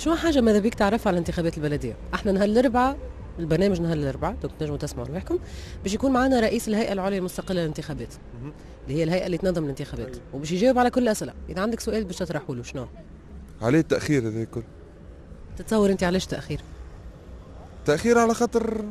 شو 0.00 0.14
حاجة 0.14 0.40
ماذا 0.40 0.58
بيك 0.58 0.74
تعرفها 0.74 1.08
على 1.08 1.14
الانتخابات 1.14 1.58
البلدية؟ 1.58 1.96
إحنا 2.14 2.32
نهار 2.32 2.48
الاربعاء 2.48 2.98
البرنامج 3.38 3.80
نهار 3.80 3.96
الاربعاء 3.96 4.36
donc 4.42 4.54
تنجموا 4.60 4.78
تسمعوا 4.78 5.08
روحكم 5.08 5.38
باش 5.82 5.94
يكون 5.94 6.12
معنا 6.12 6.40
رئيس 6.40 6.68
الهيئة 6.68 6.92
العليا 6.92 7.18
المستقلة 7.18 7.60
للانتخابات. 7.60 8.14
اللي 8.84 8.98
هي 8.98 9.02
الهيئة 9.04 9.26
اللي 9.26 9.38
تنظم 9.38 9.64
الانتخابات. 9.64 10.16
وباش 10.34 10.52
يجاوب 10.52 10.78
على 10.78 10.90
كل 10.90 11.02
الأسئلة. 11.02 11.32
إذا 11.48 11.62
عندك 11.62 11.80
سؤال 11.80 12.04
باش 12.04 12.16
تطرحوا 12.16 12.54
له 12.54 12.62
شنو؟ 12.62 12.86
علاه 13.62 13.78
التأخير 13.78 14.28
هذا 14.28 14.42
الكل 14.42 14.62
تتصور 15.56 15.90
أنت 15.90 16.02
علاش 16.02 16.26
تأخير؟ 16.26 16.60
تأخير 17.84 18.18
على 18.18 18.34
خاطر 18.34 18.84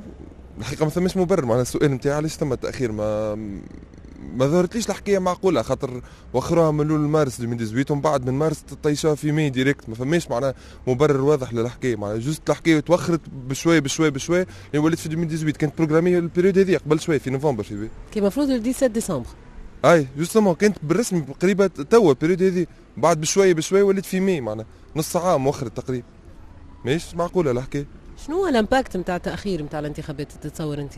الحقيقة 0.59 0.83
ما 0.83 0.89
ثماش 0.89 1.17
مبرر. 1.17 1.45
معناها 1.45 1.61
السؤال 1.61 1.91
نتاعي 1.91 2.15
علاش 2.15 2.37
تم 2.37 2.53
التاخير 2.53 2.91
ما 2.91 3.37
ما 4.35 4.47
ظهرتليش 4.47 4.89
الحكاية 4.89 5.19
معقولة 5.19 5.61
خاطر 5.61 6.01
وخروها 6.33 6.71
من 6.71 6.91
أول 6.91 6.99
مارس 6.99 7.39
2018 7.39 7.93
ومن 7.93 8.01
بعد 8.01 8.29
من 8.29 8.33
مارس 8.33 8.63
طيشوها 8.83 9.15
في 9.15 9.31
مي 9.31 9.49
directement. 9.49 9.89
ما 9.89 9.95
فماش 9.95 10.29
معناها 10.29 10.53
مبرر 10.87 11.21
واضح 11.21 11.53
للحكاية 11.53 11.95
معناها 11.95 12.17
juste 12.17 12.49
الحكاية 12.49 12.79
توخرت 12.79 13.21
بشوية 13.29 13.79
بشوية 13.79 14.09
بشوية 14.09 14.47
اللي 14.67 14.79
ولات 14.85 14.99
في 14.99 15.05
2018 15.05 15.57
كانت 15.57 15.77
programmée 15.77 16.17
ال 16.17 16.22
période 16.22 16.57
هذه 16.57 16.77
قبل 16.77 16.99
شوية 16.99 17.17
في 17.17 17.29
نوفمبر 17.29 17.63
في 17.63 17.89
كي 18.11 18.19
المفروض 18.19 18.47
17 18.47 18.87
ديسمبر. 18.87 19.27
أي 19.85 20.07
justement 20.17 20.55
كانت 20.55 20.77
بالرسمي 20.83 21.25
قريبة 21.41 21.67
توا 21.67 22.11
ال 22.11 22.15
période 22.15 22.43
هذه 22.43 22.65
بعد 22.97 23.21
بشوية 23.21 23.53
بشوية 23.53 23.83
ولات 23.83 24.05
في 24.05 24.19
مي 24.19 24.41
معناها 24.41 24.65
نص 24.95 25.15
عام 25.15 25.43
مؤخر 25.43 25.67
تقريبا. 25.67 26.05
ماهيش 26.85 27.15
معقولة 27.15 27.51
الحكاية. 27.51 27.85
شنو 28.27 28.35
هو 28.35 28.47
ال 28.47 28.54
impact 28.54 28.97
نتاع 28.97 29.15
التأخير 29.15 29.63
نتاع 29.63 29.79
الانتخابات؟ 29.79 30.31
تتصور 30.31 30.79
أنت؟ 30.79 30.93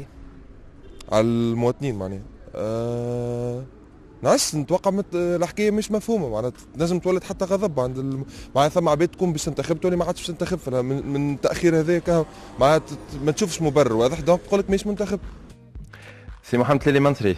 على 1.11 1.21
المواطنين 1.21 1.95
معناها. 1.95 2.21
نعس 4.23 4.55
نتوقع 4.55 4.91
مت... 4.91 5.05
الحكاية 5.15 5.71
مش 5.71 5.91
مفهومة. 5.91 6.29
معناتها 6.29 6.61
لازم 6.75 6.99
تولد 6.99 7.23
حتى 7.23 7.45
غضب. 7.45 7.79
عند 7.79 7.97
الم... 7.97 8.25
معناها 8.55 8.69
ثم 8.69 8.89
عباد 8.89 9.07
تكون 9.07 9.31
باش 9.31 9.45
تنتخب 9.45 9.79
تولي 9.79 9.95
ما 9.95 10.05
عادش 10.05 10.27
تنتخب 10.27 10.73
من, 10.73 11.07
من 11.07 11.33
التاخير 11.33 11.79
هذاك 11.79 12.25
معناتها 12.59 12.97
ما 13.23 13.31
تشوفش 13.31 13.61
مبرر. 13.61 13.93
واضح 13.93 14.19
donc؟ 14.19 14.41
تقول 14.41 14.59
لك 14.59 14.69
مش 14.69 14.87
منتخب. 14.87 15.19
سي 16.43 16.57
محمد 16.57 16.85
ليلي 16.85 16.99
منصري. 16.99 17.37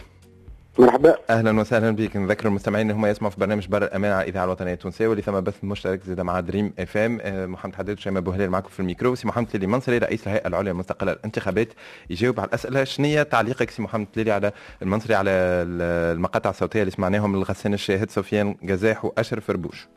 مرحبا. 0.80 1.17
أهلا 1.30 1.59
وسهلا 1.59 1.91
بك. 1.91 2.17
نذكر 2.17 2.47
المستمعين 2.47 2.91
هم 2.91 3.05
يسمعوا 3.05 3.32
في 3.32 3.39
برنامج 3.39 3.67
بر 3.67 3.84
الأمان 3.84 4.11
على 4.11 4.24
الاذاعه 4.24 4.45
الوطنية 4.45 4.74
التونسية 4.74 5.07
واللي 5.07 5.21
ثم 5.21 5.39
بث 5.39 5.63
مشترك 5.63 6.03
زاد 6.03 6.21
مع 6.21 6.39
دريم 6.39 6.74
إف 6.80 6.97
إم. 6.97 7.21
محمد 7.51 7.76
حداد 7.76 7.97
وشيماء 7.97 8.24
بوهلال 8.24 8.49
معكم 8.49 8.69
في 8.69 8.80
الميكرو. 8.80 9.15
سي 9.15 9.28
محمد 9.28 9.47
ليلي 9.53 9.67
منصري 9.67 9.97
رئيس 9.97 10.28
الهيئة 10.28 10.47
العليا 10.47 10.71
المستقله 10.71 11.11
للانتخابات 11.11 11.67
يجاوب 12.09 12.39
على 12.39 12.47
الأسئلة. 12.47 12.84
شنو 12.84 13.24
تعليقك 13.24 13.69
سي 13.69 13.82
محمد 13.82 14.07
ليلي 14.15 14.32
على 14.32 14.51
المنصري 14.82 15.15
على 15.15 15.32
المقاطع 15.32 16.49
الصوتية 16.49 16.80
اللي 16.82 16.91
سمعناهم 16.91 17.36
للغسان 17.36 17.74
الشاهد 17.74 18.11
سفيان 18.11 18.55
جزاح 18.63 19.05
وأشرف 19.05 19.49
ربوش. 19.49 19.88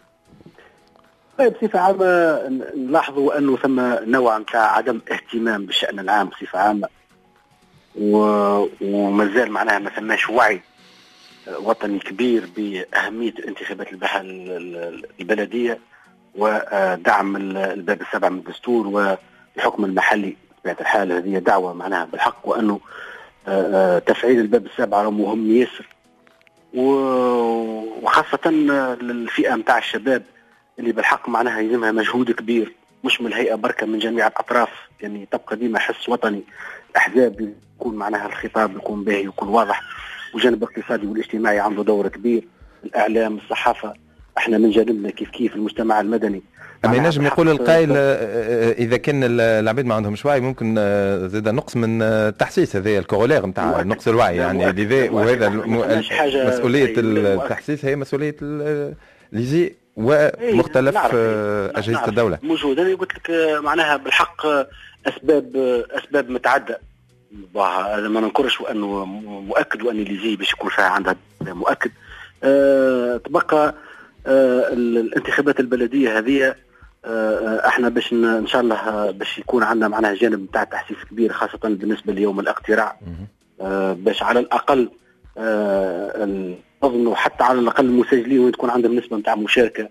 طيب 1.39 1.53
بصفة 1.53 1.79
عامة 1.79 2.39
نلاحظوا 2.77 3.39
أنه 3.39 3.57
ثم 3.57 3.81
نوع 4.11 4.39
نتاع 4.39 4.77
عدم 4.77 5.01
اهتمام 5.13 5.67
بالشأن 5.67 5.99
العام 5.99 6.29
بصفة 6.29 6.59
عامة. 6.59 6.89
ومازال 8.01 9.51
معناها 9.51 9.79
ما 9.79 9.91
ثماش 9.91 10.31
وعي 10.31 10.61
وطني 11.59 11.99
كبير 11.99 12.49
بأهمية 12.57 13.31
الانتخابات 13.31 13.89
البلدية 15.21 15.79
ودعم 16.35 17.37
الباب 17.57 18.01
السبع 18.01 18.29
من 18.29 18.39
الدستور 18.39 18.87
والحكم 18.87 19.85
المحلي. 19.85 20.37
بطبيعة 20.59 20.77
الحال 20.81 21.13
هذه 21.13 21.39
دعوة 21.39 21.73
معناها 21.73 22.05
بالحق 22.05 22.49
وأنه 22.49 22.81
تفعيل 24.07 24.41
الباب 24.41 24.67
السابع 24.67 25.11
مهم 25.11 25.51
ياسر. 25.51 25.87
وخاصة 26.75 28.51
للفئة 29.01 29.55
متاع 29.55 29.79
الشباب 29.79 30.23
اللي 30.79 30.93
بالحق 30.93 31.29
معناها 31.29 31.61
يلزمها 31.61 31.93
مجهود 31.93 32.31
كبير 32.31 32.73
مش 33.05 33.21
من 33.21 33.27
الهيئة 33.27 33.55
بركة 33.55 33.87
من 33.87 33.99
جميع 33.99 34.27
الأطراف. 34.27 34.69
يعني 35.01 35.29
تبقى 35.31 35.57
ديما 35.57 35.79
حس 35.79 36.09
وطني. 36.09 36.43
الأحزاب 36.97 37.55
يكون 37.81 37.95
معناها 37.95 38.27
الخطاب 38.27 38.77
يكون 38.77 39.05
باهي 39.05 39.25
يكون 39.25 39.49
واضح 39.49 39.83
والجانب 40.35 40.63
الاقتصادي 40.63 41.07
والاجتماعي 41.07 41.61
عنده 41.61 41.83
دور 41.83 42.09
كبير 42.09 42.45
الإعلام 42.85 43.37
الصحافة 43.37 43.95
إحنا 44.39 44.59
من 44.59 44.71
جانبنا 44.71 45.11
كيف 45.11 45.31
كيف 45.31 45.55
المجتمع 45.55 46.01
المدني. 46.01 46.43
أما 46.85 46.97
ينجم 46.97 47.27
يقول 47.27 47.49
القائل 47.49 47.97
إذا 48.79 48.97
كان 48.97 49.41
العباد 49.41 49.85
ما 49.85 49.95
عندهمش 49.95 50.27
وعي 50.27 50.41
ممكن 50.41 50.75
زاد 51.29 51.49
نقص 51.49 51.77
من 51.77 52.03
التحسيس 52.03 52.77
هذا 52.77 52.99
الكورولير 52.99 53.47
نتاع 53.47 53.83
نقص 53.83 54.09
الوعي. 54.09 54.37
يعني 54.37 54.73
لذا 54.73 55.11
وهذا 55.11 55.49
مسؤولية 56.49 56.95
التحسيس 56.97 57.85
هي 57.85 57.97
مسؤولية 57.97 58.37
ليزي 59.33 59.75
ومختلف 59.97 60.97
أجهزة 61.77 62.09
الدولة. 62.09 62.39
موجودة 62.43 62.83
أنا 62.83 62.95
قلت 62.95 63.13
لك 63.15 63.31
معناها 63.63 63.97
بالحق 63.97 64.47
أسباب 65.07 65.57
أسباب 65.91 66.31
متعددة. 66.31 66.81
هذا 67.57 68.09
ما 68.09 68.21
ننكرش 68.21 68.61
وانه 68.61 69.05
مؤكد 69.25 69.83
وأن 69.83 69.97
ليزي 69.97 70.37
باش 70.37 70.53
يكون 70.53 70.71
فيها 70.71 70.85
عندها 70.85 71.17
مؤكد. 71.43 71.91
أه 72.45 73.17
تبقى 73.17 73.75
أه 74.27 74.73
الانتخابات 74.73 75.61
البلدية 75.61 76.19
هذه 76.19 76.55
أه 77.05 77.67
إحنا 77.69 77.89
باش 77.89 78.13
إن 78.13 78.47
شاء 78.47 78.61
الله 78.61 79.11
باش 79.11 79.39
يكون 79.39 79.63
عندنا 79.63 79.89
معناها 79.89 80.15
جانب 80.15 80.43
نتاع 80.43 80.65
تحسيس 80.65 80.97
كبير 81.11 81.33
خاصة 81.33 81.59
بالنسبة 81.65 82.13
ليوم 82.13 82.41
الاقتراع. 82.41 82.99
أه 83.61 83.93
باش 83.93 84.23
على 84.23 84.41
الأقل 84.41 84.91
اظن 86.83 87.15
حتى 87.15 87.45
على 87.45 87.59
الأقل 87.61 87.85
المسجلين 87.85 88.39
وين 88.39 88.53
تكون 88.53 88.71
عندهم 88.71 88.95
نسبة 88.97 89.17
نتاع 89.17 89.35
مشاركة 89.35 89.89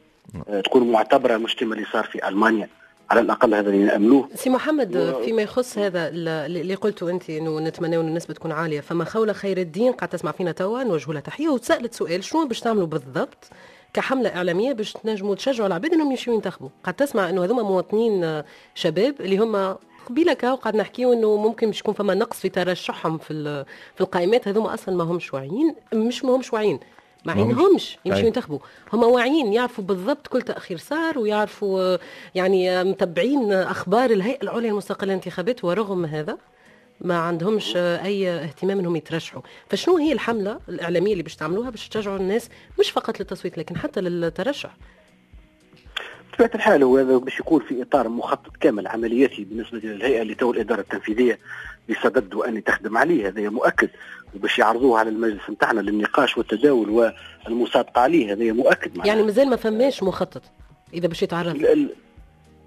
أه 0.50 0.62
تكون 0.62 0.92
معتبرة 0.92 1.38
مش 1.38 1.56
كما 1.56 1.76
اللي 1.76 1.86
صار 1.94 2.04
في 2.04 2.28
ألمانيا. 2.28 2.70
على 3.10 3.20
الأقل 3.20 3.54
هذا 3.54 3.70
اللي 3.70 3.84
ناملوه 3.84 4.30
سي 4.36 4.50
محمد 4.50 5.16
فيما 5.26 5.42
يخص 5.42 5.78
هذا 5.78 6.08
اللي 6.10 6.76
قلته 6.76 7.10
أنت 7.10 7.30
إنه 7.30 7.60
نتمنى 7.60 7.96
أن 7.96 8.08
النسبة 8.08 8.34
تكون 8.34 8.52
عالية. 8.52 8.82
فما 8.82 9.06
خوله 9.06 9.34
خير 9.34 9.58
الدين 9.58 9.92
قاعد 9.92 10.10
تسمع 10.10 10.32
فينا 10.32 10.52
توا 10.52 10.84
نوجه 10.84 11.12
لها 11.12 11.22
تحية. 11.22 11.50
وتسالت 11.50 11.94
سؤال 11.94 12.24
شنو 12.24 12.46
باش 12.46 12.60
تعملوا 12.60 12.88
بالضبط 12.88 13.48
كحملة 13.94 14.30
إعلامية 14.36 14.74
باش 14.74 14.94
تنجموا 14.94 15.36
تشجعوا 15.36 15.68
العباد 15.68 15.94
إنهم 15.94 16.12
يمشيوا 16.12 16.36
ينتخبوا؟ 16.36 16.70
قاعد 16.84 16.96
تسمع 16.96 17.30
إنه 17.30 17.44
هذوما 17.44 17.64
مواطنين 17.64 18.44
شباب 18.76 19.16
اللي 19.20 19.38
هم 19.38 19.76
قبيلة 20.10 20.34
كاو 20.34 20.56
قاعد 20.56 20.76
نحكيو 20.76 21.14
إنه 21.14 21.36
ممكن 21.36 21.68
باش 21.68 21.80
يكون 21.80 21.94
فما 21.94 22.14
نقص 22.14 22.40
في 22.40 22.50
ترشحهم 22.50 23.18
في 23.18 23.66
في 23.96 24.02
القائمات. 24.02 24.48
هذوما 24.48 24.74
أصلا 24.74 24.96
ما 24.96 25.04
همش 25.04 25.34
واعيين 25.34 25.76
مش 25.94 26.26
ما 26.26 26.36
همش 26.36 26.54
واعيين. 26.54 26.80
ما 27.26 27.34
عينهمش 27.34 27.98
يمشيوا 28.06 28.28
ينتخبوا. 28.28 28.60
هم 28.94 29.04
واعيين 29.04 29.54
يعرفوا 29.54 29.84
بالضبط 29.84 30.28
كل 30.28 30.42
تأخير 30.42 30.78
صار 30.78 31.20
ويعرفوا 31.20 31.98
يعني 32.36 32.84
متبعين 32.84 33.54
أخبار 33.54 34.12
الهيئة 34.12 34.44
العليا 34.44 34.70
المستقلة 34.70 35.08
للانتخابات 35.08 35.64
ورغم 35.64 36.06
هذا 36.06 36.38
ما 37.02 37.18
عندهمش 37.18 37.78
أي 37.78 38.30
اهتمام 38.30 38.80
إنهم 38.80 38.96
يترشحوا. 38.96 39.42
فشنو 39.70 39.98
هي 39.98 40.12
الحملة 40.12 40.60
الإعلامية 40.70 41.12
اللي 41.12 41.24
باش 41.24 41.36
تعملوها 41.36 41.70
باش 41.70 41.90
تشجعوا 41.90 42.18
الناس؟ 42.18 42.50
مش 42.80 42.92
فقط 42.92 43.20
للتصويت 43.20 43.58
لكن 43.58 43.78
حتى 43.78 44.02
للترشح. 44.02 44.78
بطبيعة 46.32 46.52
الحال 46.56 46.84
هو 46.84 46.98
هذا 46.98 47.18
باش 47.18 47.40
يكون 47.40 47.62
في 47.62 47.82
إطار 47.82 48.10
مخطط 48.10 48.58
كامل 48.60 48.88
عملياتي 48.88 49.44
بالنسبة 49.44 49.78
للهيئة 49.78 50.22
اللي 50.22 50.36
تو 50.36 50.52
الاداره 50.52 50.82
التنفيذية. 50.82 51.40
بصدد 51.90 52.34
وان 52.34 52.64
تخدم 52.64 52.98
عليه 52.98 53.28
هذا 53.28 53.50
مؤكد. 53.50 53.90
وباش 54.36 54.60
يعرضوه 54.60 55.00
على 55.00 55.10
المجلس 55.10 55.50
نتاعنا 55.50 55.82
للنقاش 55.82 56.38
والتداول 56.38 57.14
والمصادقة 57.48 58.02
عليه 58.02 58.34
هذا 58.34 58.52
مؤكد 58.54 59.06
يعني 59.06 59.24
مازال 59.24 59.50
ما 59.50 59.56
فماش 59.56 60.04
مخطط 60.04 60.42
إذا 60.94 61.08
باش 61.08 61.24
يتعرض. 61.24 61.58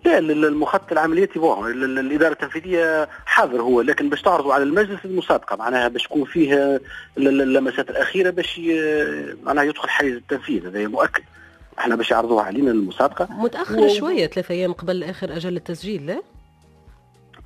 لا 0.04 0.18
المخطط 0.18 0.92
العملياتي 0.92 1.38
bon 1.38 1.70
الإدارة 1.70 2.32
التنفيذية 2.32 3.08
حاضر 3.26 3.62
هو 3.62 3.80
لكن 3.80 4.08
باش 4.08 4.22
تعرضوا 4.22 4.54
على 4.54 4.62
المجلس 4.64 5.04
المصادقة 5.04 5.56
معناها 5.56 5.88
باش 5.88 6.02
تكون 6.02 6.24
فيه 6.24 6.80
اللمسات 7.16 7.90
الأخيرة 7.90 8.30
باش 8.30 8.60
معناها 9.42 9.64
يدخل 9.64 9.88
حيز 9.88 10.14
التنفيذ 10.14 10.66
هذا 10.66 10.86
مؤكد. 10.86 11.22
إحنا 11.78 11.96
باش 11.96 12.10
يعرضوها 12.10 12.44
علينا 12.44 12.70
المصادقة. 12.70 13.28
متاخر 13.30 13.78
و... 13.78 13.88
شوية 13.88 14.26
ثلاثة 14.26 14.54
أيام 14.54 14.72
قبل 14.72 15.04
آخر 15.04 15.36
أجل 15.36 15.56
التسجيل 15.56 16.06
لا؟ 16.06 16.22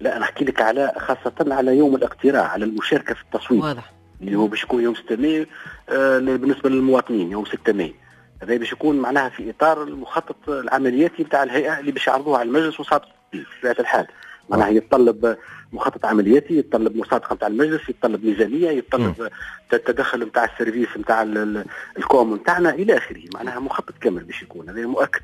لا 0.03 0.17
أنا 0.17 0.25
أحكي 0.25 0.45
لك 0.45 0.61
على 0.61 0.93
خاصة 0.99 1.55
على 1.55 1.77
يوم 1.77 1.95
الاقتراع 1.95 2.43
على 2.47 2.65
المشاركة 2.65 3.15
في 3.15 3.23
التصويت. 3.23 3.63
واضح. 3.63 3.93
اللي 4.21 4.37
هو 4.37 4.47
باش 4.47 4.63
يكون 4.63 4.83
يوم 4.83 4.95
6 4.95 5.17
ماي 5.17 5.47
آه 5.89 6.19
بالنسبة 6.19 6.71
للمواطنين 6.71 7.31
يوم 7.33 7.45
6 7.45 7.73
ماي. 7.73 7.95
هذا 8.43 8.57
باش 8.57 8.73
يكون 8.73 8.99
معناها 8.99 9.29
في 9.29 9.51
إطار 9.51 9.83
المخطط 9.83 10.49
العملياتي 10.49 11.23
بتاع 11.25 11.43
الهيئة 11.43 11.79
اللي 11.79 11.93
باش 11.93 12.07
يعرضوها 12.07 12.39
على 12.39 12.49
المجلس 12.49 12.81
وصادق 12.81 13.09
بطبيعة 13.33 13.77
الحال. 13.81 14.07
معناها 14.49 14.69
يتطلب 14.69 15.37
مخطط 15.73 16.05
عملياتي 16.07 16.59
يتطلب 16.59 16.97
مصادقة 16.97 17.35
نتاع 17.35 17.49
المجلس 17.49 17.89
يتطلب 17.89 18.25
ميزانية 18.25 18.71
يتطلب 18.71 19.29
التدخل 19.73 20.25
نتاع 20.25 20.45
ال 20.45 20.50
service 20.50 20.89
نتاع 20.97 21.23
ال 21.99 22.08
com 22.08 22.35
نتاعنا 22.35 22.71
إلى 22.71 22.97
آخره. 22.97 23.23
معناها 23.35 23.61
مخطط 23.61 23.95
كامل 24.01 24.25
باش 24.25 24.43
يكون. 24.43 24.69
هذا 24.69 24.87
مؤكد. 24.87 25.21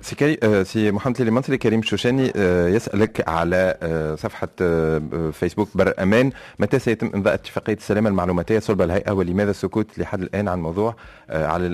سي 0.00 0.14
كري... 0.14 0.38
آه، 0.42 0.62
سي 0.62 0.92
محمد 0.92 1.20
المنصري 1.20 1.58
كريم 1.58 1.82
شوشاني 1.82 2.32
آه، 2.36 2.68
يسألك 2.68 3.28
على 3.28 3.76
آه، 3.82 4.14
صفحة 4.14 4.48
فيسبوك 5.30 5.68
بر 5.74 5.94
أمان. 6.02 6.30
متى 6.58 6.78
سيتم 6.78 7.10
إمضاء 7.14 7.34
اتفاقية 7.34 7.74
السلامة 7.74 8.08
المعلوماتية؟ 8.08 8.58
صلب 8.58 8.82
الهيئة 8.82 9.12
ولماذا 9.12 9.50
السكوت 9.50 9.98
لحد 9.98 10.22
الآن 10.22 10.48
عن 10.48 10.60
موضوع 10.60 10.96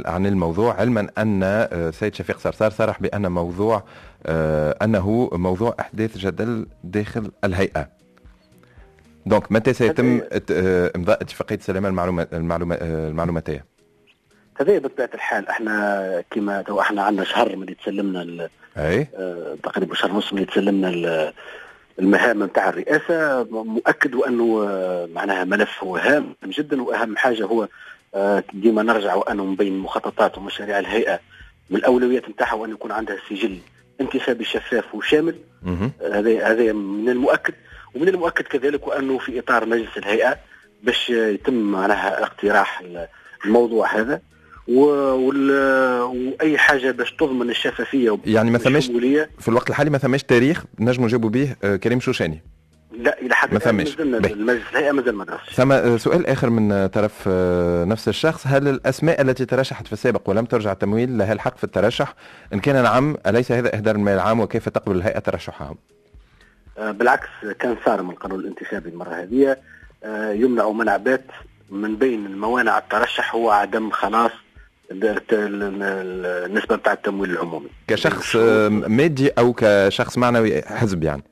عن 0.06 0.26
الموضوع؟ 0.26 0.74
علما 0.74 1.08
أن 1.18 1.68
سيد 1.92 2.14
شفيق 2.14 2.38
صرصار 2.38 2.70
صرح 2.70 3.00
بأن 3.00 3.32
موضوع 3.32 3.84
أنه 4.82 5.30
موضوع 5.32 5.74
إحداث 5.80 6.18
جدل 6.18 6.66
داخل 6.84 7.30
الهيئة. 7.44 7.88
donc 9.26 9.52
متى 9.52 9.72
سيتم 9.72 10.20
إمضاء 10.96 11.22
اتفاقية 11.22 11.56
السلامة 11.56 11.88
المعلوماتية؟ 12.32 13.73
هذا 14.60 14.78
بطبيعة 14.78 15.10
الحال 15.14 15.48
إحنا 15.48 16.24
كما 16.30 16.62
تو 16.62 16.80
إحنا 16.80 17.02
عندنا 17.02 17.24
شهر 17.24 17.56
من 17.56 17.76
تسلمنا 17.76 18.48
أي. 18.76 19.08
آه 19.16 19.56
تقريبا 19.62 19.94
شهر 19.94 20.12
ونص 20.12 20.32
من 20.32 20.46
تسلمنا 20.46 21.32
المهام 21.98 22.42
نتاع 22.42 22.68
الرئاسة. 22.68 23.44
مؤكد 23.50 24.14
وأنه 24.14 24.66
آه 24.68 25.06
معناها 25.06 25.44
ملف 25.44 25.84
هو 25.84 25.96
هام 25.96 26.34
جدا 26.46 26.82
وأهم 26.82 27.16
حاجة 27.16 27.44
هو 27.44 27.68
آه 28.14 28.44
ديما 28.52 28.82
نرجع 28.82 29.14
وانه 29.14 29.44
من 29.44 29.56
بين 29.56 29.78
مخططات 29.78 30.38
ومشاريع 30.38 30.78
الهيئة 30.78 31.20
من 31.70 31.76
الاولويات 31.76 32.28
نتاعها 32.28 32.54
وأن 32.54 32.70
يكون 32.70 32.92
عندها 32.92 33.16
سجل 33.30 33.58
انتخابي 34.00 34.44
شفاف 34.44 34.94
وشامل. 34.94 35.36
هذا 36.12 36.46
هذا 36.46 36.72
من 36.72 37.08
المؤكد. 37.08 37.54
ومن 37.94 38.08
المؤكد 38.08 38.44
كذلك 38.44 38.86
وأنه 38.86 39.18
في 39.18 39.38
إطار 39.38 39.66
مجلس 39.66 39.96
الهيئة 39.96 40.36
باش 40.82 41.10
يتم 41.10 41.54
معناها 41.54 42.22
اقتراح 42.22 42.82
الموضوع 43.44 44.00
هذا. 44.00 44.20
وأي 44.68 46.58
حاجة 46.58 46.90
باش 46.90 47.12
تضمن 47.12 47.50
الشفافية 47.50 48.18
يعني 48.26 48.50
ما 48.50 48.58
ثماش 48.58 48.86
في 49.38 49.48
الوقت 49.48 49.70
الحالي 49.70 49.90
ما 49.90 49.98
ثماش 49.98 50.22
تاريخ 50.22 50.64
نجموا 50.78 51.06
نجاوبوا 51.06 51.30
به 51.30 51.56
آه، 51.64 51.76
كريم 51.76 52.00
شوشاني. 52.00 52.42
لا 52.98 53.20
إلى 53.22 53.34
حد 53.34 53.52
ما 53.52 53.58
ثماش. 53.58 54.00
المجلس 54.00 54.62
الهيئة 54.72 54.92
مازال 54.92 55.14
ما 55.14 55.38
ثم 55.52 55.72
آه، 55.72 55.96
سؤال 55.96 56.26
آخر 56.26 56.50
من 56.50 56.86
طرف 56.86 57.24
آه، 57.26 57.84
نفس 57.84 58.08
الشخص. 58.08 58.46
هل 58.46 58.68
الأسماء 58.68 59.20
التي 59.20 59.44
ترشحت 59.44 59.86
في 59.86 59.92
السابق 59.92 60.30
ولم 60.30 60.44
ترجع 60.44 60.72
التمويل 60.72 61.18
لها 61.18 61.32
الحق 61.32 61.56
في 61.56 61.64
الترشح؟ 61.64 62.14
إن 62.52 62.60
كان 62.60 62.82
نعم 62.82 63.16
أليس 63.26 63.52
هذا 63.52 63.76
إهدار 63.76 63.94
المال 63.94 64.14
العام؟ 64.14 64.40
وكيف 64.40 64.68
تقبل 64.68 64.96
الهيئة 64.96 65.18
ترشحهم؟ 65.18 65.76
بالعكس 66.78 67.28
كان 67.58 67.76
صار 67.84 68.02
من 68.02 68.10
القانون 68.10 68.40
الانتخابي 68.40 68.88
المرة 68.88 69.14
هذه. 69.14 69.56
يمنع 70.40 70.70
منع 70.70 70.96
بات 70.96 71.26
من 71.70 71.96
بين 71.96 72.26
الموانع 72.26 72.78
الترشح 72.78 73.34
هو 73.34 73.50
عدم 73.50 73.90
خلاص. 73.90 74.30
النسبة 74.90 76.76
بتاع 76.76 76.92
التمويل 76.92 77.30
العمومي. 77.30 77.68
كشخص 77.88 78.36
مادي 78.70 79.28
أو 79.28 79.54
كشخص 79.56 80.18
معنوي 80.18 80.62
حزب 80.62 81.04
يعني. 81.04 81.22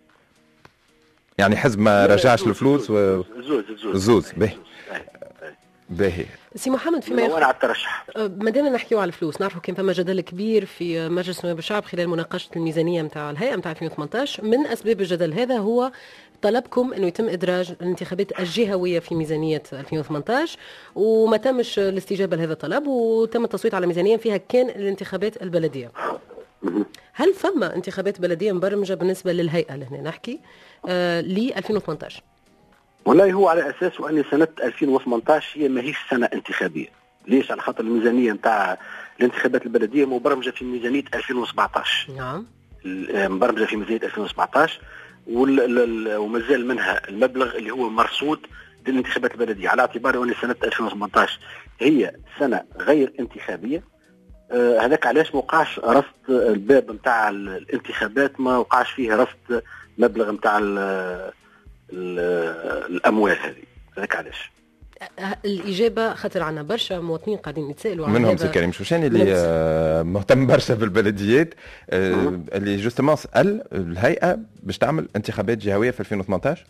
يعني 1.39 1.57
حزب 1.57 1.81
ما 1.81 2.07
رجعش 2.07 2.43
الفلوس 2.43 2.91
و 2.91 3.23
زوز 3.41 3.65
زوز 3.83 3.97
زوز. 3.97 4.33
باهي. 4.33 4.57
باهي. 5.91 6.25
سي 6.55 6.71
محمد 6.71 7.03
فيما 7.05 7.23
يخص 7.23 7.43
الترشح 7.43 8.05
أه، 8.17 8.31
ما 8.41 8.51
دام 8.51 8.67
نحكيو 8.67 8.99
على 9.01 9.09
الفلوس 9.09 9.41
نعرفوا 9.41 9.61
كان 9.61 9.75
فما 9.75 9.93
جدل 9.93 10.21
كبير 10.21 10.67
في 10.67 11.09
مجلس 11.09 11.45
نواب 11.45 11.59
الشعب 11.59 11.85
خلال 11.85 12.09
مناقشة 12.09 12.51
الميزانية 12.57 13.03
نتاع 13.03 13.31
الهيئة 13.31 13.57
نتاع 13.57 13.71
2018 13.71 14.45
من 14.45 14.67
أسباب 14.67 15.01
الجدل 15.01 15.33
هذا 15.33 15.57
هو 15.59 15.93
طلبكم 16.43 16.93
إنه 16.93 17.07
يتم 17.07 17.29
إدراج 17.29 17.75
الانتخابات 17.81 18.41
الجهوية 18.41 18.99
في 18.99 19.15
ميزانية 19.15 19.63
2018 19.73 20.59
وما 20.95 21.37
تمش 21.37 21.79
الاستجابة 21.79 22.37
لهذا 22.37 22.53
الطلب 22.53 22.87
وتم 22.87 23.45
التصويت 23.45 23.75
على 23.75 23.87
ميزانية 23.87 24.17
فيها 24.17 24.37
كان 24.37 24.69
الانتخابات 24.69 25.43
البلدية. 25.43 25.93
هل 27.13 27.35
فما 27.35 27.77
انتخابات 27.77 28.21
بلدية 28.21 28.53
مبرمجة 28.53 28.95
بالنسبة 28.95 29.33
للهيئة 29.33 29.77
لهنا 29.77 30.01
نحكي؟ 30.01 30.41
آه 30.89 31.21
ل 31.21 31.53
2018 31.57 32.23
والله 33.05 33.33
هو 33.33 33.49
على 33.49 33.71
أساس 33.71 34.01
أن 34.01 34.25
سنة 34.31 34.49
2018 34.63 35.61
هي 35.61 35.69
ماهيش 35.69 35.97
سنة 36.11 36.27
انتخابية. 36.27 36.89
ليش؟ 37.29 37.51
على 37.51 37.61
خاطر 37.61 37.81
الميزانية 37.81 38.33
نتاع 38.33 38.79
الانتخابات 39.21 39.67
البلدية 39.67 40.05
مبرمجة 40.05 40.51
في 40.51 40.65
ميزانية 40.65 41.05
2017 41.15 42.13
نعم. 42.13 42.47
مبرمجة 43.35 43.65
في 43.65 43.77
ميزانية 43.77 44.01
2017 44.03 44.81
ومازال 45.27 46.67
منها 46.67 47.09
المبلغ 47.09 47.57
اللي 47.57 47.71
هو 47.71 47.89
مرصود 47.91 48.47
للانتخابات 48.87 49.33
البلدية. 49.35 49.69
على 49.69 49.83
اعتبار 49.83 50.23
أن 50.23 50.35
سنة 50.41 50.57
2018 50.65 51.39
هي 51.81 52.13
سنة 52.39 52.63
غير 52.79 53.13
انتخابية 53.21 53.83
آه 54.51 54.79
هذاك 54.81 55.07
علاش 55.07 55.35
ما 55.35 55.39
وقعش 55.41 55.79
رصد 55.79 56.31
الباب 56.31 56.91
نتاع 56.91 57.29
الانتخابات 57.29 58.41
ما 58.41 58.57
وقعش 58.59 58.91
فيه 58.91 59.15
رصد 59.15 59.63
مبلغ 59.99 60.31
نتاع 60.33 60.59
الأموال 61.93 63.39
هذه. 63.39 63.63
هذاك 63.97 64.17
علاش؟ 64.17 64.51
الإجابة 65.45 66.15
خاطر 66.15 66.43
عنا 66.43 66.63
برشا 66.63 66.95
مواطنين 66.95 67.37
قاعدين 67.37 67.71
يتسالوا 67.71 68.07
على 68.07 68.19
منهم 68.19 68.37
سي 68.37 68.49
كريم 68.49 68.73
شوشاني 68.73 69.07
اللي 69.07 69.25
آه، 69.37 70.03
مهتم 70.03 70.47
برشا 70.47 70.75
بالبلديات 70.75 71.55
آه، 71.91 72.41
اللي 72.53 72.77
justement 72.77 73.17
سأل 73.17 73.63
الهيئة 73.73 74.39
باش 74.63 74.79
تعمل 74.79 75.09
انتخابات 75.17 75.59
جهوية 75.59 75.91
في 75.91 76.01
2018 76.01 76.67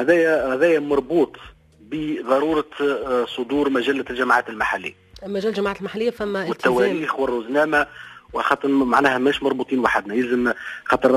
هذايا 0.00 0.54
هذايا 0.54 0.78
مربوط 0.78 1.36
بضرورة 1.80 2.64
آه، 2.80 3.24
صدور 3.24 3.70
مجلة 3.70 4.04
الجماعات 4.10 4.48
المحلية. 4.48 4.94
مجلة 5.26 5.48
الجماعات 5.48 5.78
المحلية 5.80 6.10
فما 6.10 6.48
والتواريخ 6.48 7.20
والروزنامه 7.20 7.86
وخاطر 8.32 8.68
معناها 8.68 9.18
مش 9.18 9.42
مربوطين 9.42 9.78
وحدنا 9.78 10.14
يلزم 10.14 10.52
خاطر 10.84 11.12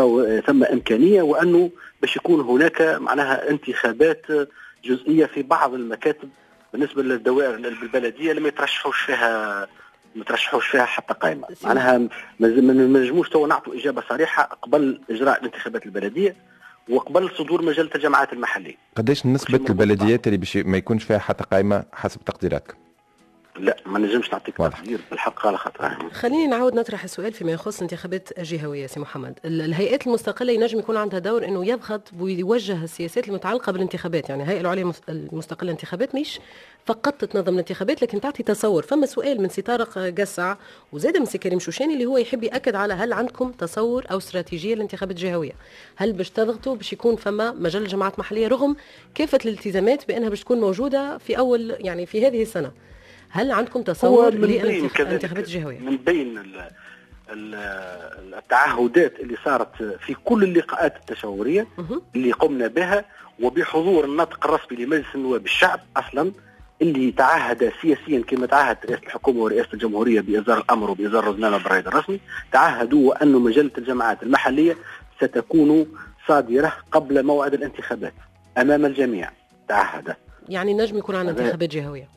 ثم 0.47 0.63
إمكانية 0.63 1.21
وأنه 1.21 1.69
باش 2.01 2.15
يكون 2.15 2.41
هناك 2.41 2.81
معناها 2.81 3.49
انتخابات 3.49 4.25
جزئية 4.85 5.25
في 5.25 5.41
بعض 5.43 5.73
المكاتب 5.73 6.29
بالنسبة 6.73 7.03
للدوائر 7.03 7.55
البلدية 7.55 8.29
اللي 8.31 8.41
ما 8.41 8.47
يترشحوش 8.47 8.99
فيها 9.01 9.67
ما 10.15 10.23
ترشحوش 10.23 10.67
فيها 10.67 10.85
حتى 10.85 11.13
قائمة. 11.13 11.47
معناها 11.63 11.97
ما 12.39 12.47
نجموش 12.99 13.29
تو 13.29 13.47
نعطوا 13.47 13.75
إجابة 13.75 14.03
صريحة 14.09 14.43
قبل 14.43 15.01
إجراء 15.09 15.39
الانتخابات 15.39 15.85
البلدية 15.85 16.35
وقبل 16.89 17.29
صدور 17.37 17.61
مجلة 17.61 17.89
الجماعات 17.95 18.33
المحلية. 18.33 18.75
قداش 18.95 19.25
نسبة 19.25 19.61
البلديات 19.69 20.27
اللي 20.27 20.37
باش 20.37 20.57
ما 20.57 20.77
يكونش 20.77 21.03
فيها 21.03 21.19
حتى 21.19 21.43
قائمة 21.51 21.83
حسب 21.93 22.21
تقديراتك؟ 22.25 22.75
لا 23.59 23.77
ما 23.85 23.99
نجمش 23.99 24.31
نعطيك 24.31 24.57
تقدير 24.57 24.99
بالحق 25.11 25.47
على 25.47 25.57
خاطر. 25.57 26.09
خليني 26.11 26.47
نعاود 26.47 26.73
نطرح 26.75 27.03
السؤال 27.03 27.33
فيما 27.33 27.51
يخص 27.51 27.75
الانتخابات 27.75 28.29
الجهوية 28.39 28.87
سي 28.87 28.99
محمد. 28.99 29.39
ال- 29.45 29.61
الهيئات 29.61 30.07
المستقلة 30.07 30.53
ينجم 30.53 30.79
يكون 30.79 30.97
عندها 30.97 31.19
دور 31.19 31.45
إنه 31.45 31.65
يضغط 31.65 32.01
ويوجه 32.19 32.83
السياسات 32.83 33.27
المتعلقة 33.27 33.71
بالانتخابات. 33.71 34.29
يعني 34.29 34.43
الهيئة 34.43 34.61
العليا 34.61 34.83
المس- 34.83 35.01
المستقلة 35.09 35.63
للانتخابات 35.63 36.15
مش 36.15 36.39
فقط 36.85 37.25
تنظم 37.25 37.53
الانتخابات 37.53 38.01
لكن 38.01 38.21
تعطي 38.21 38.43
تصور. 38.43 38.83
فما 38.83 39.05
سؤال 39.05 39.41
من 39.41 39.49
سي 39.49 39.61
طارق 39.61 39.97
قسع 39.99 40.55
وزاد 40.91 41.17
من 41.17 41.25
سي 41.25 41.37
كريم 41.37 41.59
شوشاني 41.59 41.93
اللي 41.93 42.05
هو 42.05 42.17
يحب 42.17 42.43
يأكد 42.43 42.75
على 42.75 42.93
هل 42.93 43.13
عندكم 43.13 43.51
تصور 43.51 44.05
أو 44.11 44.17
استراتيجية 44.17 44.75
للانتخابات 44.75 45.15
الجهوية. 45.17 45.53
هل 45.95 46.13
باش 46.13 46.29
تضغطوا 46.29 46.75
باش 46.75 46.93
يكون 46.93 47.15
فما 47.15 47.51
مجال 47.51 47.87
جماعات 47.87 48.19
محلية 48.19 48.47
رغم 48.47 48.75
كافة 49.15 49.39
الالتزامات 49.45 50.07
بأنها 50.07 50.29
باش 50.29 50.41
تكون 50.41 50.59
موجودة 50.59 51.17
في 51.17 51.37
أول 51.37 51.75
يعني 51.79 52.05
في 52.05 52.27
هذه 52.27 52.41
السنة؟ 52.41 52.71
هل 53.29 53.51
عندكم 53.51 53.81
تصور 53.81 54.31
من 54.35 54.41
بين 54.47 54.61
للانتخابات 54.65 55.21
كذلك 55.25 55.37
الجهوية؟ 55.39 55.79
من 55.79 55.97
بين 55.97 56.37
ال- 56.37 56.69
ال- 57.29 58.33
التعهدات 58.33 59.19
اللي 59.19 59.35
صارت 59.45 59.83
في 59.99 60.13
كل 60.13 60.43
اللقاءات 60.43 60.95
التشاورية 60.95 61.67
اللي 62.15 62.31
قمنا 62.31 62.67
بها 62.67 63.05
وبحضور 63.41 64.05
النطق 64.05 64.45
الرسمي 64.47 64.85
لمجلس 64.85 65.05
النواب 65.15 65.45
الشعب 65.45 65.79
أصلا 65.97 66.31
اللي 66.81 67.11
تعهد 67.11 67.71
سياسيا 67.81 68.23
كما 68.27 68.45
تعهد 68.45 68.77
رئاسة 68.85 69.03
الحكومة 69.03 69.39
ورئاسة 69.39 69.69
الجمهورية 69.73 70.21
باصدار 70.21 70.57
الأمر 70.57 70.91
وباصدار 70.91 71.23
رزنامه 71.27 71.57
بالرائد 71.57 71.87
الرسمي. 71.87 72.19
تعهدوا 72.51 73.09
وان 73.09 73.31
مجلة 73.31 73.71
الجماعات 73.77 74.23
المحلية 74.23 74.77
ستكون 75.21 75.85
صادرة 76.27 76.73
قبل 76.91 77.23
موعد 77.25 77.53
الانتخابات 77.53 78.13
أمام 78.57 78.85
الجميع. 78.85 79.31
تعهد. 79.67 80.15
يعني 80.49 80.73
نجم 80.73 80.97
يكون 80.97 81.15
هذا- 81.15 81.29
انتخابات 81.29 81.69
جهوية. 81.69 82.07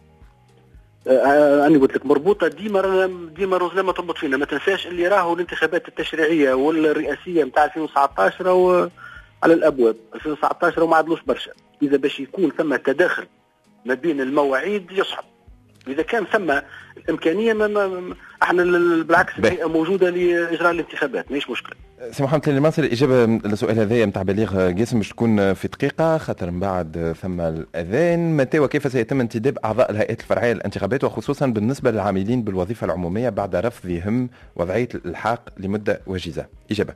آه، 1.07 1.67
أنا 1.67 1.79
قلت 1.79 1.95
لك 1.95 2.07
مربوطة 2.07 2.49
ديما 2.49 3.11
ديما 3.37 3.57
روزنا 3.57 3.93
تربط 3.93 4.19
فينا. 4.19 4.37
ما 4.37 4.45
تنساش 4.45 4.87
اللي 4.87 5.09
راهو 5.09 5.35
الانتخابات 5.35 5.89
التشريعية 5.89 6.55
والرئاسية 6.55 7.45
نتاع 7.45 7.65
2019 7.65 8.47
راهو 8.47 8.89
على 9.43 9.55
الأبواب. 9.55 9.97
2019 10.15 10.79
راهو 10.79 10.87
ما 10.91 10.97
عدلوش 10.97 11.21
برشا. 11.23 11.51
إذا 11.83 11.97
باش 11.97 12.21
يكون 12.21 12.51
ثم 12.51 12.77
تداخل 12.77 13.27
ما 13.85 13.95
بين 13.95 14.21
المواعيد 14.21 14.93
يصعب. 14.93 15.25
إذا 15.89 16.03
كان 16.03 16.25
ثم 16.33 16.53
الإمكانية 16.99 17.53
ما 17.53 17.67
ما 17.67 18.15
أحنا 18.43 18.63
ال- 18.63 18.75
ال- 18.77 19.05
بالعكس 19.05 19.33
الهيئه 19.39 19.69
موجودة 19.69 20.11
لإجراء 20.11 20.71
الانتخابات 20.71 21.31
ماهيش 21.31 21.51
مشكلة. 21.51 21.73
سي 22.11 22.23
محمد 22.23 22.41
تلي 22.41 22.57
المنصري 22.57 22.87
الإجابة 22.87 23.27
للسؤال 23.27 23.79
هذايا 23.79 24.07
نتاع 24.07 24.23
بليغ 24.23 24.73
قاسم 24.79 24.99
باش 24.99 25.09
تكون 25.09 25.55
في 25.55 25.69
دقيقة 25.69 26.19
خاطر 26.19 26.51
من 26.51 26.61
بعد 26.61 27.15
ثم 27.23 27.41
الأذان. 27.41 28.37
متى 28.37 28.59
وكيف 28.59 28.93
سيتم 28.93 29.21
انتداب 29.21 29.59
أعضاء 29.65 29.91
الهيئات 29.91 30.21
الفرعية 30.21 30.53
للانتخابات 30.53 31.05
وخصوصا 31.05 31.47
بالنسبة 31.47 31.91
للعاملين 31.91 32.43
بالوظيفة 32.43 32.85
العمومية 32.85 33.29
بعد 33.29 33.57
رفضهم 33.57 34.29
وضعية 34.57 34.89
الإلحاق 34.95 35.41
لمدة 35.59 36.01
وجيزة؟ 36.07 36.47
إجابة. 36.71 36.95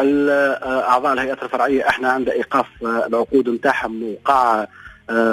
ال- 0.00 0.30
آه، 0.30 0.88
أعضاء 0.88 1.12
الهيئات 1.12 1.42
الفرعية 1.42 1.88
إحنا 1.88 2.08
عند 2.08 2.28
إيقاف 2.28 2.66
العقود 2.82 3.48
نتاعهم 3.48 4.02
وقع 4.02 4.66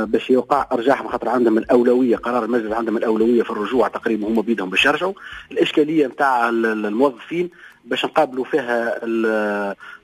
باش 0.06 0.30
يوقع 0.30 0.68
ارجاعهم 0.72 1.08
خاطر 1.08 1.30
عندهم 1.30 1.58
الأولوية 1.58 2.16
قرار 2.16 2.46
المجلس 2.46 2.74
عندهم 2.74 2.98
الأولوية 2.98 3.44
في 3.44 3.50
الرجوع 3.50 3.88
تقريبا 3.88 4.28
هم 4.28 4.42
بيدهم 4.42 4.70
باش 4.70 4.86
يرجعوا. 4.86 5.14
الإشكالية 5.52 6.08
نتاع 6.08 6.50
ال- 6.50 6.66
ال- 6.66 6.86
الموظفين 6.86 7.50
باش 7.86 8.06
نقابلوا 8.06 8.46
فيها 8.46 9.00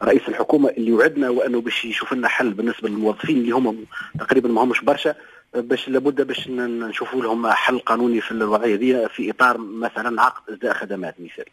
رئيس 0.03 0.21
الحكومة 0.27 0.69
اللي 0.69 0.91
وعدنا 0.93 1.29
وأنه 1.29 1.61
باش 1.61 1.85
يشوف 1.85 2.13
لنا 2.13 2.27
حل 2.27 2.53
بالنسبة 2.53 2.89
للموظفين 2.89 3.37
اللي 3.37 3.51
هم 3.51 3.77
تقريبا 4.19 4.49
ما 4.49 4.63
همش 4.63 4.81
برشا. 4.81 5.15
آه، 5.55 5.59
باش 5.59 5.89
لابد 5.89 6.21
باش 6.21 6.47
نشوفوا 6.49 7.21
لهم 7.21 7.47
حل 7.47 7.79
قانوني 7.79 8.21
في 8.21 8.31
الوضعيه 8.31 8.75
دي 8.75 9.07
في 9.09 9.31
إطار 9.31 9.57
مثلا 9.57 10.21
عقد 10.21 10.53
إزداء 10.53 10.73
خدمات 10.73 11.15
مثال 11.19 11.45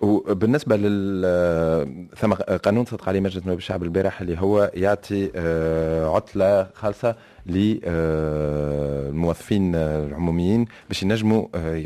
وبالنسبة 0.00 0.76
لل 0.76 2.06
ثم 2.16 2.32
قانون 2.34 2.84
صدق 2.84 3.08
عليه 3.08 3.20
مجلس 3.20 3.46
نواب 3.46 3.58
الشعب 3.58 3.82
البارح 3.82 4.20
اللي 4.20 4.38
هو 4.38 4.70
يعطي 4.74 5.30
آه، 5.36 6.14
عطلة 6.16 6.66
خالصة 6.74 7.16
للموظفين 8.26 9.74
العموميين 9.74 10.66
باش 10.88 11.02
ينجموا 11.02 11.46
آه، 11.54 11.82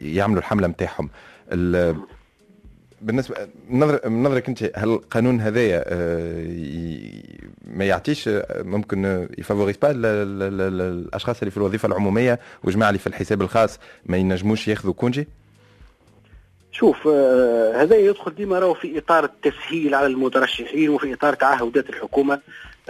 يعملوا 0.00 0.38
الحملة 0.38 0.66
نتاعهم 0.68 1.10
ال- 1.52 1.96
بالنسبة 3.02 3.36
من 3.70 3.78
نظر 3.80 4.08
من 4.08 4.22
نظرك 4.22 4.48
أنت 4.48 4.62
هل 4.74 4.88
القانون 4.88 5.40
هذايا 5.40 5.84
آه، 5.86 6.46
ما 7.76 7.84
يعطيش 7.84 8.28
آه، 8.28 8.62
ممكن 8.62 9.28
يفافوريز 9.38 9.76
با 9.76 9.90
ال- 9.90 10.06
ال- 10.06 10.42
ال- 10.60 10.80
الأشخاص 10.80 11.38
اللي 11.38 11.50
في 11.50 11.56
الوظيفة 11.56 11.88
العمومية 11.88 12.40
والجماعة 12.64 12.88
اللي 12.88 12.98
في 12.98 13.06
الحساب 13.06 13.42
الخاص 13.42 13.78
ما 14.06 14.16
ينجموش 14.16 14.68
ياخذوا 14.68 14.92
كونجي؟ 14.94 15.28
شوف 16.72 17.06
هذا 17.76 17.96
يدخل 17.96 18.34
ديما 18.34 18.58
راهو 18.58 18.74
في 18.74 18.98
إطار 18.98 19.24
التسهيل 19.24 19.94
على 19.94 20.06
المترشحين 20.06 20.88
وفي 20.90 21.14
إطار 21.14 21.34
تعهدات 21.34 21.88
الحكومة 21.90 22.40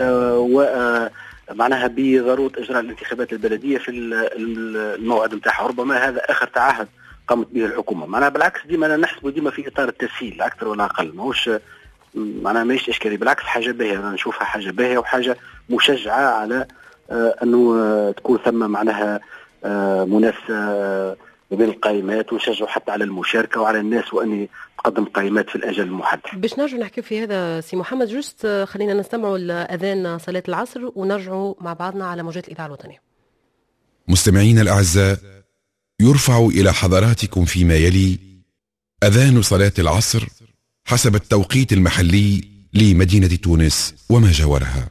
و 0.01 0.61
آه، 0.62 1.11
معناها 1.55 1.86
بضروره 1.96 2.53
إجراء 2.59 2.80
الانتخابات 2.80 3.32
البلدية 3.32 3.78
في 3.78 3.88
ال- 3.90 4.14
ال- 4.14 4.76
الموعد 5.01 5.34
نتاعها. 5.34 5.66
ربما 5.66 6.09
هذا 6.09 6.20
آخر 6.28 6.46
تعهد 6.46 6.88
قامت 7.28 7.46
به 7.53 7.64
الحكومة. 7.64 8.07
معناها 8.07 8.28
بالعكس 8.28 8.61
ديما 8.66 8.96
نحسبه 8.96 9.30
ديما 9.30 9.51
في 9.51 9.68
إطار 9.68 9.88
التسهيل 9.88 10.42
أكثر 10.42 10.68
ولا 10.68 10.84
أقل. 10.84 11.12
ماهوش 11.14 11.51
معناها 12.14 12.64
ماهيش 12.64 12.88
إشكالية. 12.88 13.16
بالعكس 13.18 13.42
حاجة 13.42 13.70
باهية. 13.70 13.98
أنا 13.98 14.11
نشوفها 14.11 14.44
حاجة 14.44 14.70
باهية 14.70 14.98
وحاجة 14.98 15.36
مشجعة 15.70 16.34
على 16.40 16.66
آه، 17.11 17.36
أنه 17.42 17.76
آه، 17.80 18.11
تكون 18.11 18.38
ثم 18.44 18.70
معناها 18.70 19.20
آه، 19.64 20.05
منافسة 20.05 20.55
آه، 20.55 21.16
بين 21.51 21.68
القائمات 21.68 22.32
ونشجعوا 22.32 22.70
حتى 22.70 22.92
على 22.92 23.05
المشاركة 23.05 23.61
وعلى 23.61 23.78
الناس 23.80 24.14
وان 24.14 24.48
تقدم 24.85 25.05
قائمات 25.05 25.51
في 25.51 25.57
الأجل 25.57 25.83
المحدد. 25.83 26.22
باش 26.35 26.59
نرجعوا 26.59 26.81
نحكي 26.81 27.03
في 27.03 27.22
هذا 27.22 27.61
سي 27.61 27.76
محمد 27.76 28.09
juste 28.09 28.45
آه، 28.45 28.64
خلينا 28.64 28.95
نستمعوا 28.95 29.39
لاذان 29.39 30.18
صلاة 30.18 30.43
العصر 30.49 30.81
ونرجعوا 30.95 31.55
مع 31.61 31.72
بعضنا 31.72 32.07
على 32.07 32.22
موجات 32.22 32.49
الإذاعة 32.49 32.66
الوطنيه 32.66 33.03
مستمعينا 34.09 34.62
الأعزاء 34.62 35.18
يرفع 36.01 36.39
إلى 36.47 36.72
حضراتكم 36.72 37.45
فيما 37.45 37.74
يلي 37.74 38.18
أذان 39.05 39.43
صلاة 39.43 39.72
العصر 39.78 40.26
حسب 40.85 41.14
التوقيت 41.14 41.72
المحلي 41.72 42.45
لمدينة 42.74 43.37
تونس 43.37 43.95
وما 44.11 44.33
جاورها 44.33 44.89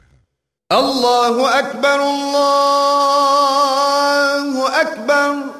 الله 0.72 1.58
أكبر 1.58 1.94
الله 2.02 3.20
أكبر. 4.80 5.59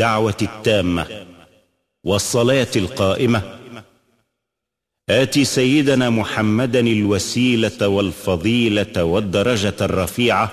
الدعوة 0.00 0.36
التامة 0.42 1.26
والصلاة 2.04 2.66
القائمة. 2.76 3.42
آت 5.08 5.38
سيدنا 5.38 6.10
محمدا 6.10 6.80
الوسيلة 6.80 7.88
والفضيلة 7.88 9.04
والدرجة 9.04 9.74
الرفيعة. 9.80 10.52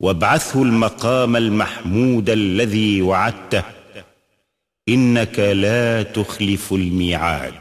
وابعثه 0.00 0.62
المقام 0.62 1.36
المحمود 1.36 2.30
الذي 2.30 3.02
وعدته. 3.02 3.62
إنك 4.88 5.38
لا 5.38 6.02
تخلف 6.02 6.72
الميعاد. 6.72 7.54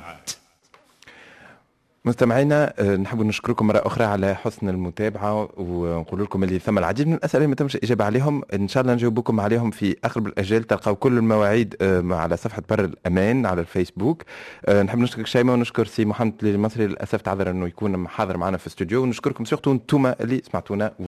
مستمعينا 2.06 2.74
آه، 2.80 2.95
نحب 2.95 3.22
نشكركم 3.22 3.68
مرة 3.68 3.82
أخرى 3.86 4.06
على 4.06 4.36
حسن 4.36 4.70
المتابعة 4.70 5.50
ونقول 5.58 6.24
لكم 6.24 6.43
اللي 6.43 6.60
ثم 6.60 6.78
العديد 6.78 7.08
من 7.08 7.14
الأسئلة 7.14 7.47
ما 7.47 7.56
تمش 7.56 7.76
الإجابة 7.76 8.06
عليهم. 8.06 8.41
إن 8.54 8.68
شاء 8.68 8.82
الله 8.82 8.93
نجاوبكم 8.93 9.39
عليهم 9.39 9.72
في 9.72 9.95
أغلب 10.06 10.28
الأجيال. 10.28 10.64
تلقاو 10.64 10.95
كل 10.95 11.18
المواعيد 11.18 11.76
آه، 11.82 12.04
على 12.16 12.38
صفحة 12.38 12.64
بر 12.70 12.80
الأمان 12.86 13.45
على 13.45 13.62
الفيسبوك. 13.62 14.24
آه، 14.66 14.84
نحب 14.84 15.00
نشكر 15.00 15.26
شيماء 15.26 15.56
ونشكر 15.56 15.86
سي 15.86 16.06
محمد 16.06 16.34
المصري 16.43 16.88
للأسف 16.88 17.22
تعذر 17.22 17.50
أنه 17.50 17.68
يكون 17.68 18.08
حاضر 18.08 18.38
معنا 18.38 18.58
في 18.58 18.68
الاستوديو. 18.68 19.04
ونشكركم 19.04 19.45
surtout 19.45 19.72
أنتم 19.72 20.06
اللي 20.06 20.41
سمعتونا. 20.52 20.91